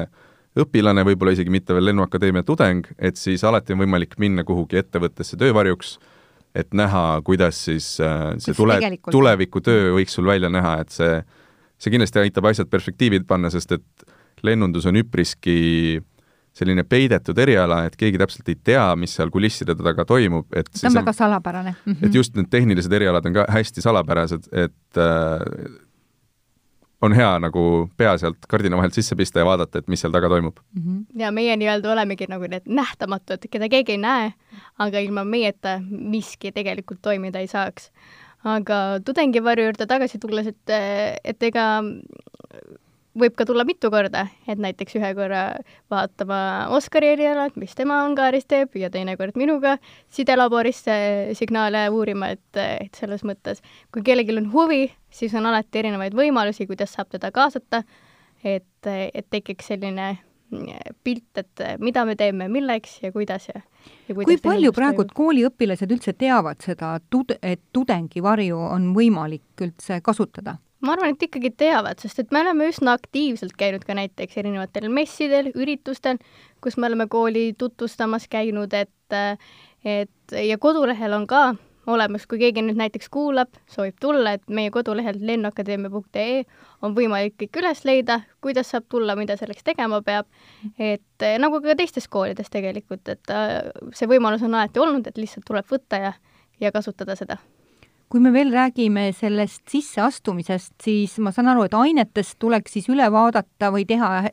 õpilane, 0.59 1.05
võib-olla 1.07 1.33
isegi 1.35 1.53
mitte 1.53 1.75
veel 1.77 1.89
Lennuakadeemia 1.91 2.45
tudeng, 2.47 2.89
et 2.99 3.21
siis 3.21 3.45
alati 3.45 3.75
on 3.75 3.83
võimalik 3.85 4.19
minna 4.21 4.45
kuhugi 4.45 4.81
ettevõttesse 4.83 5.39
töövarjuks, 5.41 5.97
et 6.55 6.75
näha, 6.77 7.21
kuidas 7.25 7.65
siis 7.69 7.95
äh, 8.05 8.33
see 8.43 8.57
tule, 8.57 8.77
tulevikutöö 9.11 9.95
võiks 9.97 10.19
sul 10.19 10.29
välja 10.29 10.51
näha, 10.53 10.79
et 10.85 10.93
see, 10.93 11.21
see 11.81 11.95
kindlasti 11.95 12.21
aitab 12.21 12.51
asjad 12.51 12.69
perspektiivi 12.73 13.23
panna, 13.29 13.51
sest 13.53 13.79
et 13.79 14.09
lennundus 14.45 14.87
on 14.91 14.99
üpriski 15.01 16.03
selline 16.53 16.85
peidetud 16.85 17.39
eriala, 17.41 17.87
et 17.89 17.95
keegi 17.97 18.21
täpselt 18.21 18.51
ei 18.53 18.59
tea, 18.61 18.85
mis 19.01 19.15
seal 19.17 19.31
kulisside 19.33 19.73
taga 19.79 20.05
toimub, 20.09 20.51
et 20.53 20.69
see 20.77 20.91
on 20.91 20.99
väga 21.01 21.15
salapärane 21.17 21.73
mm. 21.73 21.93
-hmm. 21.95 22.07
et 22.07 22.15
just 22.15 22.37
need 22.37 22.51
tehnilised 22.53 22.93
erialad 22.93 23.27
on 23.27 23.39
ka 23.41 23.47
hästi 23.49 23.81
salapärased, 23.81 24.51
et 24.53 25.01
äh, 25.01 25.81
on 27.03 27.15
hea 27.17 27.31
nagu 27.43 27.63
pea 27.99 28.15
sealt 28.21 28.47
kardina 28.49 28.79
vahelt 28.79 28.95
sisse 28.95 29.17
pista 29.19 29.43
ja 29.43 29.47
vaadata, 29.49 29.83
et 29.83 29.89
mis 29.91 30.01
seal 30.03 30.15
taga 30.15 30.31
toimub 30.31 30.59
mm. 30.59 30.83
-hmm. 30.83 31.21
ja 31.23 31.33
meie 31.33 31.57
nii-öelda 31.57 31.93
olemegi 31.93 32.29
nagu 32.31 32.49
need 32.51 32.67
nähtamatud, 32.67 33.49
keda 33.51 33.69
keegi 33.69 33.97
ei 33.97 34.03
näe, 34.03 34.33
aga 34.79 34.99
ilma 34.99 35.25
meieta 35.25 35.81
miski 35.91 36.53
tegelikult 36.53 37.03
toimida 37.03 37.39
ei 37.39 37.47
saaks. 37.47 37.91
aga 38.45 39.01
tudengivarju 39.05 39.65
juurde 39.65 39.87
tagasi 39.87 40.19
tulles, 40.19 40.47
et, 40.47 40.71
et 41.25 41.43
ega 41.43 41.67
võib 43.19 43.35
ka 43.37 43.45
tulla 43.49 43.65
mitu 43.69 43.91
korda, 43.93 44.25
et 44.49 44.61
näiteks 44.61 44.97
ühe 44.99 45.13
korra 45.17 45.43
vaatama 45.93 46.39
Oskari 46.77 47.13
eriala, 47.13 47.49
et 47.51 47.59
mis 47.61 47.75
tema 47.77 48.03
Ungaris 48.07 48.47
teeb 48.49 48.75
ja 48.81 48.91
teinekord 48.93 49.37
minuga 49.41 49.77
sidelaborisse 50.13 50.97
signaale 51.39 51.87
uurima, 51.93 52.33
et, 52.37 52.61
et 52.61 52.99
selles 52.99 53.25
mõttes, 53.29 53.63
kui 53.93 54.05
kellelgi 54.07 54.37
on 54.41 54.51
huvi, 54.55 54.87
siis 55.13 55.35
on 55.39 55.49
alati 55.51 55.83
erinevaid 55.85 56.17
võimalusi, 56.17 56.67
kuidas 56.71 56.97
saab 56.97 57.13
teda 57.13 57.33
kaasata, 57.35 57.83
et, 58.45 58.89
et 58.89 59.27
tekiks 59.31 59.73
selline 59.75 60.15
pilt, 61.05 61.39
et 61.41 61.63
mida 61.81 62.05
me 62.05 62.17
teeme, 62.19 62.49
milleks 62.53 62.99
ja 63.03 63.13
kuidas 63.13 63.49
ja, 63.49 63.63
ja 64.09 64.15
kuidas 64.15 64.29
kui 64.29 64.41
palju 64.43 64.73
praegu 64.77 65.07
kooliõpilased 65.17 65.95
üldse 65.95 66.13
teavad 66.19 66.61
seda, 66.65 66.99
et 67.41 67.63
tudengivarju 67.73 68.59
on 68.73 68.93
võimalik 68.97 69.65
üldse 69.65 70.03
kasutada? 70.05 70.59
Ma 70.83 70.97
arvan, 70.97 71.15
et 71.15 71.27
ikkagi 71.29 71.53
teavad, 71.63 72.01
sest 72.03 72.23
et 72.23 72.33
me 72.35 72.43
oleme 72.43 72.69
üsna 72.71 72.97
aktiivselt 72.99 73.55
käinud 73.59 73.85
ka 73.87 73.97
näiteks 73.99 74.39
erinevatel 74.43 74.89
messidel, 74.93 75.53
üritustel, 75.55 76.19
kus 76.63 76.79
me 76.79 76.89
oleme 76.91 77.07
kooli 77.11 77.53
tutvustamas 77.59 78.29
käinud, 78.33 78.75
et 78.75 78.91
et 79.85 80.35
ja 80.49 80.59
kodulehel 80.59 81.13
on 81.13 81.27
ka 81.27 81.53
olemas, 81.91 82.27
kui 82.31 82.39
keegi 82.39 82.63
nüüd 82.63 82.79
näiteks 82.79 83.11
kuulab, 83.13 83.51
soovib 83.71 83.97
tulla, 84.01 84.37
et 84.37 84.45
meie 84.51 84.71
kodulehel 84.75 85.19
lennuakadeemia.ee 85.27 86.45
on 86.83 86.95
võimalik 86.95 87.35
kõik 87.43 87.59
üles 87.63 87.83
leida, 87.87 88.21
kuidas 88.43 88.71
saab 88.71 88.87
tulla, 88.91 89.17
mida 89.19 89.37
selleks 89.39 89.67
tegema 89.67 90.03
peab, 90.07 90.31
et 90.79 91.27
nagu 91.43 91.63
ka 91.65 91.79
teistes 91.79 92.07
koolides 92.11 92.51
tegelikult, 92.55 93.09
et 93.11 93.35
see 93.99 94.11
võimalus 94.11 94.47
on 94.47 94.55
alati 94.55 94.83
olnud, 94.83 95.11
et 95.11 95.19
lihtsalt 95.19 95.47
tuleb 95.49 95.67
võtta 95.71 96.07
ja, 96.07 96.15
ja 96.63 96.73
kasutada 96.75 97.19
seda 97.19 97.41
kui 98.13 98.21
me 98.21 98.33
veel 98.35 98.53
räägime 98.53 99.07
sellest 99.17 99.63
sisseastumisest, 99.73 100.75
siis 100.85 101.17
ma 101.25 101.33
saan 101.33 101.49
aru, 101.55 101.65
et 101.65 101.77
ainetest 101.77 102.37
tuleks 102.43 102.77
siis 102.77 102.91
üle 102.93 103.07
vaadata 103.13 103.71
või 103.73 103.87
teha 103.89 104.29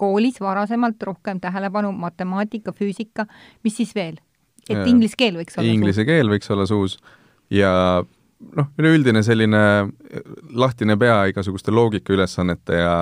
koolis 0.00 0.40
varasemalt 0.42 1.02
rohkem 1.06 1.38
tähelepanu 1.40 1.92
matemaatika, 1.94 2.74
füüsika, 2.74 3.28
mis 3.64 3.78
siis 3.78 3.94
veel? 3.94 4.18
et 4.70 4.86
inglise 4.86 5.16
keel 5.18 5.34
võiks 5.34 5.56
olla 5.58 5.66
inglise 5.66 6.04
keel 6.06 6.28
võiks 6.30 6.50
olla 6.52 6.62
suus. 6.68 6.92
Ja 7.50 7.70
noh, 8.54 8.68
üleüldine 8.78 9.22
selline 9.26 9.62
lahtine 10.54 10.94
pea 11.00 11.24
igasuguste 11.32 11.74
loogikaülesannete 11.74 12.78
ja 12.78 12.96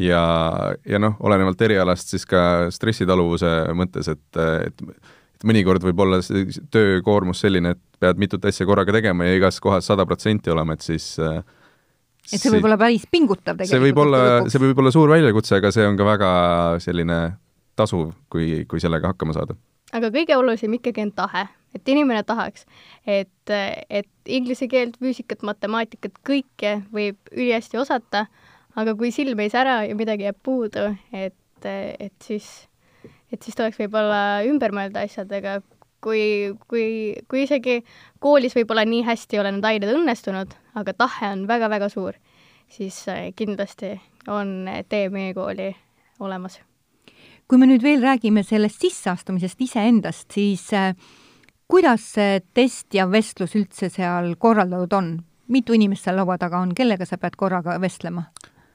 ja, 0.00 0.22
ja 0.86 0.98
noh, 1.02 1.14
olenevalt 1.20 1.62
erialast 1.62 2.10
siis 2.14 2.26
ka 2.26 2.42
stressitaluvuse 2.74 3.52
mõttes, 3.76 4.10
et 4.10 4.40
et 4.40 4.84
mõnikord 5.46 5.84
võib 5.84 6.02
olla 6.04 6.20
see 6.24 6.46
töökoormus 6.72 7.40
selline, 7.44 7.74
et 7.76 8.02
pead 8.02 8.20
mitut 8.20 8.44
asja 8.48 8.66
korraga 8.68 8.92
tegema 8.96 9.28
ja 9.28 9.38
igas 9.38 9.60
kohas 9.62 9.88
sada 9.88 10.06
protsenti 10.08 10.52
olema, 10.52 10.76
et 10.76 10.84
siis 10.84 11.14
et 11.20 12.42
see 12.42 12.52
võib 12.52 12.68
olla 12.68 12.78
päris 12.80 13.06
pingutav 13.10 13.56
tegelikult. 13.56 13.72
see 13.72 13.84
võib 13.84 14.02
olla, 14.04 14.20
see 14.52 14.62
võib 14.62 14.82
olla 14.82 14.92
suur 14.94 15.12
väljakutse, 15.12 15.56
aga 15.58 15.72
see 15.74 15.86
on 15.88 15.98
ka 15.98 16.06
väga 16.08 16.30
selline 16.84 17.18
tasuv, 17.78 18.12
kui, 18.32 18.64
kui 18.68 18.82
sellega 18.82 19.14
hakkama 19.14 19.36
saada. 19.36 19.56
aga 19.96 20.12
kõige 20.14 20.36
olulisem 20.38 20.76
ikkagi 20.76 21.06
on 21.08 21.12
tahe, 21.16 21.46
et 21.76 21.92
inimene 21.92 22.22
tahaks, 22.26 22.66
et, 23.08 23.54
et 23.88 24.10
inglise 24.30 24.68
keelt, 24.70 24.98
füüsikat, 25.02 25.44
matemaatikat, 25.46 26.20
kõike 26.26 26.80
võib 26.94 27.18
ülihästi 27.32 27.80
osata, 27.80 28.26
aga 28.78 28.94
kui 28.98 29.12
silm 29.14 29.40
ei 29.42 29.52
sära 29.52 29.80
ja 29.88 29.96
midagi 29.98 30.28
jääb 30.28 30.38
puudu, 30.44 30.90
et, 31.12 31.66
et 31.66 32.16
siis 32.24 32.50
et 33.32 33.42
siis 33.42 33.56
tuleks 33.56 33.78
võib-olla 33.80 34.42
ümber 34.48 34.74
mõelda 34.74 35.04
asjadega, 35.06 35.60
kui, 36.04 36.22
kui, 36.68 36.86
kui 37.30 37.44
isegi 37.44 37.80
koolis 38.22 38.56
võib-olla 38.56 38.84
nii 38.88 39.04
hästi 39.06 39.36
ei 39.36 39.42
ole 39.42 39.54
need 39.56 39.68
ained 39.68 39.94
õnnestunud, 39.94 40.56
aga 40.80 40.96
tahe 40.96 41.32
on 41.34 41.46
väga-väga 41.50 41.90
suur, 41.92 42.18
siis 42.70 43.02
äh, 43.12 43.30
kindlasti 43.36 43.94
on 44.30 44.68
tee 44.88 45.08
meie 45.12 45.34
kooli 45.36 45.70
olemas. 46.20 46.60
kui 47.50 47.58
me 47.58 47.66
nüüd 47.66 47.82
veel 47.82 48.02
räägime 48.02 48.44
sellest 48.46 48.82
sisseastumisest 48.84 49.60
iseendast, 49.60 50.28
siis 50.30 50.68
äh, 50.74 50.94
kuidas 51.70 52.12
see 52.14 52.40
test 52.54 52.94
ja 52.94 53.08
vestlus 53.10 53.56
üldse 53.58 53.90
seal 53.90 54.34
korraldatud 54.38 54.96
on? 54.98 55.18
mitu 55.50 55.74
inimest 55.74 56.06
seal 56.06 56.14
laua 56.14 56.36
taga 56.38 56.60
on, 56.62 56.70
kellega 56.78 57.06
sa 57.06 57.18
pead 57.18 57.34
korraga 57.36 57.74
vestlema? 57.82 58.28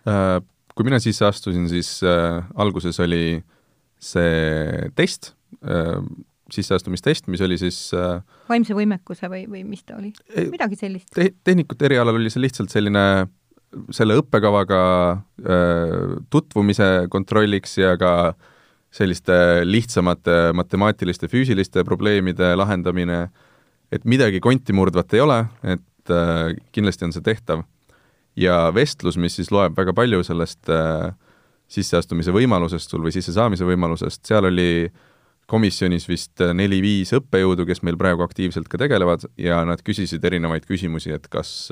Äh, 0.07 0.41
kui 0.75 0.83
mina 0.83 0.99
sisse 0.99 1.23
astusin, 1.25 1.69
siis 1.71 2.01
alguses 2.03 2.99
oli 2.99 3.37
äh, 3.37 3.54
see 4.01 4.89
test, 4.95 5.33
äh, 5.63 5.99
sisseastumistest, 6.51 7.27
mis 7.31 7.41
oli 7.41 7.57
siis 7.57 7.79
äh, 7.97 8.19
vaimse 8.49 8.75
võimekuse 8.77 9.29
või, 9.31 9.45
või 9.49 9.63
mis 9.65 9.81
ta 9.83 9.97
oli? 9.97 10.11
midagi 10.51 10.77
sellist 10.77 11.09
te? 11.15 11.31
tehnikute 11.43 11.87
erialal 11.89 12.19
oli 12.19 12.29
see 12.29 12.43
lihtsalt 12.43 12.73
selline 12.73 13.25
selle 13.95 14.17
õppekavaga 14.21 14.81
äh, 15.11 16.19
tutvumise 16.31 17.07
kontrolliks 17.11 17.77
ja 17.79 17.95
ka 17.99 18.11
selliste 18.95 19.65
lihtsamate 19.67 20.53
matemaatiliste, 20.55 21.27
füüsiliste 21.27 21.83
probleemide 21.87 22.53
lahendamine, 22.55 23.25
et 23.91 24.05
midagi 24.07 24.39
konti 24.43 24.75
murdvat 24.75 25.13
ei 25.17 25.23
ole, 25.23 25.41
et 25.67 26.13
äh, 26.13 26.53
kindlasti 26.75 27.07
on 27.07 27.15
see 27.15 27.25
tehtav. 27.25 27.65
ja 28.35 28.69
vestlus, 28.75 29.15
mis 29.15 29.35
siis 29.37 29.47
loeb 29.51 29.77
väga 29.77 29.93
palju 29.95 30.23
sellest 30.27 30.69
äh, 30.69 31.13
sisseastumise 31.75 32.33
võimalusest 32.35 32.91
sul 32.91 33.03
või 33.05 33.13
sissesaamise 33.15 33.67
võimalusest, 33.67 34.23
seal 34.27 34.49
oli 34.49 34.89
komisjonis 35.49 36.07
vist 36.09 36.41
neli-viis 36.57 37.13
õppejõudu, 37.19 37.67
kes 37.69 37.83
meil 37.85 37.97
praegu 37.99 38.25
aktiivselt 38.25 38.69
ka 38.71 38.79
tegelevad 38.81 39.27
ja 39.37 39.59
nad 39.67 39.83
küsisid 39.85 40.23
erinevaid 40.25 40.65
küsimusi, 40.65 41.13
et 41.13 41.27
kas 41.31 41.69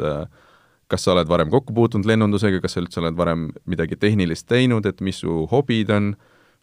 kas 0.91 1.05
sa 1.07 1.13
oled 1.15 1.29
varem 1.29 1.49
kokku 1.49 1.73
puutunud 1.73 2.05
lennundusega, 2.05 2.59
kas 2.61 2.75
sa 2.75 2.81
üldse 2.83 2.99
oled 3.01 3.15
varem 3.17 3.47
midagi 3.65 3.97
tehnilist 3.97 4.45
teinud, 4.51 4.85
et 4.85 4.99
mis 5.01 5.23
su 5.23 5.47
hobid 5.49 5.89
on, 5.95 6.11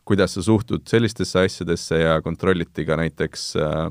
kuidas 0.07 0.37
sa 0.37 0.45
suhtud 0.45 0.85
sellistesse 0.87 1.41
asjadesse 1.49 1.99
ja 1.99 2.21
kontrolliti 2.23 2.85
ka 2.87 2.99
näiteks 3.01 3.49
äh, 3.59 3.89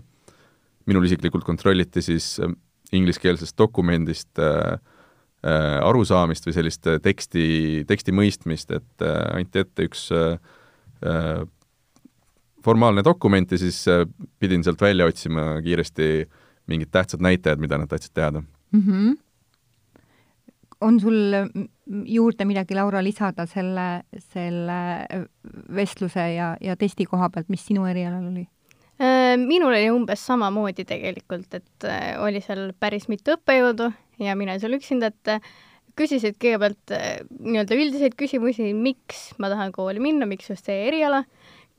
minul 0.87 1.09
isiklikult 1.09 1.43
kontrolliti 1.47 2.03
siis 2.05 2.37
äh, 2.39 2.53
ingliskeelsest 2.95 3.57
dokumendist 3.59 4.39
äh, 4.39 4.77
Äh, 4.77 4.98
arusaamist 5.43 6.47
või 6.47 6.55
sellist 6.57 6.87
äh, 6.87 6.99
teksti, 7.03 7.45
teksti 7.87 8.11
mõistmist, 8.15 8.73
et 8.75 9.05
äh, 9.05 9.21
anti 9.39 9.63
ette 9.63 9.87
üks 9.87 10.09
formaalne 12.59 12.99
dokument 13.07 13.51
ja 13.51 13.57
siis 13.57 13.85
pidin 14.35 14.65
sealt 14.67 14.81
välja 14.83 15.05
otsima 15.07 15.61
kiiresti 15.63 16.27
mingid 16.67 16.91
tähtsad 16.91 17.23
näitajad, 17.23 17.61
mida 17.63 17.77
nad 17.79 17.87
tahtsid 17.87 18.11
teada 18.13 18.41
mm. 18.41 18.81
-hmm. 18.81 19.15
on 20.81 20.99
sul 20.99 21.15
juurde 22.05 22.45
midagi, 22.45 22.75
Laura, 22.75 23.03
lisada 23.03 23.45
selle, 23.45 24.03
selle 24.19 25.07
vestluse 25.75 26.33
ja, 26.33 26.57
ja 26.61 26.75
testi 26.75 27.05
koha 27.05 27.29
pealt, 27.29 27.49
mis 27.49 27.65
sinu 27.65 27.85
erialal 27.85 28.27
oli? 28.27 28.47
Minul 29.37 29.73
oli 29.73 29.89
umbes 29.93 30.21
samamoodi 30.25 30.85
tegelikult, 30.87 31.53
et 31.53 31.89
oli 32.23 32.41
seal 32.41 32.71
päris 32.79 33.09
mitu 33.11 33.35
õppejõudu 33.35 33.89
ja 34.23 34.35
mina 34.35 34.57
seal 34.59 34.77
üksinda, 34.77 35.11
et 35.11 35.31
äh, 35.35 35.51
küsisid 35.99 36.37
kõigepealt 36.41 36.93
äh, 36.95 37.21
nii-öelda 37.39 37.77
üldiseid 37.77 38.17
küsimusi, 38.19 38.71
miks 38.75 39.29
ma 39.41 39.51
tahan 39.51 39.73
kooli 39.75 40.01
minna, 40.03 40.27
miks 40.29 40.51
just 40.51 40.67
see 40.69 40.87
eriala, 40.87 41.23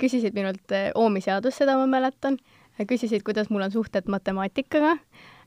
küsisid 0.01 0.37
minult 0.37 0.75
äh, 0.77 0.91
Oomi 0.99 1.23
seadust, 1.25 1.61
seda 1.61 1.77
ma 1.81 1.89
mäletan, 1.91 2.39
küsisid, 2.81 3.25
kuidas 3.27 3.51
mul 3.53 3.67
on 3.67 3.75
suhted 3.75 4.09
matemaatikaga. 4.09 4.97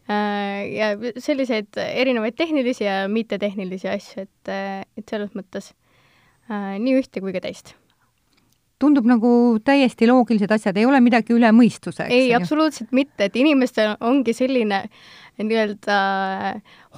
Ja 0.03 0.89
selliseid 1.23 1.77
erinevaid 1.79 2.35
tehnilisi 2.35 2.83
ja 2.83 3.05
mittetehnilisi 3.07 3.87
asju, 3.87 4.25
et, 4.27 4.51
et 4.99 5.07
selles 5.07 5.31
mõttes 5.31 5.69
nii 6.51 6.97
ühte 6.99 7.23
kui 7.23 7.31
ka 7.31 7.39
teist 7.45 7.71
tundub 8.83 9.07
nagu 9.09 9.33
täiesti 9.65 10.09
loogilised 10.09 10.51
asjad, 10.51 10.77
ei 10.77 10.87
ole 10.89 10.99
midagi 11.03 11.35
üle 11.35 11.51
mõistuse, 11.55 12.07
ei, 12.11 12.31
absoluutselt 12.35 12.91
mitte, 12.95 13.29
et 13.29 13.37
inimestel 13.39 13.95
ongi 14.03 14.35
selline 14.35 14.83
nii-öelda 15.41 15.97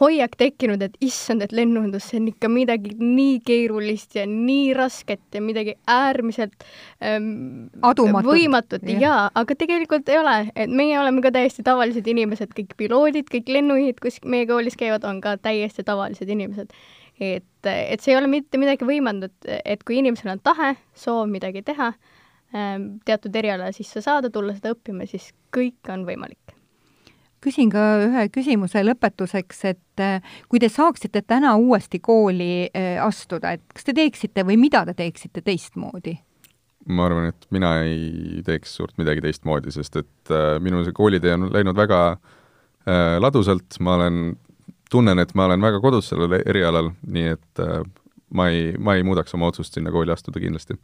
hoiak 0.02 0.34
tekkinud, 0.36 0.82
et 0.84 0.98
issand, 1.04 1.46
et 1.46 1.54
lennundus, 1.56 2.10
see 2.10 2.20
on 2.20 2.28
ikka 2.34 2.50
midagi 2.52 2.92
nii 3.00 3.38
keerulist 3.48 4.18
ja 4.18 4.26
nii 4.28 4.74
rasket 4.76 5.38
ja 5.38 5.42
midagi 5.44 5.78
äärmiselt 5.88 6.66
ähm, 7.00 7.70
võimatut. 7.80 8.84
ja. 8.92 9.00
jaa, 9.06 9.22
aga 9.40 9.56
tegelikult 9.56 10.12
ei 10.12 10.20
ole, 10.20 10.36
et 10.52 10.72
meie 10.72 11.00
oleme 11.00 11.24
ka 11.24 11.32
täiesti 11.36 11.64
tavalised 11.64 12.08
inimesed, 12.12 12.52
kõik 12.58 12.76
piloodid, 12.80 13.32
kõik 13.32 13.52
lennujuhid, 13.56 14.04
kes 14.04 14.20
meie 14.28 14.50
koolis 14.50 14.76
käivad, 14.80 15.08
on 15.08 15.24
ka 15.24 15.38
täiesti 15.40 15.88
tavalised 15.88 16.30
inimesed. 16.30 16.76
Et, 17.24 17.48
et 17.70 18.04
see 18.04 18.14
ei 18.14 18.20
ole 18.20 18.30
mitte 18.32 18.60
midagi 18.62 18.88
võimandut, 18.88 19.36
et 19.46 19.84
kui 19.86 20.00
inimesel 20.02 20.34
on 20.36 20.42
tahe, 20.44 20.74
soov 20.98 21.30
midagi 21.32 21.64
teha, 21.66 21.92
ähm, 22.56 22.88
teatud 23.08 23.36
eriala 23.36 23.72
sisse 23.76 24.04
saada, 24.04 24.32
tulla 24.34 24.56
seda 24.56 24.76
õppima, 24.76 25.08
siis 25.10 25.32
kõik 25.56 25.94
on 25.94 26.06
võimalik. 26.08 26.40
küsin 27.46 27.70
ka 27.70 27.82
ühe 28.02 28.24
küsimuse 28.34 28.82
lõpetuseks, 28.82 29.60
et 29.70 30.02
äh, 30.02 30.38
kui 30.50 30.60
te 30.60 30.70
saaksite 30.70 31.22
täna 31.22 31.54
uuesti 31.62 32.00
kooli 32.02 32.70
äh, 32.72 32.96
astuda, 33.04 33.52
et 33.54 33.62
kas 33.74 33.86
te 33.86 33.94
teeksite 33.94 34.46
või 34.48 34.58
mida 34.58 34.86
te 34.86 34.96
teeksite 34.98 35.42
teistmoodi? 35.46 36.18
ma 36.86 37.08
arvan, 37.08 37.32
et 37.32 37.46
mina 37.50 37.80
ei 37.82 38.42
teeks 38.46 38.76
suurt 38.78 38.98
midagi 39.02 39.22
teistmoodi, 39.26 39.72
sest 39.74 39.96
et 40.02 40.34
äh, 40.34 40.58
minu 40.62 40.84
see 40.86 40.94
koolitee 40.94 41.34
on 41.34 41.52
läinud 41.54 41.78
väga 41.78 42.02
ladusalt, 42.86 43.80
ma 43.82 43.96
olen 43.98 44.36
tunnen, 44.92 45.20
et 45.20 45.34
ma 45.36 45.46
olen 45.50 45.62
väga 45.62 45.82
kodus 45.84 46.10
sellel 46.12 46.40
erialal, 46.46 46.92
nii 47.08 47.28
et 47.36 47.64
äh, 47.64 47.82
ma 48.36 48.50
ei, 48.50 48.74
ma 48.78 48.96
ei 48.96 49.04
muudaks 49.04 49.36
oma 49.38 49.50
otsust 49.52 49.76
sinna 49.76 49.94
kooli 49.94 50.14
astuda 50.14 50.40
kindlasti. 50.40 50.78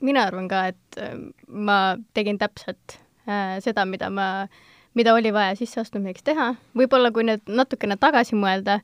mina 0.00 0.22
arvan 0.28 0.48
ka, 0.48 0.66
et 0.72 1.00
äh, 1.02 1.14
ma 1.48 1.96
tegin 2.14 2.38
täpselt 2.38 2.98
äh, 3.28 3.58
seda, 3.64 3.84
mida 3.84 4.10
ma, 4.10 4.46
mida 4.94 5.14
oli 5.14 5.32
vaja 5.34 5.56
sisseastumiseks 5.58 6.26
teha, 6.26 6.52
võib-olla 6.78 7.12
kui 7.12 7.26
nüüd 7.26 7.42
natukene 7.48 7.96
tagasi 7.96 8.38
mõelda, 8.38 8.80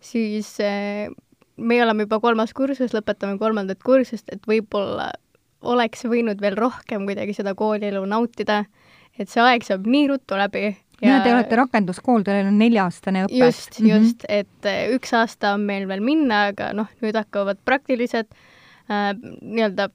siis 0.00 0.56
äh, 0.64 1.10
me 1.56 1.82
oleme 1.82 2.08
juba 2.08 2.20
kolmas 2.20 2.54
kursus, 2.56 2.94
lõpetame 2.96 3.38
kolmandat 3.38 3.82
kursust, 3.84 4.30
et 4.32 4.46
võib-olla 4.48 5.12
oleks 5.64 6.04
võinud 6.04 6.40
veel 6.40 6.56
rohkem 6.58 7.06
kuidagi 7.08 7.36
seda 7.36 7.54
koolielu 7.56 8.04
nautida, 8.08 8.64
et 9.18 9.30
see 9.30 9.42
aeg 9.42 9.64
saab 9.64 9.86
nii 9.88 10.08
ruttu 10.10 10.36
läbi 10.38 10.74
ja 11.04 11.20
te 11.24 11.34
olete 11.34 11.58
rakenduskool, 11.60 12.24
teil 12.26 12.48
on 12.48 12.58
nelja-aastane 12.60 13.26
õpe. 13.26 13.40
just 13.40 13.80
mm, 13.80 13.86
-hmm. 13.86 14.06
just, 14.06 14.24
et 14.28 14.70
äh, 14.70 14.86
üks 14.94 15.12
aasta 15.16 15.54
on 15.58 15.66
meil 15.68 15.88
veel 15.88 16.02
minna, 16.04 16.46
aga 16.52 16.72
noh, 16.76 16.88
nüüd 17.04 17.16
hakkavad 17.18 17.60
praktilised 17.64 18.30
äh, 18.30 19.12
nii-öelda 19.40 19.90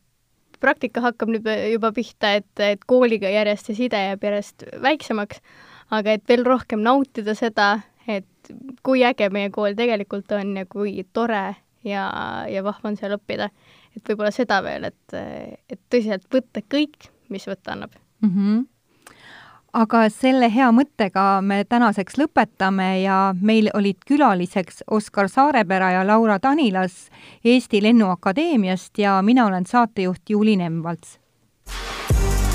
praktika 0.59 1.01
hakkab 1.01 1.31
nüüd 1.31 1.47
juba 1.71 1.91
pihta, 1.95 2.33
et, 2.41 2.51
et 2.59 2.83
kooliga 2.87 3.29
järjest 3.31 3.69
see 3.69 3.77
side 3.85 3.99
jääb 4.09 4.23
järjest 4.23 4.65
väiksemaks, 4.83 5.39
aga 5.95 6.17
et 6.17 6.25
veel 6.27 6.43
rohkem 6.47 6.83
nautida 6.83 7.35
seda, 7.37 7.79
et 8.07 8.53
kui 8.83 9.03
äge 9.07 9.29
meie 9.33 9.51
kool 9.53 9.77
tegelikult 9.77 10.31
on 10.35 10.57
ja 10.57 10.65
kui 10.69 10.97
tore 11.13 11.55
ja, 11.87 12.03
ja 12.49 12.63
vahva 12.65 12.91
on 12.91 12.97
seal 12.99 13.15
õppida. 13.15 13.49
et 13.95 14.03
võib-olla 14.09 14.31
seda 14.31 14.59
veel, 14.63 14.89
et, 14.91 15.15
et 15.69 15.79
tõsiselt 15.89 16.27
võtta 16.33 16.61
kõik, 16.61 17.09
mis 17.29 17.47
võtta 17.47 17.73
annab 17.75 17.95
mm. 18.21 18.29
-hmm 18.29 18.67
aga 19.73 20.03
selle 20.09 20.49
hea 20.53 20.69
mõttega 20.75 21.41
me 21.45 21.63
tänaseks 21.69 22.17
lõpetame 22.19 22.89
ja 23.03 23.19
meil 23.41 23.69
olid 23.73 24.01
külaliseks 24.07 24.83
Oskar 24.91 25.29
Saarepera 25.29 25.91
ja 25.91 26.03
Laura 26.07 26.39
Tanilas 26.39 27.07
Eesti 27.45 27.83
Lennuakadeemiast 27.83 28.97
ja 28.97 29.21
mina 29.21 29.45
olen 29.45 29.65
saatejuht 29.65 30.29
Juuli 30.29 30.55
Nemvalts 30.55 31.19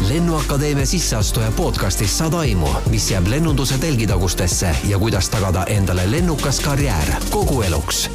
lennuakadeemia 0.09 0.87
sisseastuja 0.87 1.53
podcastis 1.57 2.19
saad 2.19 2.35
aimu, 2.35 2.69
mis 2.91 3.11
jääb 3.11 3.27
lennunduse 3.27 3.79
telgitagustesse 3.79 4.77
ja 4.89 4.99
kuidas 4.99 5.31
tagada 5.31 5.65
endale 5.67 6.11
lennukas 6.11 6.61
karjäär 6.61 7.15
kogu 7.31 7.63
eluks 7.63 8.11